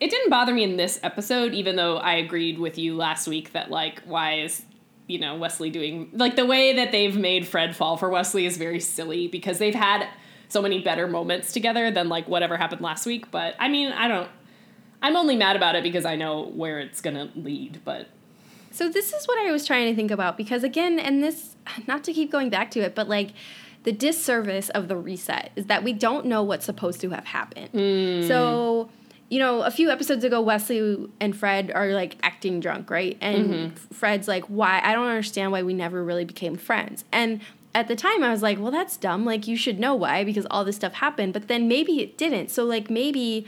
it 0.00 0.10
didn't 0.10 0.30
bother 0.30 0.52
me 0.52 0.64
in 0.64 0.76
this 0.76 0.98
episode, 1.04 1.54
even 1.54 1.76
though 1.76 1.98
I 1.98 2.14
agreed 2.14 2.58
with 2.58 2.76
you 2.76 2.96
last 2.96 3.28
week 3.28 3.52
that, 3.52 3.70
like, 3.70 4.02
why 4.02 4.40
is, 4.40 4.64
you 5.06 5.20
know, 5.20 5.36
Wesley 5.36 5.70
doing. 5.70 6.10
Like, 6.12 6.34
the 6.34 6.44
way 6.44 6.74
that 6.74 6.90
they've 6.90 7.16
made 7.16 7.46
Fred 7.46 7.76
fall 7.76 7.96
for 7.96 8.10
Wesley 8.10 8.44
is 8.44 8.56
very 8.56 8.80
silly 8.80 9.28
because 9.28 9.58
they've 9.58 9.74
had 9.74 10.08
so 10.48 10.60
many 10.60 10.82
better 10.82 11.06
moments 11.06 11.52
together 11.52 11.92
than, 11.92 12.08
like, 12.08 12.26
whatever 12.26 12.56
happened 12.56 12.80
last 12.80 13.06
week. 13.06 13.30
But, 13.30 13.54
I 13.60 13.68
mean, 13.68 13.92
I 13.92 14.08
don't. 14.08 14.28
I'm 15.00 15.16
only 15.16 15.36
mad 15.36 15.56
about 15.56 15.76
it 15.76 15.82
because 15.82 16.04
I 16.04 16.16
know 16.16 16.46
where 16.46 16.80
it's 16.80 17.00
gonna 17.00 17.30
lead, 17.36 17.80
but. 17.84 18.08
So 18.72 18.88
this 18.88 19.12
is 19.12 19.26
what 19.26 19.38
I 19.46 19.52
was 19.52 19.66
trying 19.66 19.88
to 19.90 19.94
think 19.94 20.10
about 20.10 20.36
because 20.36 20.64
again, 20.64 20.98
and 20.98 21.22
this, 21.22 21.56
not 21.86 22.04
to 22.04 22.12
keep 22.12 22.30
going 22.32 22.50
back 22.50 22.70
to 22.72 22.80
it, 22.80 22.94
but 22.94 23.08
like 23.08 23.30
the 23.84 23.92
disservice 23.92 24.68
of 24.70 24.88
the 24.88 24.96
reset 24.96 25.50
is 25.56 25.66
that 25.66 25.82
we 25.82 25.92
don't 25.92 26.26
know 26.26 26.42
what's 26.42 26.64
supposed 26.64 27.00
to 27.00 27.10
have 27.10 27.26
happened. 27.26 27.72
Mm. 27.72 28.28
So, 28.28 28.88
you 29.28 29.38
know, 29.38 29.62
a 29.62 29.70
few 29.70 29.90
episodes 29.90 30.24
ago, 30.24 30.40
Wesley 30.40 31.08
and 31.20 31.36
Fred 31.36 31.70
are 31.74 31.88
like 31.88 32.16
acting 32.22 32.60
drunk, 32.60 32.90
right? 32.90 33.16
And 33.20 33.50
mm-hmm. 33.50 33.94
Fred's 33.94 34.28
like, 34.28 34.44
why? 34.44 34.80
I 34.84 34.92
don't 34.92 35.06
understand 35.06 35.52
why 35.52 35.62
we 35.62 35.74
never 35.74 36.04
really 36.04 36.24
became 36.24 36.56
friends. 36.56 37.04
And 37.10 37.40
at 37.74 37.88
the 37.88 37.96
time, 37.96 38.22
I 38.22 38.30
was 38.30 38.42
like, 38.42 38.60
well, 38.60 38.70
that's 38.70 38.96
dumb. 38.96 39.24
Like, 39.24 39.48
you 39.48 39.56
should 39.56 39.80
know 39.80 39.94
why 39.94 40.24
because 40.24 40.46
all 40.50 40.64
this 40.64 40.76
stuff 40.76 40.92
happened. 40.94 41.32
But 41.32 41.48
then 41.48 41.68
maybe 41.68 42.00
it 42.02 42.18
didn't. 42.18 42.50
So, 42.50 42.64
like, 42.64 42.90
maybe 42.90 43.46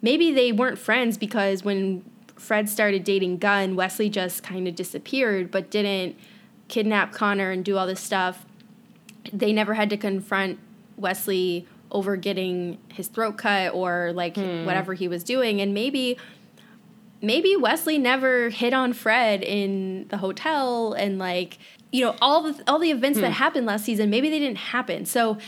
maybe 0.00 0.32
they 0.32 0.52
weren't 0.52 0.78
friends 0.78 1.16
because 1.16 1.64
when 1.64 2.04
Fred 2.36 2.68
started 2.68 3.04
dating 3.04 3.38
Gunn, 3.38 3.76
Wesley 3.76 4.08
just 4.08 4.42
kind 4.42 4.66
of 4.66 4.74
disappeared, 4.74 5.50
but 5.50 5.70
didn't 5.70 6.16
kidnap 6.68 7.12
Connor 7.12 7.50
and 7.50 7.64
do 7.64 7.76
all 7.76 7.86
this 7.86 8.00
stuff. 8.00 8.44
They 9.32 9.52
never 9.52 9.74
had 9.74 9.90
to 9.90 9.96
confront 9.96 10.58
Wesley 10.96 11.66
over 11.90 12.16
getting 12.16 12.78
his 12.88 13.08
throat 13.08 13.36
cut 13.36 13.74
or 13.74 14.12
like 14.14 14.36
hmm. 14.36 14.64
whatever 14.64 14.94
he 14.94 15.08
was 15.08 15.22
doing. 15.22 15.60
And 15.60 15.74
maybe 15.74 16.16
maybe 17.20 17.54
Wesley 17.54 17.98
never 17.98 18.48
hit 18.48 18.72
on 18.72 18.92
Fred 18.92 19.42
in 19.42 20.08
the 20.08 20.16
hotel 20.16 20.92
and 20.94 21.18
like 21.18 21.58
you 21.92 22.04
know 22.04 22.16
all 22.20 22.42
the 22.42 22.62
all 22.66 22.78
the 22.78 22.90
events 22.90 23.20
that 23.20 23.28
hmm. 23.28 23.34
happened 23.34 23.66
last 23.66 23.84
season 23.84 24.10
maybe 24.10 24.30
they 24.30 24.38
didn't 24.38 24.58
happen. 24.58 25.04
So 25.04 25.38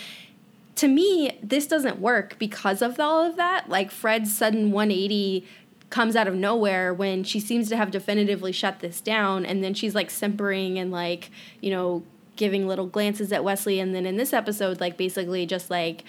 to 0.76 0.88
me, 0.88 1.38
this 1.42 1.66
doesn't 1.66 2.00
work 2.00 2.36
because 2.38 2.82
of 2.82 2.98
all 2.98 3.24
of 3.24 3.36
that. 3.36 3.68
Like 3.68 3.90
Fred's 3.90 4.36
sudden 4.36 4.72
180 4.72 5.46
comes 5.90 6.16
out 6.16 6.26
of 6.26 6.34
nowhere 6.34 6.92
when 6.92 7.22
she 7.22 7.38
seems 7.38 7.68
to 7.68 7.76
have 7.76 7.90
definitively 7.90 8.50
shut 8.50 8.80
this 8.80 9.00
down, 9.00 9.46
and 9.46 9.62
then 9.62 9.74
she's 9.74 9.94
like 9.94 10.10
simpering 10.10 10.78
and 10.78 10.90
like, 10.90 11.30
you 11.60 11.70
know, 11.70 12.02
giving 12.36 12.66
little 12.66 12.86
glances 12.86 13.32
at 13.32 13.44
Wesley. 13.44 13.80
And 13.80 13.94
then 13.94 14.06
in 14.06 14.16
this 14.16 14.32
episode, 14.32 14.80
like 14.80 14.96
basically 14.96 15.46
just 15.46 15.70
like, 15.70 16.04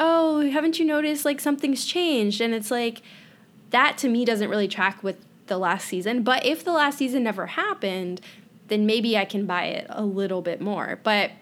oh, 0.00 0.48
haven't 0.50 0.78
you 0.78 0.84
noticed 0.84 1.24
like 1.24 1.40
something's 1.40 1.84
changed? 1.84 2.40
And 2.40 2.54
it's 2.54 2.70
like, 2.70 3.02
that 3.70 3.98
to 3.98 4.08
me 4.08 4.24
doesn't 4.24 4.48
really 4.48 4.68
track 4.68 5.02
with 5.02 5.16
the 5.46 5.58
last 5.58 5.88
season. 5.88 6.22
But 6.22 6.44
if 6.46 6.64
the 6.64 6.72
last 6.72 6.98
season 6.98 7.22
never 7.22 7.46
happened, 7.46 8.20
then 8.68 8.86
maybe 8.86 9.16
I 9.16 9.24
can 9.24 9.46
buy 9.46 9.64
it 9.64 9.86
a 9.90 10.04
little 10.04 10.42
bit 10.42 10.60
more. 10.60 10.98
But 11.02 11.32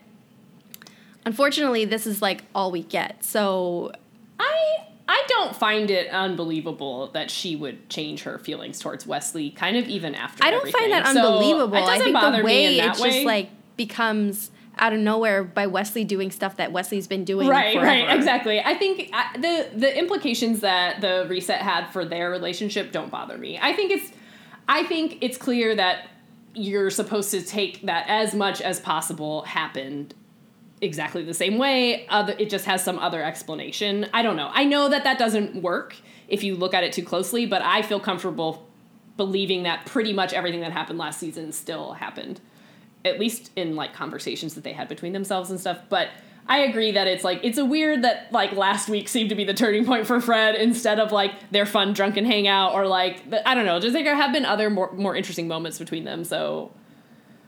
unfortunately, 1.24 1.84
this 1.84 2.06
is 2.06 2.22
like 2.22 2.44
all 2.54 2.70
we 2.70 2.82
get. 2.82 3.24
So 3.24 3.92
I 4.40 4.86
I 5.08 5.24
don't 5.28 5.54
find 5.54 5.90
it 5.90 6.10
unbelievable 6.10 7.08
that 7.08 7.30
she 7.30 7.54
would 7.54 7.88
change 7.88 8.22
her 8.22 8.38
feelings 8.38 8.80
towards 8.80 9.06
Wesley, 9.06 9.50
kind 9.50 9.76
of 9.76 9.88
even 9.88 10.14
after. 10.14 10.44
I 10.44 10.50
don't 10.50 10.68
find 10.68 10.92
that 10.92 11.06
everything. 11.06 11.22
So, 11.22 11.28
unbelievable. 11.28 11.76
it 11.76 11.80
I 11.80 11.86
doesn't 11.86 12.02
think 12.04 12.14
bother 12.14 12.38
the 12.38 12.44
me 12.44 12.78
in 12.78 12.84
that 12.84 12.90
it's 12.94 13.00
way. 13.00 13.10
just 13.10 13.26
like 13.26 13.50
becomes 13.76 14.50
out 14.78 14.92
of 14.92 15.00
nowhere 15.00 15.42
by 15.42 15.66
Wesley 15.66 16.04
doing 16.04 16.30
stuff 16.30 16.56
that 16.56 16.70
Wesley's 16.70 17.06
been 17.06 17.24
doing 17.24 17.48
right, 17.48 17.74
forever. 17.74 17.86
right, 17.86 18.16
exactly. 18.16 18.60
I 18.60 18.74
think 18.74 19.10
uh, 19.12 19.32
the 19.34 19.68
the 19.74 19.98
implications 19.98 20.60
that 20.60 21.00
the 21.00 21.26
reset 21.28 21.62
had 21.62 21.86
for 21.86 22.04
their 22.04 22.30
relationship 22.30 22.92
don't 22.92 23.10
bother 23.10 23.38
me. 23.38 23.58
I 23.60 23.72
think 23.72 23.90
it's 23.90 24.12
I 24.68 24.84
think 24.84 25.18
it's 25.20 25.38
clear 25.38 25.74
that 25.76 26.08
you're 26.54 26.90
supposed 26.90 27.30
to 27.30 27.42
take 27.42 27.82
that 27.82 28.06
as 28.08 28.34
much 28.34 28.60
as 28.60 28.80
possible 28.80 29.42
happened 29.42 30.14
exactly 30.80 31.22
the 31.22 31.34
same 31.34 31.58
way. 31.58 32.06
Other, 32.08 32.34
it 32.38 32.50
just 32.50 32.64
has 32.66 32.82
some 32.82 32.98
other 32.98 33.22
explanation. 33.22 34.06
I 34.12 34.22
don't 34.22 34.36
know. 34.36 34.50
I 34.52 34.64
know 34.64 34.88
that 34.88 35.04
that 35.04 35.18
doesn't 35.18 35.62
work 35.62 35.96
if 36.28 36.42
you 36.42 36.56
look 36.56 36.74
at 36.74 36.84
it 36.84 36.92
too 36.92 37.04
closely, 37.04 37.46
but 37.46 37.62
I 37.62 37.82
feel 37.82 38.00
comfortable 38.00 38.66
believing 39.16 39.62
that 39.62 39.86
pretty 39.86 40.12
much 40.12 40.32
everything 40.32 40.60
that 40.60 40.72
happened 40.72 40.98
last 40.98 41.18
season 41.18 41.52
still 41.52 41.94
happened, 41.94 42.40
at 43.04 43.20
least 43.20 43.50
in 43.56 43.76
like 43.76 43.92
conversations 43.92 44.54
that 44.54 44.64
they 44.64 44.72
had 44.72 44.88
between 44.88 45.12
themselves 45.12 45.50
and 45.50 45.60
stuff. 45.60 45.78
But 45.88 46.08
I 46.48 46.58
agree 46.58 46.92
that 46.92 47.06
it's 47.06 47.24
like 47.24 47.40
it's 47.42 47.58
a 47.58 47.64
weird 47.64 48.02
that 48.02 48.32
like 48.32 48.52
last 48.52 48.88
week 48.88 49.08
seemed 49.08 49.30
to 49.30 49.34
be 49.34 49.44
the 49.44 49.54
turning 49.54 49.84
point 49.84 50.06
for 50.06 50.20
Fred 50.20 50.54
instead 50.54 51.00
of 51.00 51.12
like 51.12 51.50
their 51.50 51.66
fun 51.66 51.92
drunken 51.92 52.24
hangout 52.24 52.74
or 52.74 52.86
like 52.86 53.22
I 53.44 53.54
don't 53.54 53.66
know. 53.66 53.80
Just 53.80 53.94
like 53.94 54.04
there 54.04 54.16
have 54.16 54.32
been 54.32 54.44
other 54.44 54.70
more 54.70 54.92
more 54.92 55.16
interesting 55.16 55.48
moments 55.48 55.78
between 55.78 56.04
them. 56.04 56.24
So, 56.24 56.72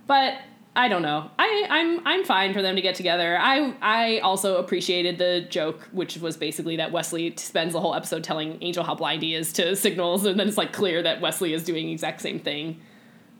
but 0.06 0.34
I 0.74 0.88
don't 0.88 1.02
know. 1.02 1.30
I 1.38 1.66
I'm 1.70 2.06
I'm 2.06 2.24
fine 2.24 2.52
for 2.52 2.62
them 2.62 2.76
to 2.76 2.82
get 2.82 2.96
together. 2.96 3.38
I 3.40 3.74
I 3.80 4.18
also 4.18 4.56
appreciated 4.56 5.18
the 5.18 5.46
joke, 5.48 5.88
which 5.92 6.18
was 6.18 6.36
basically 6.36 6.76
that 6.76 6.90
Wesley 6.90 7.34
spends 7.36 7.72
the 7.72 7.80
whole 7.80 7.94
episode 7.94 8.24
telling 8.24 8.58
Angel 8.62 8.82
how 8.82 8.94
blind 8.94 9.22
he 9.22 9.34
is 9.34 9.52
to 9.54 9.76
signals, 9.76 10.24
and 10.24 10.38
then 10.38 10.48
it's 10.48 10.58
like 10.58 10.72
clear 10.72 11.02
that 11.02 11.20
Wesley 11.20 11.52
is 11.52 11.62
doing 11.62 11.90
exact 11.90 12.20
same 12.20 12.40
thing. 12.40 12.80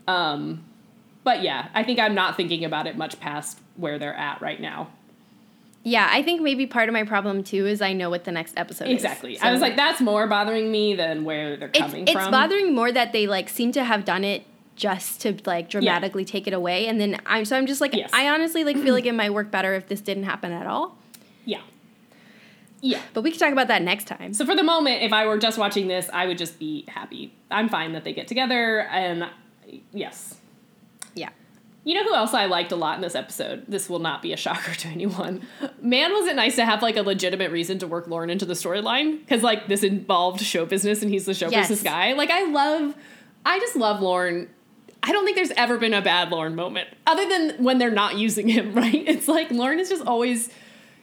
Um, 0.07 0.65
but 1.29 1.43
yeah, 1.43 1.69
I 1.75 1.83
think 1.85 1.99
I'm 1.99 2.15
not 2.15 2.39
thinking 2.39 2.65
about 2.65 2.87
it 2.87 2.97
much 2.97 3.21
past 3.21 3.61
where 3.77 3.99
they're 3.99 4.15
at 4.15 4.41
right 4.41 4.59
now. 4.59 4.89
Yeah, 5.83 6.09
I 6.11 6.23
think 6.23 6.41
maybe 6.41 6.67
part 6.67 6.89
of 6.89 6.95
my 6.95 7.05
problem 7.05 7.45
too 7.45 7.67
is 7.67 7.83
I 7.83 7.93
know 7.93 8.09
what 8.09 8.25
the 8.25 8.33
next 8.33 8.55
episode 8.57 8.89
is. 8.89 8.95
Exactly. 8.95 9.35
is. 9.35 9.43
I 9.43 9.53
was 9.53 9.61
like, 9.61 9.77
that's 9.77 10.01
more 10.01 10.27
bothering 10.27 10.73
me 10.73 10.95
than 10.95 11.25
where 11.25 11.59
they're 11.59 11.69
coming 11.69 12.05
it's 12.05 12.13
from. 12.13 12.23
It's 12.23 12.31
bothering 12.31 12.75
more 12.75 12.91
that 12.91 13.13
they 13.13 13.27
like 13.27 13.51
seem 13.51 13.73
to 13.73 13.85
have 13.85 14.07
done 14.07 14.25
it 14.25 14.47
just 14.75 15.21
to 15.21 15.37
like 15.45 15.69
dramatically 15.69 16.25
take 16.25 16.47
it 16.47 16.55
away 16.55 16.87
and 16.87 16.99
then 16.99 17.21
I'm 17.27 17.45
so 17.45 17.59
I'm 17.59 17.67
just 17.67 17.83
like 17.83 17.93
Yes. 17.93 18.09
I 18.15 18.31
honestly 18.31 18.65
like 18.65 18.79
feel 18.79 18.95
like 18.95 19.05
it 19.05 19.13
might 19.13 19.35
work 19.35 19.51
better 19.51 19.75
if 19.75 19.87
this 19.87 20.01
didn't 20.01 20.25
happen 20.25 20.51
at 20.51 20.67
all. 20.67 20.97
Yeah. 21.45 21.61
Yeah. 22.81 23.03
But 23.13 23.21
we 23.21 23.33
can 23.33 23.39
talk 23.39 23.53
about 23.53 23.69
that 23.69 23.83
next 23.83 24.07
time. 24.07 24.33
So 24.33 24.47
for 24.47 24.57
the 24.57 24.63
moment, 24.63 25.03
if 25.03 25.13
I 25.13 25.27
were 25.27 25.37
just 25.37 25.59
watching 25.59 25.89
this, 25.89 26.09
I 26.11 26.27
would 26.27 26.39
just 26.39 26.59
be 26.59 26.87
happy. 26.89 27.35
I'm 27.51 27.69
fine 27.69 27.93
that 27.93 28.05
they 28.05 28.15
get 28.15 28.29
together, 28.29 28.81
and 28.81 29.29
yes. 29.93 30.39
You 31.89 31.95
know 31.95 32.05
who 32.05 32.15
else 32.15 32.35
I 32.35 32.45
liked 32.45 32.71
a 32.71 32.77
lot 32.77 32.97
in 32.97 33.01
this 33.01 33.15
episode? 33.15 33.65
This 33.67 33.89
will 33.89 33.99
not 33.99 34.21
be 34.21 34.35
a 34.35 34.37
shocker 34.37 34.75
to 34.75 34.89
anyone. 34.89 35.41
Man, 35.81 36.13
was 36.13 36.27
it 36.27 36.37
nice 36.37 36.55
to 36.57 36.65
have 36.67 36.83
like 36.83 36.99
a 36.99 37.03
legitimate 37.03 37.51
reason 37.51 37.79
to 37.79 37.87
work 37.87 38.07
Lorne 38.09 38.29
into 38.29 38.45
the 38.45 38.53
storyline? 38.53 39.21
Because 39.21 39.43
like 39.43 39.69
this 39.69 39.83
involved 39.83 40.43
show 40.43 40.67
business, 40.67 41.01
and 41.01 41.11
he's 41.11 41.25
the 41.25 41.33
show 41.33 41.49
Yes. 41.49 41.69
business 41.71 41.83
guy. 41.91 42.13
Like 42.13 42.29
I 42.29 42.45
love, 42.45 42.95
I 43.47 43.59
just 43.59 43.75
love 43.75 44.03
Lorne. 44.03 44.51
I 45.03 45.13
don't 45.13 45.25
think 45.25 45.37
there's 45.39 45.53
ever 45.53 45.79
been 45.79 45.95
a 45.95 46.03
bad 46.03 46.31
Lorne 46.31 46.55
moment, 46.57 46.89
other 47.07 47.27
than 47.27 47.65
when 47.65 47.79
they're 47.79 47.91
not 47.91 48.19
using 48.19 48.49
him. 48.49 48.75
Right? 48.75 48.93
It's 49.09 49.27
like 49.27 49.51
Lorne 49.51 49.79
is 49.79 49.89
just 49.89 50.05
always. 50.07 50.51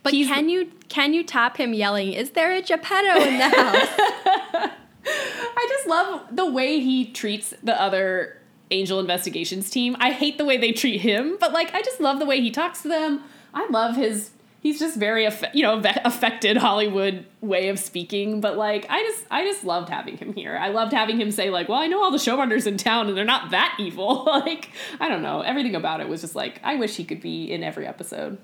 But 0.03 0.11
can 0.11 0.49
you 0.49 0.69
can 0.87 1.15
you 1.15 1.23
top 1.23 1.57
him 1.57 1.73
yelling, 1.73 2.13
"Is 2.13 2.29
there 2.31 2.53
a 2.55 2.61
Geppetto 2.61 3.21
in 3.23 3.39
the 3.39 3.49
house?" 3.49 4.69
I 5.07 5.65
just 5.67 5.87
love 5.87 6.27
the 6.31 6.45
way 6.45 6.79
he 6.79 7.05
treats 7.11 7.55
the 7.63 7.81
other 7.81 8.37
angel 8.71 8.99
investigations 8.99 9.69
team. 9.69 9.95
I 9.99 10.11
hate 10.11 10.37
the 10.37 10.45
way 10.45 10.57
they 10.57 10.71
treat 10.71 11.01
him, 11.01 11.37
but 11.39 11.53
like 11.53 11.73
I 11.73 11.81
just 11.81 11.99
love 11.99 12.19
the 12.19 12.25
way 12.25 12.41
he 12.41 12.51
talks 12.51 12.81
to 12.81 12.87
them. 12.87 13.23
I 13.53 13.67
love 13.69 13.95
his 13.95 14.31
he's 14.65 14.79
just 14.79 14.97
very 14.97 15.29
you 15.53 15.61
know 15.61 15.79
affected 16.03 16.57
Hollywood 16.57 17.25
way 17.41 17.69
of 17.69 17.77
speaking, 17.77 18.41
but 18.41 18.57
like 18.57 18.87
I 18.89 19.03
just 19.03 19.25
I 19.29 19.45
just 19.45 19.63
loved 19.63 19.89
having 19.89 20.17
him 20.17 20.33
here. 20.33 20.57
I 20.57 20.69
loved 20.69 20.91
having 20.91 21.19
him 21.19 21.29
say 21.31 21.51
like, 21.51 21.69
"Well, 21.69 21.77
I 21.77 21.87
know 21.87 22.03
all 22.03 22.11
the 22.11 22.17
showrunners 22.17 22.65
in 22.65 22.77
town 22.77 23.07
and 23.07 23.15
they're 23.15 23.23
not 23.23 23.51
that 23.51 23.75
evil." 23.79 24.25
like, 24.25 24.71
I 24.99 25.07
don't 25.07 25.21
know. 25.21 25.41
Everything 25.41 25.75
about 25.75 26.01
it 26.01 26.09
was 26.09 26.21
just 26.21 26.35
like 26.35 26.59
I 26.63 26.75
wish 26.75 26.95
he 26.95 27.03
could 27.03 27.21
be 27.21 27.51
in 27.51 27.63
every 27.63 27.85
episode. 27.85 28.39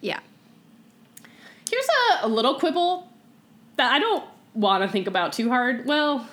yeah. 0.00 0.20
Here's 1.70 1.88
a, 2.22 2.26
a 2.26 2.28
little 2.28 2.58
quibble 2.58 3.08
that 3.76 3.92
I 3.92 3.98
don't 3.98 4.24
want 4.52 4.82
to 4.82 4.88
think 4.88 5.06
about 5.06 5.32
too 5.32 5.48
hard. 5.48 5.86
Well, 5.86 6.28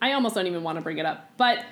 I 0.00 0.12
almost 0.12 0.34
don't 0.34 0.46
even 0.46 0.62
want 0.62 0.76
to 0.78 0.82
bring 0.82 0.98
it 0.98 1.06
up, 1.06 1.30
but 1.36 1.64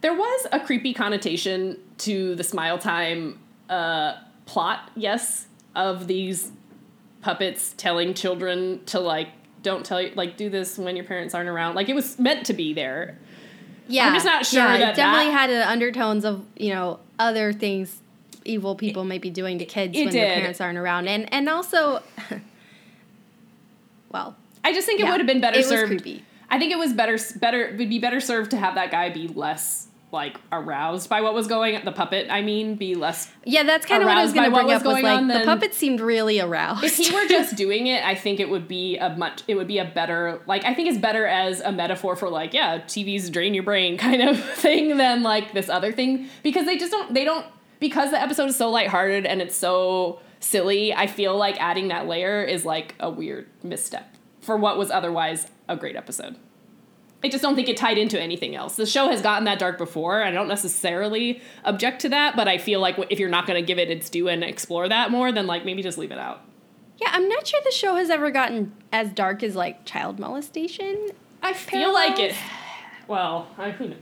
there 0.00 0.14
was 0.14 0.46
a 0.52 0.60
creepy 0.60 0.94
connotation 0.94 1.78
to 1.98 2.34
the 2.34 2.44
Smile 2.44 2.78
Time 2.78 3.38
uh, 3.68 4.14
plot, 4.46 4.90
yes, 4.96 5.46
of 5.74 6.06
these 6.06 6.50
puppets 7.20 7.74
telling 7.76 8.14
children 8.14 8.80
to 8.86 9.00
like 9.00 9.28
don't 9.62 9.84
tell 9.84 10.00
you 10.00 10.12
like 10.14 10.36
do 10.36 10.48
this 10.48 10.78
when 10.78 10.94
your 10.96 11.04
parents 11.04 11.34
aren't 11.34 11.48
around. 11.48 11.74
Like 11.74 11.88
it 11.88 11.94
was 11.94 12.18
meant 12.18 12.46
to 12.46 12.52
be 12.52 12.72
there. 12.72 13.18
Yeah. 13.88 14.06
I'm 14.06 14.14
just 14.14 14.26
not 14.26 14.46
sure 14.46 14.62
yeah, 14.62 14.78
that 14.78 14.92
it 14.92 14.96
definitely 14.96 15.32
that- 15.32 15.50
had 15.50 15.66
uh, 15.66 15.70
undertones 15.70 16.24
of, 16.24 16.44
you 16.56 16.72
know, 16.74 17.00
other 17.18 17.52
things 17.52 18.00
evil 18.44 18.74
people 18.76 19.04
might 19.04 19.20
be 19.20 19.30
doing 19.30 19.58
to 19.58 19.64
kids 19.64 19.96
it 19.96 20.04
when 20.06 20.14
their 20.14 20.34
parents 20.36 20.60
aren't 20.60 20.78
around. 20.78 21.08
And 21.08 21.30
and 21.32 21.48
also 21.48 22.02
well, 24.10 24.36
I 24.64 24.72
just 24.72 24.86
think 24.86 25.00
it 25.00 25.04
Yeah, 25.04 25.10
would 25.10 25.20
have 25.20 25.26
been 25.26 25.40
better 25.40 25.56
it 25.56 25.60
was 25.60 25.68
served. 25.68 25.90
I 26.50 26.58
think 26.58 26.72
it 26.72 26.78
was 26.78 26.92
better 26.92 27.18
better 27.36 27.74
would 27.78 27.88
be 27.88 27.98
better 27.98 28.20
served 28.20 28.50
to 28.52 28.56
have 28.56 28.74
that 28.76 28.90
guy 28.90 29.10
be 29.10 29.28
less 29.28 29.88
like 30.10 30.40
aroused 30.50 31.10
by 31.10 31.20
what 31.20 31.34
was 31.34 31.46
going 31.46 31.76
on. 31.76 31.84
the 31.84 31.92
puppet 31.92 32.28
I 32.30 32.40
mean 32.40 32.76
be 32.76 32.94
less 32.94 33.30
yeah, 33.44 33.62
that's 33.62 33.84
kind 33.84 34.02
of 34.02 34.06
what 34.08 34.16
I 34.16 34.22
was 34.22 34.32
Aroused 34.32 34.36
by 34.36 34.40
going 34.40 34.50
to 34.50 34.52
what 34.52 34.60
bring 34.60 34.74
was 34.74 34.82
up 34.82 34.86
was 34.86 35.02
like 35.02 35.40
the 35.40 35.44
puppet 35.44 35.74
seemed 35.74 36.00
really 36.00 36.40
aroused. 36.40 36.84
if 36.84 36.96
he 36.96 37.14
were 37.14 37.24
just 37.28 37.56
doing 37.56 37.88
it 37.88 38.02
I 38.04 38.14
think 38.14 38.40
it 38.40 38.48
would 38.48 38.66
be 38.68 38.96
a 38.96 39.10
much 39.16 39.42
it 39.46 39.54
would 39.56 39.68
be 39.68 39.78
a 39.78 39.84
better 39.84 40.40
like 40.46 40.64
I 40.64 40.72
think 40.74 40.88
it's 40.88 40.98
better 40.98 41.26
as 41.26 41.60
a 41.60 41.72
metaphor 41.72 42.16
for 42.16 42.30
like 42.30 42.54
yeah 42.54 42.78
TV's 42.78 43.28
drain 43.28 43.52
your 43.52 43.64
brain 43.64 43.98
kind 44.06 44.22
of 44.22 44.42
thing 44.42 44.96
than 44.96 45.22
like 45.22 45.52
this 45.52 45.68
other 45.68 45.92
thing 45.92 46.28
because 46.42 46.64
they 46.64 46.78
just 46.78 46.90
don't 46.90 47.12
they 47.12 47.24
don't 47.24 47.44
because 47.80 48.10
the 48.10 48.20
episode 48.20 48.48
is 48.48 48.56
so 48.56 48.70
lighthearted 48.70 49.26
and 49.26 49.42
it's 49.42 49.54
so 49.56 50.20
silly 50.40 50.94
I 50.94 51.06
feel 51.06 51.36
like 51.36 51.60
adding 51.60 51.88
that 51.88 52.06
layer 52.06 52.42
is 52.42 52.64
like 52.64 52.94
a 52.98 53.10
weird 53.10 53.46
misstep 53.62 54.14
for 54.48 54.56
what 54.56 54.78
was 54.78 54.90
otherwise 54.90 55.46
a 55.68 55.76
great 55.76 55.94
episode. 55.94 56.36
I 57.22 57.28
just 57.28 57.42
don't 57.42 57.54
think 57.54 57.68
it 57.68 57.76
tied 57.76 57.98
into 57.98 58.18
anything 58.18 58.54
else. 58.56 58.76
The 58.76 58.86
show 58.86 59.08
has 59.10 59.20
gotten 59.20 59.44
that 59.44 59.58
dark 59.58 59.76
before. 59.76 60.22
I 60.22 60.30
don't 60.30 60.48
necessarily 60.48 61.42
object 61.64 62.00
to 62.02 62.08
that, 62.08 62.34
but 62.34 62.48
I 62.48 62.56
feel 62.56 62.80
like 62.80 62.96
if 63.10 63.18
you're 63.18 63.28
not 63.28 63.46
going 63.46 63.60
to 63.60 63.66
give 63.66 63.78
it 63.78 63.90
its 63.90 64.08
due 64.08 64.28
and 64.28 64.42
explore 64.42 64.88
that 64.88 65.10
more, 65.10 65.30
then 65.32 65.46
like 65.46 65.66
maybe 65.66 65.82
just 65.82 65.98
leave 65.98 66.12
it 66.12 66.18
out. 66.18 66.40
yeah, 66.96 67.08
I'm 67.12 67.28
not 67.28 67.46
sure 67.46 67.60
the 67.62 67.72
show 67.72 67.96
has 67.96 68.08
ever 68.08 68.30
gotten 68.30 68.72
as 68.90 69.10
dark 69.12 69.42
as 69.42 69.54
like 69.54 69.84
child 69.84 70.18
molestation. 70.18 71.08
I 71.42 71.52
feel 71.52 71.92
like 71.92 72.18
it. 72.18 72.34
Well, 73.06 73.48
I 73.58 73.70
who 73.72 73.88
knows. 73.88 73.98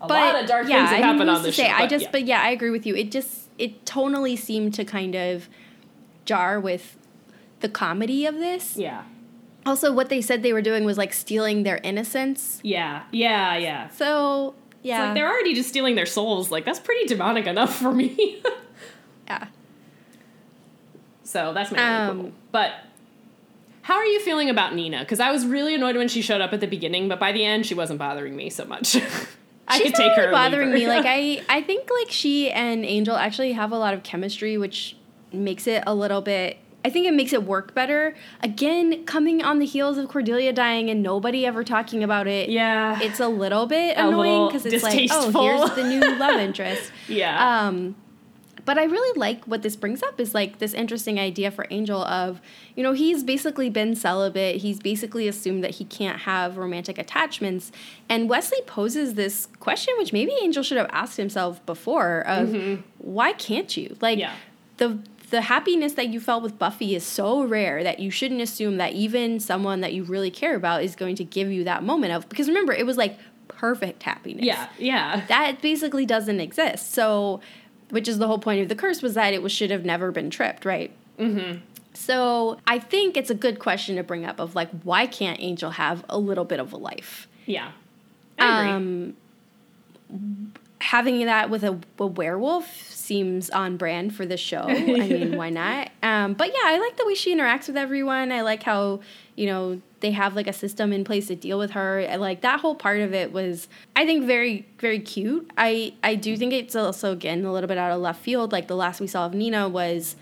A 0.00 0.06
But 0.06 0.34
lot 0.34 0.42
of 0.42 0.48
dark 0.48 0.68
yeah, 0.68 0.86
things 0.86 0.90
have 0.90 0.92
I 0.92 0.96
mean, 0.98 1.02
happened 1.02 1.30
who's 1.30 1.38
on 1.40 1.44
this 1.44 1.56
say? 1.56 1.66
show. 1.68 1.74
I 1.74 1.86
just 1.88 2.04
yeah. 2.04 2.10
but 2.12 2.24
yeah, 2.24 2.40
I 2.40 2.50
agree 2.50 2.70
with 2.70 2.86
you. 2.86 2.94
It 2.94 3.10
just 3.10 3.48
it 3.58 3.84
tonally 3.84 4.38
seemed 4.38 4.74
to 4.74 4.84
kind 4.84 5.14
of 5.16 5.48
jar 6.24 6.60
with 6.60 6.96
the 7.60 7.68
comedy 7.68 8.26
of 8.26 8.36
this. 8.36 8.76
yeah, 8.76 9.02
Also, 9.68 9.92
what 9.92 10.08
they 10.08 10.22
said 10.22 10.42
they 10.42 10.54
were 10.54 10.62
doing 10.62 10.84
was 10.84 10.96
like 10.96 11.12
stealing 11.12 11.62
their 11.62 11.78
innocence. 11.84 12.58
yeah, 12.62 13.02
yeah, 13.12 13.56
yeah. 13.58 13.88
So 13.90 14.54
It's 14.70 14.86
yeah, 14.86 15.04
like 15.04 15.14
they're 15.14 15.28
already 15.28 15.54
just 15.54 15.68
stealing 15.68 15.94
their 15.94 16.06
souls. 16.06 16.50
Like 16.50 16.64
that's 16.64 16.80
pretty 16.80 17.06
demonic 17.06 17.46
enough 17.46 17.76
for 17.76 17.92
me. 17.92 18.42
yeah. 19.26 19.48
So 21.22 21.52
that's 21.52 21.70
my 21.70 22.06
Um. 22.06 22.32
But 22.50 22.72
how 23.82 23.94
are 23.96 24.06
you 24.06 24.20
feeling 24.20 24.48
about 24.48 24.74
Nina? 24.74 25.00
Because 25.00 25.20
I 25.20 25.30
was 25.30 25.46
really 25.46 25.74
annoyed 25.74 25.96
when 25.96 26.08
she 26.08 26.22
showed 26.22 26.40
up 26.40 26.52
at 26.52 26.60
the 26.60 26.66
beginning, 26.66 27.08
but 27.08 27.20
by 27.20 27.32
the 27.32 27.44
end, 27.44 27.66
she 27.66 27.74
wasn't 27.74 27.98
bothering 27.98 28.34
me 28.36 28.48
so 28.50 28.64
much. 28.64 28.96
I 29.68 29.80
could 29.80 29.94
take 29.94 30.12
her. 30.12 30.22
really 30.22 30.26
leave 30.26 30.32
bothering 30.32 30.68
her. 30.70 30.74
me. 30.74 30.88
Like 30.88 31.04
I, 31.06 31.42
I 31.48 31.60
think 31.62 31.90
like 31.90 32.10
she 32.10 32.50
and 32.50 32.84
Angel 32.86 33.16
actually 33.16 33.52
have 33.52 33.70
a 33.72 33.78
lot 33.78 33.92
of 33.92 34.02
chemistry, 34.02 34.56
which 34.56 34.96
makes 35.30 35.66
it 35.66 35.84
a 35.86 35.94
little 35.94 36.22
bit. 36.22 36.56
I 36.84 36.90
think 36.90 37.06
it 37.06 37.12
makes 37.14 37.32
it 37.32 37.42
work 37.42 37.74
better. 37.74 38.14
Again, 38.42 39.04
coming 39.04 39.42
on 39.42 39.58
the 39.58 39.66
heels 39.66 39.98
of 39.98 40.08
Cordelia 40.08 40.52
dying 40.52 40.88
and 40.88 41.02
nobody 41.02 41.44
ever 41.44 41.64
talking 41.64 42.04
about 42.04 42.26
it. 42.28 42.48
yeah, 42.50 43.00
It's 43.02 43.18
a 43.20 43.28
little 43.28 43.66
bit 43.66 43.96
A 43.96 44.06
annoying 44.08 44.46
because 44.48 44.64
it's 44.64 44.82
like, 44.84 45.08
oh, 45.10 45.30
here's 45.42 45.70
the 45.74 45.82
new 45.84 46.00
love 46.18 46.38
interest. 46.40 46.92
yeah, 47.08 47.66
Um, 47.66 47.96
but 48.64 48.78
I 48.78 48.84
really 48.84 49.18
like 49.18 49.44
what 49.46 49.62
this 49.62 49.74
brings 49.76 50.02
up 50.02 50.20
is 50.20 50.34
like 50.34 50.58
this 50.58 50.72
interesting 50.74 51.18
idea 51.18 51.50
for 51.50 51.66
Angel 51.70 52.02
of, 52.04 52.40
you 52.76 52.82
know, 52.82 52.92
he's 52.92 53.24
basically 53.24 53.70
been 53.70 53.96
celibate. 53.96 54.56
He's 54.56 54.78
basically 54.78 55.26
assumed 55.26 55.64
that 55.64 55.72
he 55.72 55.84
can't 55.84 56.20
have 56.20 56.58
romantic 56.58 56.96
attachments. 56.98 57.72
And 58.10 58.28
Wesley 58.28 58.60
poses 58.66 59.14
this 59.14 59.46
question, 59.58 59.94
which 59.98 60.12
maybe 60.12 60.32
Angel 60.42 60.62
should 60.62 60.76
have 60.78 60.90
asked 60.92 61.16
himself 61.16 61.64
before 61.66 62.20
of 62.26 62.54
why 62.98 63.32
can't 63.32 63.74
you? 63.76 63.96
Like 64.00 64.18
Yeah. 64.18 64.34
the 64.76 64.98
the 65.30 65.42
happiness 65.42 65.94
that 65.94 66.08
you 66.08 66.20
felt 66.20 66.42
with 66.42 66.58
Buffy 66.58 66.94
is 66.94 67.04
so 67.04 67.42
rare 67.42 67.82
that 67.82 67.98
you 67.98 68.10
shouldn't 68.10 68.40
assume 68.40 68.78
that 68.78 68.92
even 68.92 69.40
someone 69.40 69.80
that 69.82 69.92
you 69.92 70.04
really 70.04 70.30
care 70.30 70.56
about 70.56 70.82
is 70.82 70.96
going 70.96 71.16
to 71.16 71.24
give 71.24 71.50
you 71.50 71.64
that 71.64 71.82
moment 71.82 72.12
of 72.12 72.28
because 72.28 72.48
remember 72.48 72.72
it 72.72 72.86
was 72.86 72.96
like 72.96 73.18
perfect 73.48 74.04
happiness 74.04 74.44
yeah, 74.44 74.68
yeah. 74.78 75.26
that 75.28 75.60
basically 75.60 76.06
doesn't 76.06 76.40
exist. 76.40 76.92
So, 76.92 77.40
which 77.90 78.06
is 78.08 78.18
the 78.18 78.26
whole 78.26 78.38
point 78.38 78.62
of 78.62 78.68
the 78.68 78.74
curse 78.74 79.02
was 79.02 79.14
that 79.14 79.34
it 79.34 79.42
was, 79.42 79.52
should 79.52 79.70
have 79.70 79.84
never 79.84 80.12
been 80.12 80.30
tripped, 80.30 80.64
right? 80.64 80.92
Mm-hmm. 81.18 81.58
So 81.94 82.58
I 82.66 82.78
think 82.78 83.16
it's 83.16 83.30
a 83.30 83.34
good 83.34 83.58
question 83.58 83.96
to 83.96 84.04
bring 84.04 84.24
up 84.24 84.38
of 84.38 84.54
like 84.54 84.70
why 84.82 85.06
can't 85.06 85.40
Angel 85.40 85.72
have 85.72 86.04
a 86.08 86.18
little 86.18 86.44
bit 86.44 86.60
of 86.60 86.72
a 86.72 86.76
life? 86.76 87.26
Yeah. 87.44 87.72
I 88.38 88.60
agree. 88.60 88.72
Um, 88.72 90.52
having 90.80 91.26
that 91.26 91.50
with 91.50 91.64
a, 91.64 91.78
a 91.98 92.06
werewolf 92.06 92.66
seems 93.08 93.48
on 93.48 93.78
brand 93.78 94.14
for 94.14 94.26
the 94.26 94.36
show. 94.36 94.60
I 94.68 94.84
mean, 94.84 95.36
why 95.36 95.48
not? 95.48 95.90
Um, 96.02 96.34
but 96.34 96.48
yeah, 96.48 96.66
I 96.66 96.78
like 96.78 96.98
the 96.98 97.06
way 97.06 97.14
she 97.14 97.34
interacts 97.34 97.66
with 97.66 97.76
everyone. 97.76 98.30
I 98.30 98.42
like 98.42 98.62
how 98.62 99.00
you 99.34 99.46
know 99.46 99.80
they 100.00 100.12
have 100.12 100.36
like 100.36 100.46
a 100.46 100.52
system 100.52 100.92
in 100.92 101.02
place 101.04 101.26
to 101.28 101.34
deal 101.34 101.58
with 101.58 101.72
her. 101.72 102.06
I 102.08 102.16
like 102.16 102.42
that 102.42 102.60
whole 102.60 102.74
part 102.74 103.00
of 103.00 103.14
it 103.14 103.32
was 103.32 103.66
I 103.96 104.04
think 104.04 104.26
very 104.26 104.66
very 104.78 105.00
cute. 105.00 105.50
I 105.56 105.94
I 106.04 106.14
do 106.14 106.36
think 106.36 106.52
it's 106.52 106.76
also 106.76 107.12
again 107.12 107.44
a 107.44 107.52
little 107.52 107.66
bit 107.66 107.78
out 107.78 107.90
of 107.90 108.00
left 108.00 108.22
field. 108.22 108.52
Like 108.52 108.68
the 108.68 108.76
last 108.76 109.00
we 109.00 109.06
saw 109.06 109.26
of 109.26 109.34
Nina 109.34 109.68
was 109.68 110.14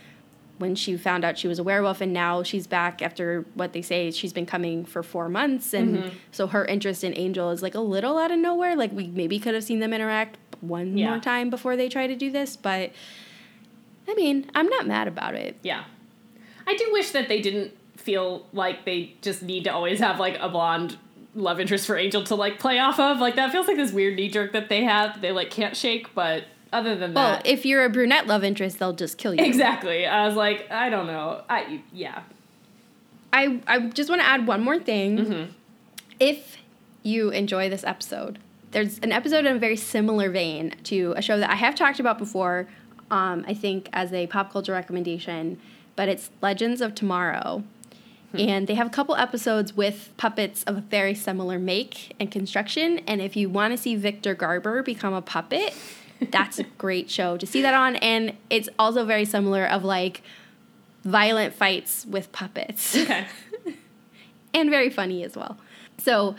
when 0.58 0.74
she 0.74 0.96
found 0.96 1.24
out 1.24 1.36
she 1.38 1.48
was 1.48 1.58
a 1.58 1.62
werewolf 1.62 2.00
and 2.00 2.12
now 2.12 2.42
she's 2.42 2.66
back 2.66 3.02
after 3.02 3.44
what 3.54 3.72
they 3.72 3.82
say 3.82 4.10
she's 4.10 4.32
been 4.32 4.46
coming 4.46 4.84
for 4.84 5.02
four 5.02 5.28
months 5.28 5.72
and 5.74 5.98
Mm-hmm. 5.98 6.08
so 6.32 6.46
her 6.46 6.64
interest 6.64 7.04
in 7.04 7.12
angel 7.16 7.50
is 7.50 7.62
like 7.62 7.74
a 7.74 7.80
little 7.80 8.16
out 8.18 8.30
of 8.30 8.38
nowhere 8.38 8.74
like 8.76 8.92
we 8.92 9.06
maybe 9.08 9.38
could 9.38 9.54
have 9.54 9.64
seen 9.64 9.80
them 9.80 9.92
interact 9.92 10.38
one 10.62 10.96
Yeah. 10.96 11.10
more 11.10 11.18
time 11.20 11.50
before 11.50 11.76
they 11.76 11.88
try 11.88 12.06
to 12.06 12.16
do 12.16 12.30
this 12.30 12.56
but 12.56 12.90
i 14.08 14.14
mean 14.14 14.50
i'm 14.54 14.68
not 14.68 14.86
mad 14.86 15.08
about 15.08 15.34
it 15.34 15.56
Yeah. 15.62 15.84
I 16.68 16.74
do 16.76 16.88
wish 16.92 17.10
that 17.10 17.28
they 17.28 17.40
didn't 17.40 17.72
feel 17.96 18.46
like 18.52 18.84
they 18.84 19.14
just 19.22 19.42
need 19.42 19.64
to 19.64 19.70
always 19.72 20.00
have 20.00 20.18
like 20.18 20.36
a 20.40 20.48
blonde 20.48 20.96
love 21.36 21.60
interest 21.60 21.86
for 21.86 21.96
Angel 21.96 22.24
to 22.24 22.34
like 22.34 22.58
play 22.58 22.78
off 22.80 22.98
of. 22.98 23.18
Like 23.20 23.36
that 23.36 23.52
feels 23.52 23.68
like 23.68 23.76
this 23.76 23.92
weird 23.92 24.16
knee 24.16 24.28
jerk 24.28 24.52
that 24.52 24.68
they 24.68 24.82
have 24.82 25.12
that 25.14 25.20
they 25.22 25.30
like 25.32 25.50
can't 25.50 25.76
shake, 25.76 26.12
but 26.14 26.42
other 26.72 26.96
than 26.96 27.14
Well, 27.14 27.32
that, 27.32 27.44
well, 27.44 27.52
if 27.52 27.64
you're 27.64 27.84
a 27.84 27.90
brunette 27.90 28.26
love 28.26 28.44
interest, 28.44 28.78
they'll 28.78 28.92
just 28.92 29.18
kill 29.18 29.34
you. 29.34 29.44
exactly. 29.44 30.06
I 30.06 30.26
was 30.26 30.36
like, 30.36 30.70
I 30.70 30.90
don't 30.90 31.06
know. 31.06 31.42
I 31.48 31.82
yeah. 31.92 32.22
I, 33.32 33.60
I 33.66 33.80
just 33.88 34.08
want 34.08 34.22
to 34.22 34.26
add 34.26 34.46
one 34.46 34.62
more 34.62 34.78
thing. 34.78 35.18
Mm-hmm. 35.18 35.52
If 36.18 36.56
you 37.02 37.30
enjoy 37.30 37.68
this 37.68 37.84
episode, 37.84 38.38
there's 38.70 38.98
an 39.00 39.12
episode 39.12 39.44
in 39.46 39.56
a 39.56 39.58
very 39.58 39.76
similar 39.76 40.30
vein 40.30 40.74
to 40.84 41.12
a 41.16 41.22
show 41.22 41.38
that 41.38 41.50
I 41.50 41.54
have 41.56 41.74
talked 41.74 42.00
about 42.00 42.18
before, 42.18 42.66
um, 43.10 43.44
I 43.46 43.54
think 43.54 43.88
as 43.92 44.12
a 44.12 44.26
pop 44.26 44.52
culture 44.52 44.72
recommendation, 44.72 45.60
but 45.96 46.08
it's 46.08 46.30
Legends 46.40 46.80
of 46.80 46.94
Tomorrow. 46.94 47.62
And 48.36 48.66
they 48.66 48.74
have 48.74 48.86
a 48.86 48.90
couple 48.90 49.16
episodes 49.16 49.74
with 49.74 50.10
puppets 50.18 50.62
of 50.64 50.76
a 50.76 50.80
very 50.82 51.14
similar 51.14 51.58
make 51.58 52.14
and 52.20 52.30
construction. 52.30 52.98
And 53.06 53.22
if 53.22 53.34
you 53.34 53.48
want 53.48 53.72
to 53.72 53.78
see 53.78 53.96
Victor 53.96 54.34
Garber 54.34 54.82
become 54.82 55.14
a 55.14 55.22
puppet, 55.22 55.72
that's 56.20 56.58
a 56.58 56.64
great 56.64 57.10
show 57.10 57.36
to 57.36 57.46
see 57.46 57.62
that 57.62 57.74
on. 57.74 57.96
And 57.96 58.36
it's 58.50 58.68
also 58.78 59.04
very 59.04 59.24
similar 59.24 59.64
of 59.64 59.84
like 59.84 60.22
violent 61.04 61.54
fights 61.54 62.04
with 62.06 62.32
puppets 62.32 62.96
Okay. 62.96 63.26
and 64.54 64.70
very 64.70 64.90
funny 64.90 65.22
as 65.24 65.36
well. 65.36 65.56
So 65.98 66.36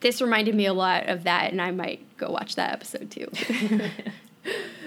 this 0.00 0.20
reminded 0.20 0.54
me 0.54 0.66
a 0.66 0.72
lot 0.72 1.08
of 1.08 1.24
that, 1.24 1.52
and 1.52 1.62
I 1.62 1.70
might 1.70 2.16
go 2.16 2.30
watch 2.30 2.56
that 2.56 2.72
episode 2.72 3.10
too. 3.10 3.30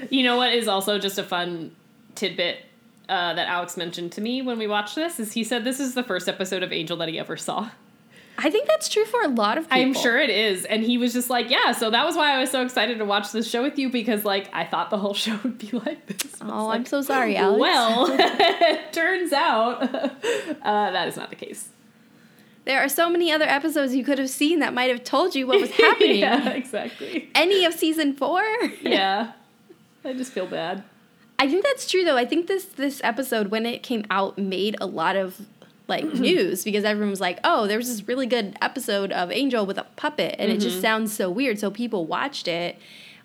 You 0.09 0.23
know 0.23 0.37
what 0.37 0.53
is 0.53 0.67
also 0.67 0.99
just 0.99 1.17
a 1.17 1.23
fun 1.23 1.75
tidbit 2.15 2.59
uh, 3.07 3.33
that 3.33 3.47
Alex 3.47 3.77
mentioned 3.77 4.11
to 4.13 4.21
me 4.21 4.41
when 4.41 4.57
we 4.57 4.67
watched 4.67 4.95
this 4.95 5.19
is 5.19 5.33
he 5.33 5.43
said 5.43 5.63
this 5.63 5.79
is 5.79 5.93
the 5.93 6.03
first 6.03 6.27
episode 6.27 6.63
of 6.63 6.71
Angel 6.71 6.97
that 6.97 7.09
he 7.09 7.19
ever 7.19 7.37
saw. 7.37 7.69
I 8.37 8.49
think 8.49 8.67
that's 8.67 8.89
true 8.89 9.05
for 9.05 9.21
a 9.21 9.27
lot 9.29 9.57
of 9.57 9.65
people. 9.69 9.81
I'm 9.81 9.93
sure 9.93 10.19
it 10.19 10.29
is, 10.29 10.65
and 10.65 10.83
he 10.83 10.97
was 10.97 11.13
just 11.13 11.29
like, 11.29 11.49
yeah. 11.49 11.71
So 11.71 11.89
that 11.89 12.05
was 12.05 12.15
why 12.15 12.35
I 12.35 12.39
was 12.39 12.51
so 12.51 12.61
excited 12.61 12.97
to 12.97 13.05
watch 13.05 13.31
this 13.31 13.49
show 13.49 13.63
with 13.63 13.79
you 13.79 13.89
because 13.89 14.25
like 14.25 14.49
I 14.53 14.65
thought 14.65 14.89
the 14.89 14.97
whole 14.97 15.13
show 15.25 15.39
would 15.43 15.57
be 15.57 15.69
like 15.71 16.05
this. 16.07 16.35
Oh, 16.41 16.65
like, 16.67 16.79
I'm 16.79 16.85
so 16.85 17.01
sorry, 17.01 17.37
Alex. 17.37 17.59
Well, 17.59 18.07
turns 18.91 19.31
out 19.33 19.81
uh, 19.83 20.91
that 20.91 21.07
is 21.07 21.15
not 21.15 21.29
the 21.29 21.35
case. 21.35 21.69
there 22.65 22.79
are 22.81 22.89
so 22.89 23.09
many 23.09 23.31
other 23.31 23.45
episodes 23.45 23.95
you 23.95 24.03
could 24.03 24.17
have 24.19 24.29
seen 24.29 24.59
that 24.59 24.73
might 24.73 24.89
have 24.89 25.03
told 25.03 25.35
you 25.35 25.47
what 25.47 25.61
was 25.61 25.71
happening. 25.71 26.17
yeah, 26.17 26.49
exactly. 26.49 27.29
Any 27.35 27.63
of 27.65 27.73
season 27.73 28.13
four. 28.13 28.43
Yeah, 28.81 29.31
I 30.03 30.13
just 30.13 30.33
feel 30.33 30.47
bad. 30.47 30.83
I 31.37 31.49
think 31.49 31.63
that's 31.65 31.89
true 31.89 32.03
though. 32.03 32.17
I 32.17 32.25
think 32.25 32.47
this 32.47 32.65
this 32.65 33.01
episode 33.03 33.47
when 33.47 33.65
it 33.65 33.83
came 33.83 34.05
out 34.09 34.37
made 34.37 34.75
a 34.79 34.85
lot 34.85 35.15
of 35.15 35.41
like 35.87 36.03
mm-hmm. 36.03 36.21
news 36.21 36.63
because 36.63 36.83
everyone 36.83 37.09
was 37.09 37.21
like, 37.21 37.39
"Oh, 37.43 37.67
there 37.67 37.77
was 37.77 37.87
this 37.87 38.07
really 38.07 38.25
good 38.25 38.57
episode 38.61 39.11
of 39.11 39.31
Angel 39.31 39.65
with 39.65 39.77
a 39.77 39.85
puppet," 39.95 40.35
and 40.39 40.51
it 40.51 40.59
just 40.59 40.77
mm-hmm. 40.77 40.81
sounds 40.81 41.13
so 41.13 41.29
weird. 41.29 41.59
So 41.59 41.69
people 41.69 42.05
watched 42.05 42.47
it, 42.47 42.77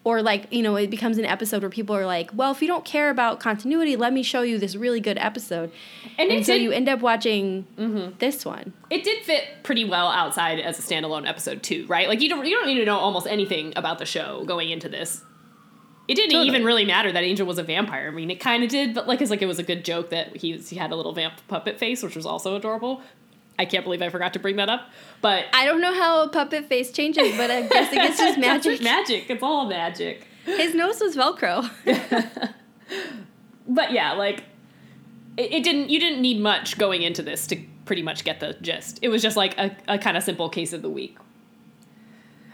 or 0.05 0.23
like 0.23 0.47
you 0.51 0.63
know, 0.63 0.77
it 0.77 0.91
becomes 0.91 1.19
an 1.19 1.25
episode 1.25 1.63
where 1.63 1.71
people 1.71 1.97
are 1.97 2.07
like, 2.07 2.31
"Well, 2.35 2.53
if 2.53 2.61
you 2.61 2.69
don't 2.69 2.85
care 2.85 3.11
about 3.11 3.41
continuity, 3.41 3.97
let 3.97 4.13
me 4.13 4.23
show 4.23 4.43
you 4.43 4.59
this 4.59 4.77
really 4.77 5.01
good 5.01 5.19
episode," 5.19 5.73
And, 6.19 6.31
and 6.31 6.45
so 6.45 6.55
did, 6.55 6.63
you 6.63 6.71
end 6.71 6.89
up 6.89 7.01
watching 7.01 7.67
mm-hmm. 7.79 8.17
this 8.19 8.45
one. 8.45 8.73
it 8.91 9.05
did 9.05 9.23
fit 9.25 9.45
pretty 9.63 9.85
well 9.85 10.09
outside 10.09 10.61
as 10.61 10.79
a 10.79 10.83
standalone 10.83 11.29
episode 11.29 11.63
too, 11.63 11.87
right? 11.87 12.09
Like 12.09 12.21
you 12.21 12.29
don't 12.29 12.45
you 12.45 12.57
don't 12.57 12.67
need 12.67 12.79
to 12.79 12.85
know 12.85 12.99
almost 12.99 13.27
anything 13.27 13.73
about 13.77 13.99
the 13.99 14.07
show 14.07 14.45
going 14.45 14.71
into 14.71 14.89
this. 14.89 15.23
It 16.09 16.15
didn't 16.17 16.33
Totally. 16.33 16.49
even 16.49 16.65
really 16.65 16.85
matter 16.85 17.13
that 17.13 17.23
Angel 17.23 17.47
was 17.47 17.59
a 17.59 17.63
vampire. 17.63 18.09
I 18.09 18.11
mean, 18.11 18.31
it 18.31 18.41
kind 18.41 18.65
of 18.65 18.69
did, 18.71 18.95
but 18.95 19.07
like 19.07 19.21
it's 19.21 19.31
like 19.31 19.43
it 19.43 19.47
was 19.47 19.59
a 19.61 19.63
good 19.63 19.85
joke 19.85 20.11
that 20.11 20.37
he 20.37 20.55
was, 20.55 20.69
he 20.69 20.77
had 20.77 20.91
a 20.91 20.97
little 20.97 21.13
vamp 21.13 21.35
puppet 21.47 21.79
face, 21.79 22.03
which 22.03 22.17
was 22.17 22.27
also 22.27 22.57
adorable. 22.57 23.01
I 23.59 23.65
can't 23.65 23.85
believe 23.85 24.03
I 24.03 24.09
forgot 24.09 24.33
to 24.33 24.39
bring 24.39 24.57
that 24.57 24.69
up, 24.69 24.89
but 25.21 25.45
I 25.53 25.67
don't 25.67 25.81
know 25.81 25.95
how 25.95 26.23
a 26.25 26.29
puppet 26.29 26.65
face 26.67 26.91
changes, 26.91 27.37
but 27.37 27.51
I 27.51 27.63
guess 27.63 27.91
it's 27.93 28.19
just 28.19 28.39
magic. 28.39 28.83
magic. 28.83 29.31
It's 29.31 29.43
all 29.43 29.67
magic. 29.67 30.27
His 30.47 30.75
nose 30.75 31.01
was 31.01 31.15
Velcro. 31.17 31.71
But 33.69 33.93
yeah, 33.93 34.13
like 34.15 34.43
it, 35.37 35.53
it 35.53 35.63
didn't. 35.65 35.91
You 35.91 36.01
didn't 36.01 36.21
need 36.21 36.41
much 36.41 36.77
going 36.79 37.03
into 37.03 37.23
this 37.23 37.47
to 37.49 37.57
pretty 37.85 38.03
much 38.03 38.25
get 38.25 38.41
the 38.41 38.57
gist. 38.61 38.99
It 39.03 39.09
was 39.11 39.23
just 39.23 39.37
like 39.37 39.57
a, 39.59 39.77
a 39.87 39.99
kind 39.99 40.17
of 40.17 40.23
simple 40.23 40.49
case 40.49 40.73
of 40.73 40.83
the 40.83 40.91
week. 40.91 41.17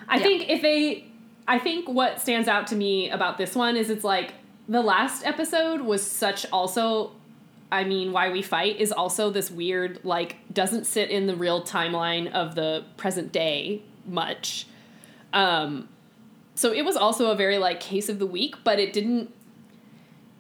I 0.09 0.17
Yeah. 0.17 0.23
think 0.23 0.49
if 0.51 0.63
they, 0.63 1.07
I 1.49 1.59
think 1.59 1.89
what 1.89 2.21
stands 2.21 2.49
out 2.49 2.67
to 2.69 2.77
me 2.77 3.11
about 3.11 3.39
this 3.39 3.55
one 3.55 3.77
is 3.77 3.91
it's 3.91 4.05
like 4.05 4.35
the 4.69 4.83
last 4.83 5.25
episode 5.25 5.81
was 5.81 6.05
such 6.05 6.47
also. 6.53 7.13
I 7.71 7.83
mean, 7.83 8.13
why 8.13 8.31
we 8.31 8.43
fight 8.43 8.79
is 8.79 8.93
also 8.93 9.29
this 9.29 9.51
weird, 9.51 9.99
like, 10.05 10.37
doesn't 10.53 10.87
sit 10.87 11.11
in 11.11 11.27
the 11.27 11.35
real 11.35 11.65
timeline 11.65 12.31
of 12.31 12.55
the 12.55 12.85
present 12.97 13.33
day 13.33 13.83
much. 14.07 14.69
Um, 15.33 15.89
so 16.55 16.73
it 16.73 16.85
was 16.85 16.97
also 16.97 17.31
a 17.33 17.35
very 17.35 17.59
like 17.59 17.81
case 17.81 18.09
of 18.09 18.19
the 18.19 18.27
week, 18.27 18.55
but 18.63 18.79
it 18.79 18.93
didn't 18.93 19.33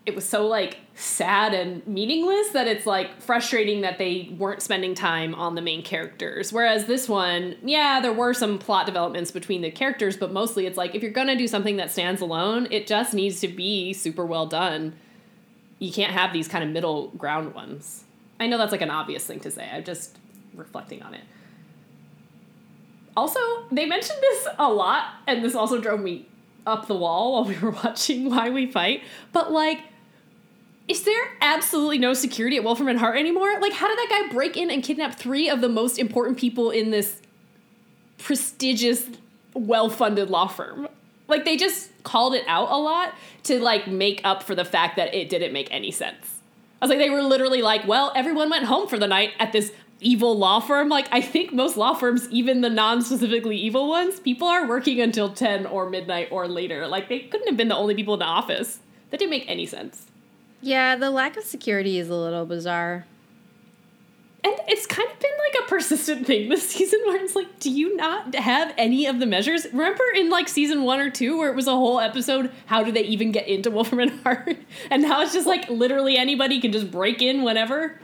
it 0.06 0.14
was 0.14 0.26
so 0.26 0.46
like 0.46 0.78
sad 0.94 1.52
and 1.52 1.84
meaningless 1.84 2.50
that 2.50 2.68
it's 2.68 2.86
like 2.86 3.20
frustrating 3.20 3.80
that 3.80 3.98
they 3.98 4.32
weren't 4.38 4.62
spending 4.62 4.94
time 4.94 5.34
on 5.34 5.56
the 5.56 5.60
main 5.60 5.82
characters. 5.82 6.52
Whereas 6.52 6.86
this 6.86 7.08
one, 7.08 7.56
yeah, 7.64 8.00
there 8.00 8.12
were 8.12 8.32
some 8.32 8.58
plot 8.58 8.86
developments 8.86 9.32
between 9.32 9.62
the 9.62 9.70
characters, 9.70 10.16
but 10.16 10.32
mostly 10.32 10.64
it's 10.64 10.76
like 10.78 10.94
if 10.94 11.02
you're 11.02 11.10
gonna 11.10 11.36
do 11.36 11.48
something 11.48 11.76
that 11.78 11.90
stands 11.90 12.20
alone, 12.20 12.68
it 12.70 12.86
just 12.86 13.14
needs 13.14 13.40
to 13.40 13.48
be 13.48 13.92
super 13.92 14.24
well 14.24 14.46
done. 14.46 14.94
You 15.80 15.92
can't 15.92 16.12
have 16.12 16.32
these 16.32 16.46
kind 16.46 16.62
of 16.62 16.70
middle 16.70 17.08
ground 17.08 17.52
ones. 17.52 18.04
I 18.38 18.46
know 18.46 18.58
that's 18.58 18.72
like 18.72 18.82
an 18.82 18.90
obvious 18.90 19.24
thing 19.26 19.40
to 19.40 19.50
say. 19.50 19.68
I'm 19.70 19.82
just 19.82 20.16
reflecting 20.54 21.02
on 21.02 21.14
it. 21.14 21.24
Also, 23.16 23.40
they 23.72 23.86
mentioned 23.86 24.18
this 24.20 24.46
a 24.58 24.70
lot, 24.70 25.06
and 25.26 25.42
this 25.42 25.54
also 25.54 25.80
drove 25.80 26.00
me 26.00 26.28
up 26.66 26.86
the 26.86 26.94
wall 26.94 27.32
while 27.32 27.44
we 27.44 27.58
were 27.58 27.70
watching 27.84 28.30
Why 28.30 28.50
We 28.50 28.70
Fight. 28.70 29.02
But 29.32 29.52
like, 29.52 29.80
is 30.88 31.02
there 31.02 31.28
absolutely 31.40 31.98
no 31.98 32.14
security 32.14 32.56
at 32.56 32.64
Wolfram 32.64 32.88
and 32.88 32.98
Hart 32.98 33.18
anymore? 33.18 33.58
Like, 33.60 33.72
how 33.72 33.88
did 33.88 33.98
that 33.98 34.08
guy 34.08 34.32
break 34.32 34.56
in 34.56 34.70
and 34.70 34.82
kidnap 34.82 35.18
three 35.18 35.48
of 35.48 35.60
the 35.60 35.68
most 35.68 35.98
important 35.98 36.38
people 36.38 36.70
in 36.70 36.90
this 36.90 37.20
prestigious, 38.18 39.06
well-funded 39.54 40.30
law 40.30 40.46
firm? 40.46 40.88
Like, 41.28 41.44
they 41.44 41.56
just 41.56 41.90
called 42.04 42.34
it 42.34 42.44
out 42.46 42.70
a 42.70 42.76
lot 42.76 43.14
to 43.44 43.60
like 43.60 43.88
make 43.88 44.20
up 44.22 44.44
for 44.44 44.54
the 44.54 44.64
fact 44.64 44.96
that 44.96 45.12
it 45.12 45.28
didn't 45.28 45.52
make 45.52 45.68
any 45.72 45.90
sense. 45.90 46.38
I 46.80 46.84
was 46.84 46.90
like, 46.90 46.98
they 46.98 47.10
were 47.10 47.22
literally 47.22 47.62
like, 47.62 47.86
well, 47.88 48.12
everyone 48.14 48.48
went 48.48 48.66
home 48.66 48.86
for 48.86 48.98
the 48.98 49.08
night 49.08 49.32
at 49.40 49.50
this 49.50 49.72
evil 49.98 50.38
law 50.38 50.60
firm. 50.60 50.88
Like, 50.88 51.08
I 51.10 51.20
think 51.20 51.52
most 51.52 51.76
law 51.76 51.94
firms, 51.94 52.28
even 52.30 52.60
the 52.60 52.70
non 52.70 53.02
specifically 53.02 53.56
evil 53.56 53.88
ones, 53.88 54.20
people 54.20 54.46
are 54.46 54.68
working 54.68 55.00
until 55.00 55.32
10 55.32 55.66
or 55.66 55.90
midnight 55.90 56.28
or 56.30 56.46
later. 56.46 56.86
Like, 56.86 57.08
they 57.08 57.20
couldn't 57.20 57.48
have 57.48 57.56
been 57.56 57.68
the 57.68 57.76
only 57.76 57.96
people 57.96 58.14
in 58.14 58.20
the 58.20 58.26
office. 58.26 58.78
That 59.10 59.18
didn't 59.18 59.30
make 59.30 59.48
any 59.48 59.66
sense. 59.66 60.06
Yeah, 60.60 60.96
the 60.96 61.10
lack 61.10 61.36
of 61.36 61.44
security 61.44 61.98
is 61.98 62.08
a 62.08 62.14
little 62.14 62.46
bizarre. 62.46 63.06
And 64.44 64.54
it's 64.68 64.86
kind 64.86 65.08
of 65.10 65.18
been 65.18 65.30
like 65.48 65.64
a 65.64 65.68
persistent 65.68 66.24
thing 66.24 66.48
this 66.48 66.68
season 66.70 67.00
where 67.04 67.22
it's 67.22 67.34
like, 67.34 67.58
do 67.58 67.70
you 67.70 67.96
not 67.96 68.34
have 68.34 68.72
any 68.78 69.06
of 69.06 69.18
the 69.18 69.26
measures? 69.26 69.66
Remember 69.72 70.04
in 70.14 70.30
like 70.30 70.48
season 70.48 70.84
one 70.84 71.00
or 71.00 71.10
two 71.10 71.36
where 71.36 71.50
it 71.50 71.56
was 71.56 71.66
a 71.66 71.72
whole 71.72 71.98
episode, 71.98 72.52
how 72.66 72.84
do 72.84 72.92
they 72.92 73.02
even 73.02 73.32
get 73.32 73.48
into 73.48 73.70
Wolfram 73.72 74.18
Hart? 74.18 74.56
And 74.90 75.02
now 75.02 75.22
it's 75.22 75.32
just 75.32 75.46
like 75.46 75.68
literally 75.68 76.16
anybody 76.16 76.60
can 76.60 76.70
just 76.70 76.90
break 76.90 77.22
in 77.22 77.42
whenever. 77.42 78.00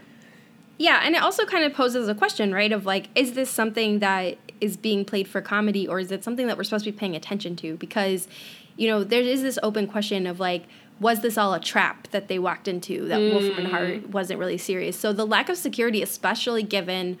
Yeah, 0.77 1.01
and 1.03 1.15
it 1.15 1.21
also 1.21 1.45
kind 1.45 1.63
of 1.63 1.73
poses 1.73 2.09
a 2.09 2.15
question, 2.15 2.53
right? 2.53 2.71
Of 2.71 2.85
like, 2.85 3.07
is 3.15 3.33
this 3.33 3.49
something 3.49 3.99
that 3.99 4.37
is 4.59 4.75
being 4.75 5.05
played 5.05 5.27
for 5.27 5.39
comedy 5.41 5.87
or 5.87 5.99
is 5.99 6.11
it 6.11 6.23
something 6.25 6.47
that 6.47 6.57
we're 6.57 6.63
supposed 6.63 6.83
to 6.85 6.91
be 6.91 6.97
paying 6.97 7.15
attention 7.15 7.55
to? 7.57 7.77
Because, 7.77 8.27
you 8.75 8.89
know, 8.89 9.03
there 9.03 9.21
is 9.21 9.43
this 9.43 9.59
open 9.63 9.87
question 9.87 10.27
of 10.27 10.41
like, 10.41 10.65
was 11.03 11.19
this 11.19 11.37
all 11.37 11.53
a 11.53 11.59
trap 11.59 12.07
that 12.09 12.29
they 12.29 12.39
walked 12.39 12.67
into 12.67 13.05
that 13.07 13.19
Wolfram 13.19 13.65
and 13.65 13.67
Hart 13.67 13.89
mm. 13.89 14.09
wasn't 14.09 14.39
really 14.39 14.57
serious? 14.57 14.97
So 14.97 15.13
the 15.13 15.27
lack 15.27 15.49
of 15.49 15.57
security, 15.57 16.01
especially 16.01 16.63
given 16.63 17.19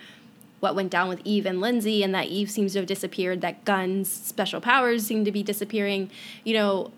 what 0.61 0.75
went 0.75 0.89
down 0.89 1.09
with 1.09 1.19
Eve 1.25 1.45
and 1.45 1.59
Lindsey, 1.59 2.01
and 2.01 2.15
that 2.15 2.27
Eve 2.27 2.49
seems 2.49 2.73
to 2.73 2.79
have 2.79 2.87
disappeared, 2.87 3.41
that 3.41 3.65
Gunn's 3.65 4.09
special 4.09 4.61
powers 4.61 5.05
seem 5.05 5.25
to 5.25 5.31
be 5.31 5.43
disappearing, 5.43 6.09
you 6.45 6.53
know, 6.53 6.91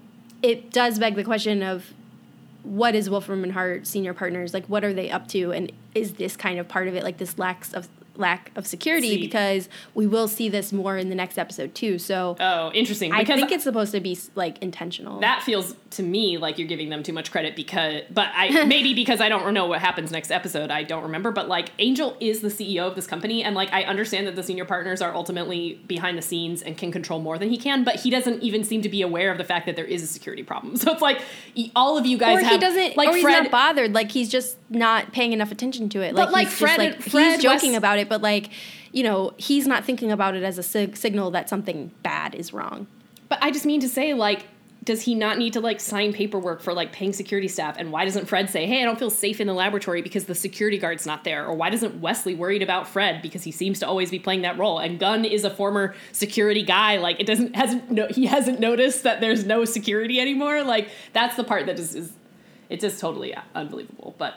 it 0.43 0.71
does 0.71 0.99
beg 0.99 1.15
the 1.15 1.23
question 1.23 1.63
of 1.63 1.91
what 2.61 2.93
is 2.93 3.09
Wolfram 3.09 3.43
and 3.43 3.53
Hart 3.53 3.87
senior 3.87 4.13
partners 4.13 4.53
like? 4.53 4.65
What 4.67 4.83
are 4.83 4.93
they 4.93 5.09
up 5.09 5.27
to? 5.29 5.51
And 5.51 5.71
is 5.95 6.13
this 6.13 6.37
kind 6.37 6.59
of 6.59 6.67
part 6.67 6.87
of 6.87 6.95
it, 6.95 7.03
like 7.03 7.17
this 7.17 7.39
lack 7.39 7.65
of 7.73 7.87
lack 8.17 8.51
of 8.55 8.65
security? 8.67 9.09
See. 9.09 9.21
Because 9.21 9.69
we 9.93 10.07
will 10.07 10.27
see 10.27 10.49
this 10.49 10.71
more 10.73 10.97
in 10.97 11.09
the 11.09 11.15
next 11.15 11.37
episode 11.37 11.75
too. 11.75 11.99
So 11.99 12.35
Oh, 12.39 12.71
interesting. 12.73 13.11
I 13.11 13.23
think 13.23 13.51
it's 13.51 13.63
supposed 13.63 13.91
to 13.93 13.99
be 13.99 14.17
like 14.35 14.57
intentional. 14.61 15.19
that 15.21 15.43
feels 15.43 15.75
to 15.91 16.03
me 16.03 16.37
like 16.37 16.57
you're 16.57 16.67
giving 16.67 16.89
them 16.89 17.03
too 17.03 17.13
much 17.13 17.31
credit 17.31 17.55
because 17.55 18.01
but 18.11 18.27
i 18.35 18.65
maybe 18.65 18.93
because 18.93 19.21
i 19.21 19.29
don't 19.29 19.53
know 19.53 19.65
what 19.65 19.79
happens 19.79 20.11
next 20.11 20.29
episode 20.29 20.69
i 20.69 20.83
don't 20.83 21.03
remember 21.03 21.31
but 21.31 21.47
like 21.47 21.69
angel 21.79 22.17
is 22.19 22.41
the 22.41 22.49
ceo 22.49 22.87
of 22.87 22.95
this 22.95 23.07
company 23.07 23.43
and 23.43 23.55
like 23.55 23.71
i 23.71 23.83
understand 23.83 24.27
that 24.27 24.35
the 24.35 24.43
senior 24.43 24.65
partners 24.65 25.01
are 25.01 25.15
ultimately 25.15 25.75
behind 25.87 26.17
the 26.17 26.21
scenes 26.21 26.61
and 26.61 26.77
can 26.77 26.91
control 26.91 27.19
more 27.21 27.37
than 27.37 27.49
he 27.49 27.57
can 27.57 27.85
but 27.85 27.95
he 27.95 28.09
doesn't 28.09 28.43
even 28.43 28.63
seem 28.63 28.81
to 28.81 28.89
be 28.89 29.01
aware 29.01 29.31
of 29.31 29.37
the 29.37 29.43
fact 29.45 29.65
that 29.65 29.77
there 29.77 29.85
is 29.85 30.03
a 30.03 30.07
security 30.07 30.43
problem 30.43 30.75
so 30.83 30.91
it's 30.91 31.01
like 31.01 31.21
all 31.75 31.97
of 31.97 32.05
you 32.05 32.17
guys 32.17 32.37
or 32.37 32.41
have 32.41 32.51
he 32.51 32.57
doesn't, 32.57 32.97
like 32.97 33.09
or 33.09 33.13
he's 33.13 33.23
fred 33.23 33.43
not 33.43 33.51
bothered. 33.51 33.93
Like 33.93 34.11
he's 34.11 34.29
just 34.29 34.57
not 34.69 35.11
paying 35.11 35.33
enough 35.33 35.51
attention 35.51 35.89
to 35.89 36.01
it. 36.01 36.15
But, 36.15 36.31
like, 36.31 36.47
he's 36.47 36.57
Fred- 36.57 36.77
just, 36.77 36.99
like, 36.99 37.01
Fred 37.11 37.31
he's 37.33 37.43
joking 37.43 37.71
West- 37.71 37.77
about 37.77 37.99
it, 37.99 38.04
but 38.09 38.21
like, 38.21 38.49
you 38.91 39.03
know, 39.03 39.33
he's 39.37 39.67
not 39.67 39.83
thinking 39.85 40.11
about 40.11 40.35
it 40.35 40.43
as 40.43 40.57
a 40.57 40.63
sig- 40.63 40.97
signal 40.97 41.31
that 41.31 41.49
something 41.49 41.91
bad 42.03 42.35
is 42.35 42.53
wrong. 42.53 42.87
But 43.27 43.39
I 43.41 43.51
just 43.51 43.65
mean 43.65 43.81
to 43.81 43.89
say, 43.89 44.13
like, 44.13 44.47
does 44.85 45.01
he 45.01 45.15
not 45.15 45.39
need 45.39 45.53
to 45.53 45.59
like 45.59 45.79
sign 45.79 46.13
paperwork 46.13 46.61
for 46.61 46.71
like 46.71 46.91
paying 46.91 47.11
security 47.11 47.47
staff? 47.47 47.75
And 47.77 47.91
why 47.91 48.05
doesn't 48.05 48.27
Fred 48.27 48.51
say, 48.51 48.67
"Hey, 48.67 48.83
I 48.83 48.85
don't 48.85 48.99
feel 48.99 49.09
safe 49.09 49.41
in 49.41 49.47
the 49.47 49.53
laboratory 49.53 50.03
because 50.03 50.25
the 50.25 50.35
security 50.35 50.77
guard's 50.77 51.07
not 51.07 51.23
there"? 51.23 51.45
Or 51.47 51.55
why 51.55 51.71
doesn't 51.71 52.01
Wesley 52.01 52.35
worried 52.35 52.61
about 52.61 52.87
Fred 52.87 53.21
because 53.23 53.43
he 53.43 53.51
seems 53.51 53.79
to 53.79 53.87
always 53.87 54.11
be 54.11 54.19
playing 54.19 54.43
that 54.43 54.59
role? 54.59 54.77
And 54.77 54.99
Gunn 54.99 55.25
is 55.25 55.43
a 55.43 55.49
former 55.49 55.95
security 56.11 56.61
guy. 56.61 56.97
Like 56.97 57.19
it 57.19 57.25
doesn't 57.25 57.55
hasn't 57.55 57.89
no 57.89 58.07
he 58.07 58.27
hasn't 58.27 58.59
noticed 58.59 59.03
that 59.03 59.21
there's 59.21 59.43
no 59.43 59.65
security 59.65 60.19
anymore. 60.19 60.63
Like 60.63 60.89
that's 61.13 61.35
the 61.35 61.43
part 61.43 61.65
that 61.65 61.77
just 61.77 61.95
is 61.95 62.13
it's 62.69 62.83
just 62.83 62.99
totally 62.99 63.33
uh, 63.33 63.41
unbelievable. 63.55 64.13
But 64.19 64.35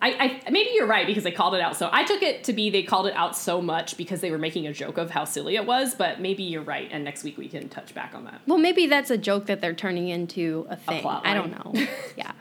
I, 0.00 0.40
I 0.46 0.50
maybe 0.50 0.70
you're 0.74 0.86
right 0.86 1.06
because 1.06 1.24
they 1.24 1.32
called 1.32 1.54
it 1.54 1.60
out. 1.60 1.76
So 1.76 1.88
I 1.92 2.04
took 2.04 2.22
it 2.22 2.44
to 2.44 2.52
be 2.52 2.70
they 2.70 2.84
called 2.84 3.06
it 3.08 3.14
out 3.16 3.36
so 3.36 3.60
much 3.60 3.96
because 3.96 4.20
they 4.20 4.30
were 4.30 4.38
making 4.38 4.66
a 4.66 4.72
joke 4.72 4.96
of 4.96 5.10
how 5.10 5.24
silly 5.24 5.56
it 5.56 5.66
was. 5.66 5.94
But 5.96 6.20
maybe 6.20 6.44
you're 6.44 6.62
right, 6.62 6.88
and 6.92 7.02
next 7.02 7.24
week 7.24 7.36
we 7.36 7.48
can 7.48 7.68
touch 7.68 7.94
back 7.94 8.14
on 8.14 8.24
that. 8.26 8.40
Well, 8.46 8.58
maybe 8.58 8.86
that's 8.86 9.10
a 9.10 9.18
joke 9.18 9.46
that 9.46 9.60
they're 9.60 9.74
turning 9.74 10.08
into 10.08 10.66
a 10.70 10.76
thing. 10.76 11.02
plot 11.02 11.26
I 11.26 11.34
don't 11.34 11.50
know. 11.50 11.86
yeah. 12.16 12.32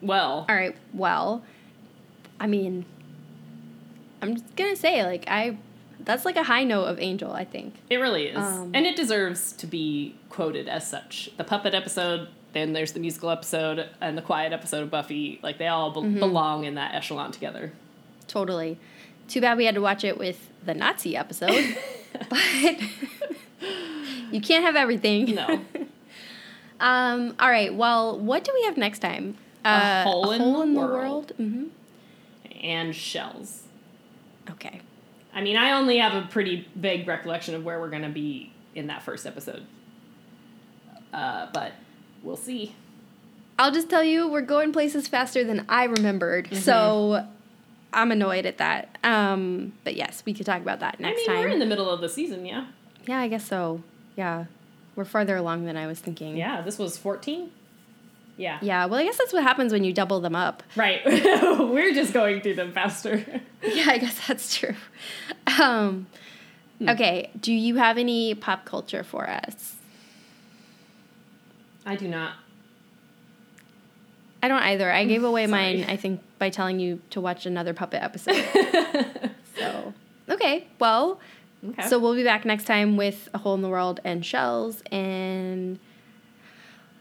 Well, 0.00 0.46
All 0.48 0.54
right. 0.54 0.76
Well, 0.94 1.42
I 2.38 2.46
mean, 2.46 2.84
I'm 4.22 4.34
just 4.34 4.56
gonna 4.56 4.76
say 4.76 5.04
like 5.04 5.24
I, 5.28 5.56
that's 6.00 6.24
like 6.24 6.36
a 6.36 6.44
high 6.44 6.64
note 6.64 6.84
of 6.84 6.98
Angel. 7.00 7.32
I 7.32 7.44
think. 7.44 7.74
it 7.90 7.96
really 7.96 8.26
is, 8.26 8.36
Um, 8.38 8.70
and 8.74 8.86
it 8.86 8.96
deserves 8.96 9.52
to 9.54 9.66
be 9.66 10.16
quoted 10.30 10.68
as 10.68 10.88
such. 10.88 11.30
The 11.36 11.44
puppet 11.44 11.74
episode, 11.74 12.28
then 12.52 12.72
there's 12.72 12.92
the 12.92 13.00
musical 13.00 13.30
episode, 13.30 13.88
and 14.00 14.16
the 14.16 14.22
quiet 14.22 14.52
episode 14.52 14.82
of 14.82 14.90
Buffy. 14.90 15.38
Like 15.42 15.58
they 15.58 15.66
all 15.68 15.90
be- 15.90 16.00
Mm-hmm. 16.00 16.18
belong 16.18 16.64
in 16.64 16.74
that 16.76 16.94
echelon 16.94 17.30
together. 17.32 17.72
Totally. 18.26 18.78
Too 19.28 19.40
bad 19.40 19.58
we 19.58 19.64
had 19.66 19.74
to 19.74 19.80
watch 19.80 20.04
it 20.04 20.16
with 20.18 20.50
the 20.64 20.74
Nazi 20.74 21.16
episode, 21.16 21.76
but 22.30 22.40
you 24.32 24.40
can't 24.40 24.64
have 24.64 24.76
everything. 24.76 25.34
No. 25.34 25.60
Um. 26.80 27.34
All 27.40 27.50
right. 27.50 27.74
Well, 27.74 28.16
what 28.16 28.44
do 28.44 28.52
we 28.54 28.62
have 28.66 28.76
next 28.76 29.00
time? 29.00 29.36
Uh, 29.64 30.04
Hole 30.04 30.30
in 30.30 30.38
the 30.74 30.80
World. 30.80 30.88
world. 30.92 31.32
Mm-hmm. 31.40 31.64
and 32.64 32.94
shells. 32.94 33.62
Okay. 34.48 34.80
I 35.34 35.40
mean, 35.42 35.56
I 35.56 35.72
only 35.72 35.98
have 35.98 36.14
a 36.14 36.24
pretty 36.28 36.68
vague 36.76 37.08
recollection 37.08 37.56
of 37.56 37.64
where 37.64 37.80
we're 37.80 37.90
going 37.90 38.02
to 38.04 38.08
be 38.08 38.52
in 38.76 38.86
that 38.86 39.02
first 39.02 39.26
episode. 39.26 39.64
Uh, 41.12 41.48
but 41.52 41.72
we'll 42.22 42.36
see. 42.36 42.74
I'll 43.58 43.72
just 43.72 43.90
tell 43.90 44.04
you, 44.04 44.28
we're 44.28 44.40
going 44.40 44.72
places 44.72 45.08
faster 45.08 45.42
than 45.44 45.64
I 45.68 45.84
remembered. 45.84 46.46
Mm-hmm. 46.46 46.56
So 46.56 47.26
I'm 47.92 48.12
annoyed 48.12 48.46
at 48.46 48.58
that. 48.58 48.98
Um, 49.02 49.72
but 49.84 49.96
yes, 49.96 50.22
we 50.24 50.32
could 50.34 50.46
talk 50.46 50.62
about 50.62 50.80
that 50.80 51.00
next 51.00 51.16
I 51.16 51.18
mean, 51.18 51.26
time. 51.26 51.40
we're 51.40 51.48
in 51.48 51.58
the 51.58 51.66
middle 51.66 51.90
of 51.90 52.00
the 52.00 52.08
season, 52.08 52.46
yeah. 52.46 52.66
yeah, 53.06 53.18
I 53.18 53.28
guess 53.28 53.46
so. 53.46 53.82
Yeah. 54.16 54.44
We're 54.94 55.04
farther 55.04 55.36
along 55.36 55.64
than 55.64 55.76
I 55.76 55.86
was 55.86 55.98
thinking. 55.98 56.36
Yeah, 56.36 56.60
this 56.60 56.78
was 56.78 56.96
14? 56.96 57.50
Yeah. 58.36 58.58
Yeah, 58.62 58.86
well, 58.86 59.00
I 59.00 59.04
guess 59.04 59.16
that's 59.18 59.32
what 59.32 59.42
happens 59.42 59.72
when 59.72 59.82
you 59.82 59.92
double 59.92 60.20
them 60.20 60.36
up. 60.36 60.62
Right. 60.76 61.00
we're 61.06 61.92
just 61.92 62.12
going 62.12 62.40
through 62.40 62.54
them 62.54 62.72
faster. 62.72 63.24
Yeah, 63.60 63.86
I 63.88 63.98
guess 63.98 64.24
that's 64.28 64.56
true. 64.56 64.76
Um, 65.60 66.06
Hmm. 66.78 66.88
Okay, 66.90 67.30
do 67.40 67.52
you 67.52 67.76
have 67.76 67.98
any 67.98 68.34
pop 68.34 68.64
culture 68.64 69.02
for 69.02 69.28
us? 69.28 69.74
I 71.88 71.96
do 71.96 72.06
not. 72.06 72.32
I 74.42 74.48
don't 74.48 74.62
either. 74.62 74.92
I 74.92 75.04
gave 75.06 75.24
away 75.30 75.46
Sorry. 75.46 75.78
mine, 75.80 75.86
I 75.88 75.96
think, 75.96 76.20
by 76.38 76.50
telling 76.50 76.78
you 76.78 77.00
to 77.10 77.20
watch 77.20 77.46
another 77.46 77.72
puppet 77.74 78.02
episode. 78.02 78.44
so, 79.58 79.94
okay, 80.28 80.66
well, 80.78 81.18
Okay. 81.70 81.88
so 81.88 81.98
we'll 81.98 82.14
be 82.14 82.22
back 82.22 82.44
next 82.44 82.64
time 82.66 82.96
with 82.96 83.28
A 83.34 83.38
Hole 83.38 83.54
in 83.54 83.62
the 83.62 83.68
World 83.68 84.00
and 84.04 84.24
Shells 84.24 84.82
and. 84.92 85.78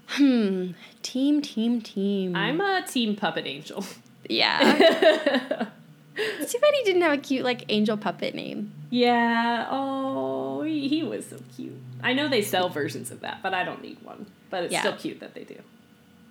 Hmm. 0.08 0.72
Team, 1.04 1.42
team, 1.42 1.82
team. 1.82 2.34
I'm 2.36 2.62
a 2.62 2.82
team 2.88 3.16
puppet 3.18 3.46
angel. 3.46 3.84
Yeah. 4.30 5.68
It's 6.18 6.52
too 6.52 6.60
bad 6.60 6.74
he 6.74 6.84
didn't 6.84 7.02
have 7.04 7.14
a 7.14 7.18
cute, 7.18 7.44
like, 7.46 7.64
angel 7.70 7.96
puppet 7.98 8.34
name. 8.36 8.74
yeah. 8.90 9.68
Oh, 9.70 10.64
he, 10.64 10.88
he 10.88 11.04
was 11.04 11.28
so 11.28 11.38
cute. 11.56 11.76
I 12.02 12.14
know 12.14 12.28
they 12.28 12.42
sell 12.42 12.70
versions 12.70 13.12
of 13.12 13.20
that, 13.22 13.42
but 13.44 13.54
I 13.54 13.64
don't 13.64 13.82
need 13.82 14.02
one. 14.04 14.26
But 14.50 14.64
it's 14.64 14.74
Yeah. 14.74 14.80
still 14.82 14.94
cute 14.94 15.20
that 15.20 15.34
they 15.36 15.44
do. 15.44 15.56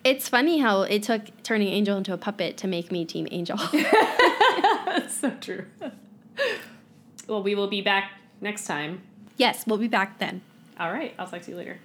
It's 0.05 0.29
funny 0.29 0.59
how 0.59 0.83
it 0.83 1.03
took 1.03 1.23
turning 1.43 1.69
Angel 1.69 1.97
into 1.97 2.13
a 2.13 2.17
puppet 2.19 2.57
to 2.59 2.67
make 2.69 2.91
me 2.93 3.05
Team 3.05 3.27
Angel. 3.31 3.57
That's 3.73 5.19
so 5.19 5.31
true. 5.41 5.65
well, 7.29 7.43
we 7.43 7.55
will 7.55 7.67
be 7.69 7.81
back 7.83 8.13
next 8.41 8.67
time. 8.67 9.03
yes, 9.37 9.65
we'll 9.67 9.79
be 9.79 9.89
back 9.89 10.19
then. 10.19 10.43
All 10.79 10.93
right. 10.93 11.15
I'll 11.19 11.27
talk 11.27 11.43
to 11.43 11.51
you 11.51 11.57
later. 11.57 11.79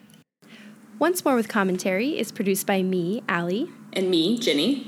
Once 0.99 1.25
More 1.25 1.35
with 1.35 1.47
Commentary 1.47 2.19
is 2.19 2.31
produced 2.31 2.67
by 2.67 2.83
me, 2.83 3.23
Allie. 3.27 3.69
And 3.93 4.09
me, 4.11 4.37
Ginny. 4.37 4.87